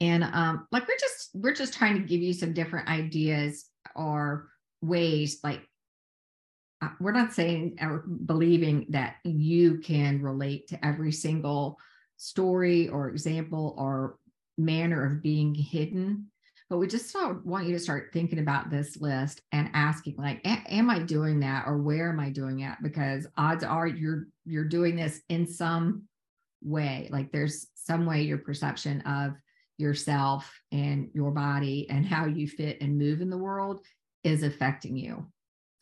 And 0.00 0.24
um, 0.24 0.66
like 0.72 0.86
we're 0.88 0.98
just 0.98 1.30
we're 1.34 1.54
just 1.54 1.74
trying 1.74 1.94
to 1.94 2.06
give 2.06 2.20
you 2.20 2.32
some 2.32 2.52
different 2.52 2.88
ideas 2.88 3.68
or 3.94 4.48
ways 4.80 5.38
like 5.44 5.62
we're 7.00 7.12
not 7.12 7.32
saying 7.32 7.78
or 7.80 8.04
believing 8.26 8.86
that 8.90 9.16
you 9.24 9.78
can 9.78 10.22
relate 10.22 10.68
to 10.68 10.84
every 10.84 11.12
single 11.12 11.78
story 12.16 12.88
or 12.88 13.08
example 13.08 13.74
or 13.78 14.16
manner 14.58 15.04
of 15.04 15.22
being 15.22 15.54
hidden 15.54 16.26
but 16.68 16.78
we 16.78 16.86
just 16.86 17.14
want 17.44 17.66
you 17.66 17.72
to 17.72 17.78
start 17.78 18.10
thinking 18.14 18.38
about 18.38 18.70
this 18.70 18.98
list 19.00 19.42
and 19.52 19.70
asking 19.74 20.14
like 20.16 20.40
am 20.44 20.90
i 20.90 20.98
doing 20.98 21.40
that 21.40 21.64
or 21.66 21.78
where 21.78 22.10
am 22.10 22.20
i 22.20 22.30
doing 22.30 22.60
it 22.60 22.76
because 22.82 23.26
odds 23.36 23.64
are 23.64 23.86
you're 23.86 24.26
you're 24.44 24.64
doing 24.64 24.94
this 24.94 25.20
in 25.28 25.46
some 25.46 26.02
way 26.62 27.08
like 27.10 27.32
there's 27.32 27.68
some 27.74 28.06
way 28.06 28.22
your 28.22 28.38
perception 28.38 29.00
of 29.02 29.32
yourself 29.78 30.52
and 30.70 31.10
your 31.12 31.30
body 31.30 31.88
and 31.90 32.06
how 32.06 32.26
you 32.26 32.46
fit 32.46 32.80
and 32.80 32.98
move 32.98 33.20
in 33.20 33.30
the 33.30 33.38
world 33.38 33.80
is 34.22 34.42
affecting 34.42 34.96
you 34.96 35.26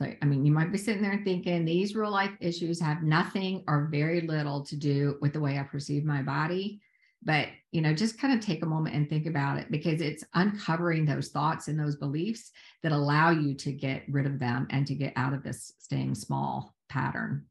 so 0.01 0.13
i 0.23 0.25
mean 0.25 0.45
you 0.45 0.53
might 0.53 0.73
be 0.73 0.79
sitting 0.79 1.03
there 1.03 1.21
thinking 1.25 1.65
these 1.65 1.95
real 1.95 2.11
life 2.11 2.33
issues 2.41 2.81
have 2.81 3.03
nothing 3.03 3.63
or 3.67 3.89
very 3.91 4.23
little 4.23 4.65
to 4.65 4.77
do 4.77 5.19
with 5.21 5.33
the 5.33 5.41
way 5.41 5.59
i 5.59 5.63
perceive 5.63 6.05
my 6.05 6.23
body. 6.23 6.81
But 7.23 7.49
you 7.71 7.83
know 7.83 7.93
just 7.93 8.19
kind 8.19 8.33
of 8.33 8.45
take 8.45 8.63
a 8.63 8.67
moment 8.67 8.97
and 8.97 9.09
think 9.09 9.27
about 9.27 9.59
it 9.59 9.71
because 9.71 10.01
it's 10.01 10.25
uncovering 10.33 11.05
those 11.05 11.29
thoughts 11.29 11.69
and 11.69 11.79
those 11.79 11.97
beliefs 11.97 12.51
that 12.83 12.93
allow 12.93 13.31
you 13.31 13.55
to 13.57 13.73
get 13.73 14.05
rid 14.09 14.25
of 14.25 14.39
them 14.39 14.67
and 14.71 14.87
to 14.87 14.95
get 14.95 15.13
out 15.17 15.35
of 15.35 15.43
this 15.43 15.75
staying 15.79 16.15
small 16.15 16.75
pattern. 16.89 17.45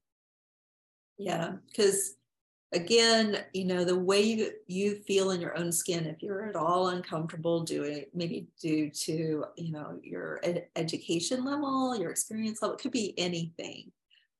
Yeah 1.19 1.53
because 1.67 2.15
again 2.71 3.43
you 3.53 3.65
know 3.65 3.83
the 3.83 3.97
way 3.97 4.21
you, 4.21 4.51
you 4.67 4.95
feel 5.07 5.31
in 5.31 5.41
your 5.41 5.57
own 5.57 5.71
skin 5.71 6.05
if 6.05 6.21
you're 6.21 6.47
at 6.47 6.55
all 6.55 6.89
uncomfortable 6.89 7.63
doing 7.63 8.05
maybe 8.13 8.47
due 8.61 8.91
to 8.91 9.43
you 9.57 9.71
know 9.71 9.99
your 10.03 10.39
ed- 10.43 10.67
education 10.75 11.43
level 11.43 11.99
your 11.99 12.11
experience 12.11 12.61
level 12.61 12.75
it 12.75 12.81
could 12.81 12.91
be 12.91 13.13
anything. 13.17 13.91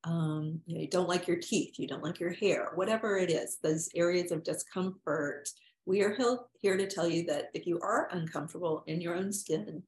Um, 0.05 0.61
you 0.65 0.75
know, 0.75 0.81
you 0.81 0.87
don't 0.87 1.09
like 1.09 1.27
your 1.27 1.35
teeth, 1.35 1.77
you 1.77 1.85
don't 1.85 2.03
like 2.03 2.21
your 2.21 2.31
hair, 2.31 2.71
whatever 2.75 3.17
it 3.17 3.29
is, 3.29 3.57
those 3.61 3.89
areas 3.93 4.31
of 4.31 4.45
discomfort 4.45 5.49
we 5.89 6.03
are 6.03 6.15
here 6.61 6.77
to 6.77 6.87
tell 6.87 7.09
you 7.09 7.25
that 7.25 7.49
if 7.55 7.65
you 7.65 7.79
are 7.81 8.09
uncomfortable 8.11 8.83
in 8.85 9.01
your 9.01 9.15
own 9.15 9.33
skin, 9.33 9.81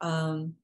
um, 0.00 0.54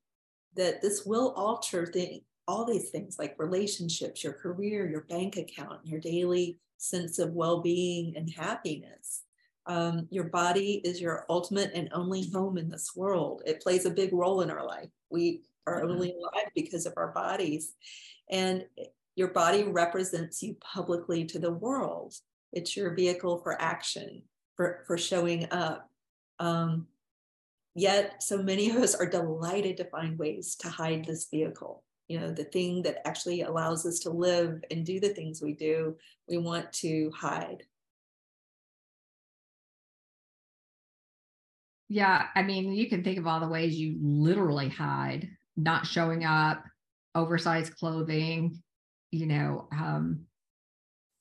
that 0.54 0.80
this 0.80 1.04
will 1.04 1.32
alter 1.32 1.86
thing, 1.86 2.20
all 2.48 2.64
these 2.64 2.90
things 2.90 3.18
like 3.18 3.34
relationships, 3.38 4.22
your 4.22 4.32
career, 4.32 4.88
your 4.88 5.02
bank 5.02 5.36
account, 5.36 5.80
your 5.84 6.00
daily 6.00 6.58
sense 6.78 7.18
of 7.18 7.32
well 7.32 7.60
being 7.60 8.16
and 8.16 8.30
happiness. 8.30 9.22
Um, 9.66 10.06
your 10.10 10.24
body 10.24 10.80
is 10.84 11.00
your 11.00 11.26
ultimate 11.28 11.72
and 11.74 11.88
only 11.92 12.30
home 12.30 12.56
in 12.56 12.68
this 12.68 12.92
world. 12.94 13.42
It 13.46 13.60
plays 13.60 13.84
a 13.84 13.90
big 13.90 14.12
role 14.12 14.42
in 14.42 14.50
our 14.50 14.64
life. 14.64 14.88
We 15.10 15.42
are 15.66 15.80
mm-hmm. 15.80 15.90
only 15.90 16.10
alive 16.12 16.50
because 16.54 16.86
of 16.86 16.94
our 16.96 17.08
bodies. 17.08 17.74
And 18.30 18.64
your 19.16 19.28
body 19.28 19.64
represents 19.64 20.42
you 20.42 20.56
publicly 20.60 21.24
to 21.24 21.38
the 21.38 21.50
world. 21.50 22.14
It's 22.52 22.76
your 22.76 22.94
vehicle 22.94 23.38
for 23.42 23.60
action, 23.60 24.22
for, 24.56 24.84
for 24.86 24.96
showing 24.96 25.50
up. 25.50 25.90
Um, 26.38 26.86
yet, 27.74 28.22
so 28.22 28.42
many 28.42 28.70
of 28.70 28.76
us 28.76 28.94
are 28.94 29.08
delighted 29.08 29.78
to 29.78 29.90
find 29.90 30.18
ways 30.18 30.54
to 30.56 30.68
hide 30.68 31.06
this 31.06 31.26
vehicle. 31.30 31.82
You 32.08 32.20
know, 32.20 32.30
the 32.30 32.44
thing 32.44 32.82
that 32.82 33.06
actually 33.06 33.42
allows 33.42 33.84
us 33.84 33.98
to 34.00 34.10
live 34.10 34.62
and 34.70 34.86
do 34.86 35.00
the 35.00 35.08
things 35.08 35.42
we 35.42 35.54
do, 35.54 35.96
we 36.28 36.38
want 36.38 36.72
to 36.74 37.10
hide. 37.14 37.64
Yeah, 41.88 42.26
I 42.34 42.42
mean, 42.42 42.72
you 42.72 42.88
can 42.88 43.04
think 43.04 43.18
of 43.18 43.26
all 43.26 43.40
the 43.40 43.48
ways 43.48 43.76
you 43.76 43.96
literally 44.00 44.68
hide, 44.68 45.28
not 45.56 45.86
showing 45.86 46.24
up, 46.24 46.62
oversized 47.14 47.76
clothing, 47.76 48.62
you 49.10 49.26
know, 49.26 49.68
um, 49.72 50.26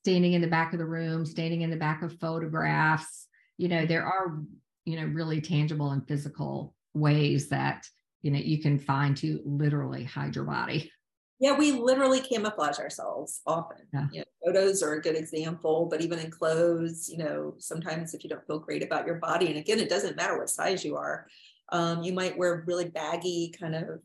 standing 0.04 0.34
in 0.34 0.42
the 0.42 0.48
back 0.48 0.74
of 0.74 0.80
the 0.80 0.86
room, 0.86 1.26
standing 1.26 1.62
in 1.62 1.70
the 1.70 1.76
back 1.76 2.02
of 2.02 2.20
photographs. 2.20 3.28
You 3.58 3.70
know, 3.70 3.86
there 3.86 4.06
are, 4.06 4.40
you 4.86 5.00
know, 5.00 5.06
really 5.06 5.40
tangible 5.42 5.92
and 5.92 6.08
physical 6.08 6.76
ways 6.94 7.50
that, 7.50 7.86
you 8.26 8.32
know, 8.32 8.40
you 8.40 8.60
can 8.60 8.80
find 8.80 9.16
to 9.18 9.40
literally 9.46 10.04
hide 10.04 10.36
your 10.36 10.46
body. 10.46 10.92
Yeah, 11.40 11.56
we 11.56 11.74
literally 11.74 12.20
camouflage 12.20 12.80
ourselves 12.80 13.42
often. 13.46 13.86
Yeah. 13.94 14.08
You 14.12 14.20
know, 14.22 14.26
photos 14.44 14.82
are 14.82 14.94
a 14.94 15.02
good 15.02 15.16
example, 15.16 15.86
but 15.92 16.02
even 16.02 16.18
in 16.18 16.32
clothes, 16.32 17.08
you 17.08 17.20
know, 17.20 17.54
sometimes 17.60 18.16
if 18.16 18.24
you 18.24 18.32
don't 18.32 18.46
feel 18.48 18.58
great 18.58 18.82
about 18.82 19.06
your 19.06 19.18
body, 19.18 19.46
and 19.50 19.58
again, 19.58 19.78
it 19.78 19.90
doesn't 19.90 20.16
matter 20.16 20.40
what 20.40 20.50
size 20.50 20.84
you 20.84 20.96
are, 20.96 21.28
um, 21.72 22.02
you 22.02 22.14
might 22.14 22.36
wear 22.36 22.64
really 22.66 22.90
baggy, 22.90 23.54
kind 23.60 23.76
of 23.76 24.00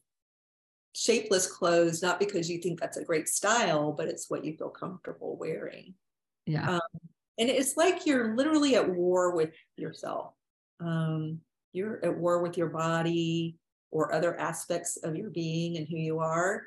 shapeless 0.95 1.47
clothes, 1.47 2.03
not 2.03 2.21
because 2.21 2.51
you 2.51 2.59
think 2.59 2.79
that's 2.79 2.99
a 2.99 3.05
great 3.05 3.27
style, 3.27 3.91
but 3.91 4.09
it's 4.09 4.29
what 4.29 4.45
you 4.45 4.55
feel 4.55 4.68
comfortable 4.68 5.39
wearing. 5.39 5.95
Yeah. 6.45 6.73
Um, 6.73 7.01
and 7.39 7.49
it's 7.49 7.79
like 7.79 8.05
you're 8.05 8.37
literally 8.37 8.77
at 8.77 8.87
war 8.87 9.35
with 9.35 9.55
yourself. 9.79 10.35
Um, 10.79 11.39
you're 11.73 12.05
at 12.05 12.18
war 12.18 12.43
with 12.43 12.59
your 12.59 12.68
body 12.68 13.57
or 13.91 14.14
other 14.14 14.38
aspects 14.38 14.97
of 14.99 15.16
your 15.16 15.30
being 15.30 15.76
and 15.76 15.86
who 15.88 15.97
you 15.97 16.18
are. 16.18 16.62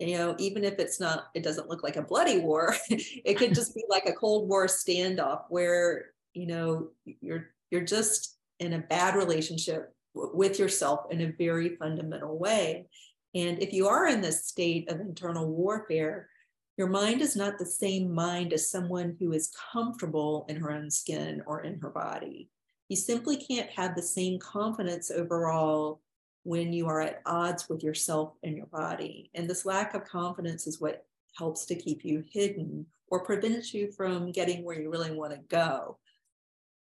You 0.00 0.18
know 0.18 0.34
even 0.38 0.64
if 0.64 0.80
it's 0.80 0.98
not 0.98 1.26
it 1.34 1.44
doesn't 1.44 1.68
look 1.68 1.84
like 1.84 1.96
a 1.96 2.02
bloody 2.02 2.38
war 2.38 2.74
it 2.90 3.38
could 3.38 3.54
just 3.54 3.74
be 3.76 3.84
like 3.88 4.06
a 4.06 4.12
cold 4.12 4.48
war 4.48 4.66
standoff 4.66 5.44
where 5.50 6.06
you 6.34 6.46
know 6.46 6.88
you're 7.04 7.50
you're 7.70 7.84
just 7.84 8.36
in 8.58 8.72
a 8.72 8.80
bad 8.80 9.14
relationship 9.14 9.94
with 10.14 10.58
yourself 10.58 11.06
in 11.10 11.20
a 11.20 11.32
very 11.38 11.76
fundamental 11.76 12.38
way. 12.38 12.86
And 13.34 13.62
if 13.62 13.72
you 13.72 13.88
are 13.88 14.06
in 14.06 14.20
this 14.20 14.46
state 14.46 14.90
of 14.90 15.00
internal 15.00 15.48
warfare 15.48 16.28
your 16.76 16.88
mind 16.88 17.20
is 17.20 17.36
not 17.36 17.58
the 17.58 17.66
same 17.66 18.12
mind 18.12 18.52
as 18.52 18.70
someone 18.70 19.16
who 19.20 19.32
is 19.32 19.52
comfortable 19.72 20.44
in 20.48 20.56
her 20.56 20.72
own 20.72 20.90
skin 20.90 21.42
or 21.46 21.62
in 21.62 21.78
her 21.80 21.90
body. 21.90 22.50
You 22.88 22.96
simply 22.96 23.36
can't 23.36 23.70
have 23.70 23.94
the 23.94 24.02
same 24.02 24.38
confidence 24.40 25.10
overall 25.10 26.00
when 26.44 26.72
you 26.72 26.86
are 26.86 27.00
at 27.00 27.22
odds 27.26 27.68
with 27.68 27.82
yourself 27.82 28.34
and 28.42 28.56
your 28.56 28.66
body. 28.66 29.30
And 29.34 29.48
this 29.48 29.66
lack 29.66 29.94
of 29.94 30.04
confidence 30.04 30.66
is 30.66 30.80
what 30.80 31.04
helps 31.36 31.64
to 31.66 31.74
keep 31.74 32.04
you 32.04 32.22
hidden 32.30 32.86
or 33.08 33.24
prevents 33.24 33.74
you 33.74 33.90
from 33.90 34.30
getting 34.30 34.62
where 34.62 34.80
you 34.80 34.90
really 34.90 35.10
want 35.10 35.32
to 35.32 35.40
go. 35.48 35.98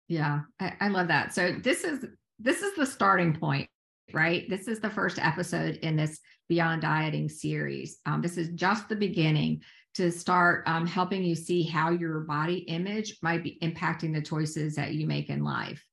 Yeah, 0.07 0.41
I, 0.59 0.73
I 0.81 0.87
love 0.89 1.07
that. 1.07 1.33
So 1.33 1.55
this 1.63 1.83
is 1.83 2.05
this 2.39 2.63
is 2.63 2.75
the 2.75 2.85
starting 2.85 3.33
point, 3.33 3.69
right? 4.13 4.49
This 4.49 4.67
is 4.67 4.79
the 4.79 4.89
first 4.89 5.19
episode 5.19 5.75
in 5.77 5.95
this 5.95 6.19
Beyond 6.49 6.81
Dieting 6.81 7.29
series. 7.29 7.99
Um, 8.05 8.21
this 8.21 8.37
is 8.37 8.49
just 8.49 8.89
the 8.89 8.95
beginning 8.95 9.61
to 9.93 10.11
start 10.11 10.63
um, 10.65 10.87
helping 10.87 11.23
you 11.23 11.35
see 11.35 11.63
how 11.63 11.91
your 11.91 12.21
body 12.21 12.59
image 12.59 13.17
might 13.21 13.43
be 13.43 13.59
impacting 13.61 14.13
the 14.13 14.21
choices 14.21 14.75
that 14.75 14.93
you 14.93 15.05
make 15.05 15.29
in 15.29 15.43
life 15.43 15.85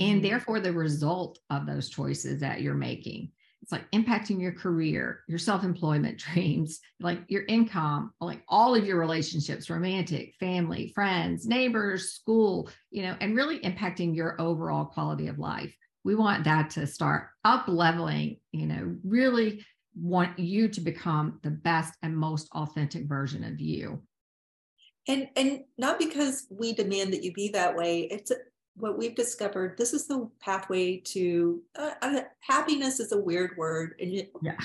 and 0.00 0.20
mm-hmm. 0.20 0.22
therefore 0.22 0.60
the 0.60 0.72
result 0.72 1.38
of 1.50 1.66
those 1.66 1.88
choices 1.88 2.40
that 2.40 2.60
you're 2.60 2.74
making. 2.74 3.30
It's 3.62 3.70
like 3.70 3.88
impacting 3.92 4.40
your 4.40 4.52
career, 4.52 5.20
your 5.28 5.38
self 5.38 5.62
employment 5.62 6.18
dreams, 6.32 6.80
like 7.00 7.20
your 7.28 7.44
income, 7.44 8.12
like 8.20 8.42
all 8.48 8.74
of 8.74 8.84
your 8.84 8.98
relationships, 8.98 9.70
romantic, 9.70 10.34
family, 10.40 10.92
friends, 10.94 11.46
neighbors, 11.46 12.12
school, 12.12 12.68
you 12.90 13.02
know, 13.02 13.16
and 13.20 13.36
really 13.36 13.60
impacting 13.60 14.16
your 14.16 14.40
overall 14.40 14.84
quality 14.84 15.28
of 15.28 15.38
life. 15.38 15.74
We 16.04 16.16
want 16.16 16.44
that 16.44 16.70
to 16.70 16.86
start 16.86 17.28
up 17.44 17.68
leveling, 17.68 18.38
you 18.50 18.66
know, 18.66 18.96
really 19.04 19.64
want 19.94 20.38
you 20.38 20.68
to 20.68 20.80
become 20.80 21.38
the 21.42 21.50
best 21.50 21.94
and 22.02 22.16
most 22.16 22.48
authentic 22.52 23.04
version 23.04 23.44
of 23.44 23.60
you 23.60 24.02
and 25.08 25.28
and 25.36 25.60
not 25.78 25.98
because 25.98 26.46
we 26.50 26.72
demand 26.72 27.12
that 27.12 27.22
you 27.22 27.32
be 27.32 27.48
that 27.48 27.76
way 27.76 28.02
it's 28.02 28.32
what 28.74 28.96
we've 28.96 29.14
discovered 29.14 29.76
this 29.76 29.92
is 29.92 30.06
the 30.06 30.28
pathway 30.40 30.96
to 30.96 31.62
uh, 31.78 31.92
uh, 32.00 32.20
happiness 32.40 33.00
is 33.00 33.12
a 33.12 33.18
weird 33.18 33.56
word 33.56 33.94
and 34.00 34.12
it, 34.12 34.32
yeah. 34.42 34.56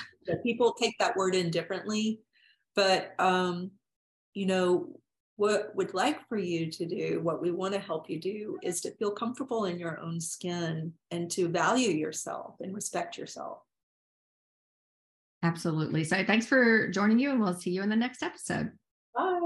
people 0.42 0.74
take 0.80 0.96
that 0.98 1.16
word 1.16 1.34
in 1.34 1.50
differently 1.50 2.20
but 2.74 3.14
um 3.18 3.70
you 4.34 4.46
know 4.46 4.88
what 5.38 5.70
would 5.76 5.94
like 5.94 6.28
for 6.28 6.36
you 6.36 6.68
to 6.68 6.84
do 6.84 7.20
what 7.22 7.40
we 7.40 7.52
want 7.52 7.72
to 7.72 7.78
help 7.78 8.10
you 8.10 8.20
do 8.20 8.58
is 8.62 8.80
to 8.80 8.90
feel 8.96 9.12
comfortable 9.12 9.66
in 9.66 9.78
your 9.78 10.00
own 10.00 10.20
skin 10.20 10.92
and 11.12 11.30
to 11.30 11.48
value 11.48 11.90
yourself 11.90 12.56
and 12.58 12.74
respect 12.74 13.16
yourself. 13.16 13.58
Absolutely. 15.44 16.02
So 16.02 16.24
thanks 16.24 16.46
for 16.46 16.88
joining 16.88 17.20
you 17.20 17.30
and 17.30 17.40
we'll 17.40 17.54
see 17.54 17.70
you 17.70 17.82
in 17.82 17.88
the 17.88 17.94
next 17.94 18.24
episode. 18.24 18.72
Bye 19.14 19.38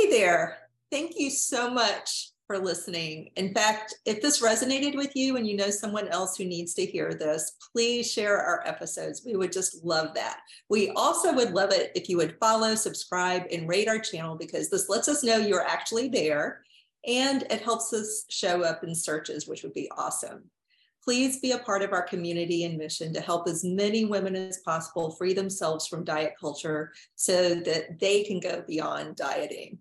Hey 0.00 0.08
there. 0.08 0.56
Thank 0.90 1.18
you 1.18 1.28
so 1.28 1.68
much 1.68 2.30
for 2.46 2.58
listening. 2.58 3.28
In 3.36 3.52
fact, 3.52 3.96
if 4.06 4.22
this 4.22 4.40
resonated 4.40 4.96
with 4.96 5.14
you 5.14 5.36
and 5.36 5.46
you 5.46 5.58
know 5.58 5.68
someone 5.68 6.08
else 6.08 6.38
who 6.38 6.46
needs 6.46 6.72
to 6.74 6.86
hear 6.86 7.12
this, 7.12 7.52
please 7.70 8.10
share 8.10 8.38
our 8.38 8.66
episodes. 8.66 9.22
We 9.26 9.36
would 9.36 9.52
just 9.52 9.84
love 9.84 10.14
that. 10.14 10.40
We 10.70 10.88
also 10.92 11.34
would 11.34 11.50
love 11.50 11.70
it 11.70 11.92
if 11.94 12.08
you 12.08 12.16
would 12.16 12.38
follow, 12.40 12.74
subscribe, 12.76 13.42
and 13.52 13.68
rate 13.68 13.88
our 13.88 13.98
channel 13.98 14.36
because 14.36 14.70
this 14.70 14.88
lets 14.88 15.06
us 15.06 15.22
know 15.22 15.36
you're 15.36 15.66
actually 15.66 16.08
there 16.08 16.62
and 17.06 17.42
it 17.50 17.60
helps 17.60 17.92
us 17.92 18.24
show 18.30 18.62
up 18.62 18.82
in 18.82 18.94
searches, 18.94 19.46
which 19.46 19.62
would 19.64 19.74
be 19.74 19.90
awesome. 19.98 20.44
Please 21.04 21.40
be 21.40 21.52
a 21.52 21.58
part 21.58 21.82
of 21.82 21.92
our 21.92 22.02
community 22.02 22.64
and 22.64 22.76
mission 22.76 23.12
to 23.14 23.20
help 23.20 23.48
as 23.48 23.64
many 23.64 24.04
women 24.06 24.34
as 24.34 24.58
possible 24.58 25.10
free 25.10 25.32
themselves 25.32 25.86
from 25.86 26.04
diet 26.04 26.34
culture 26.40 26.92
so 27.16 27.54
that 27.54 27.98
they 27.98 28.22
can 28.22 28.40
go 28.40 28.62
beyond 28.66 29.16
dieting. 29.16 29.78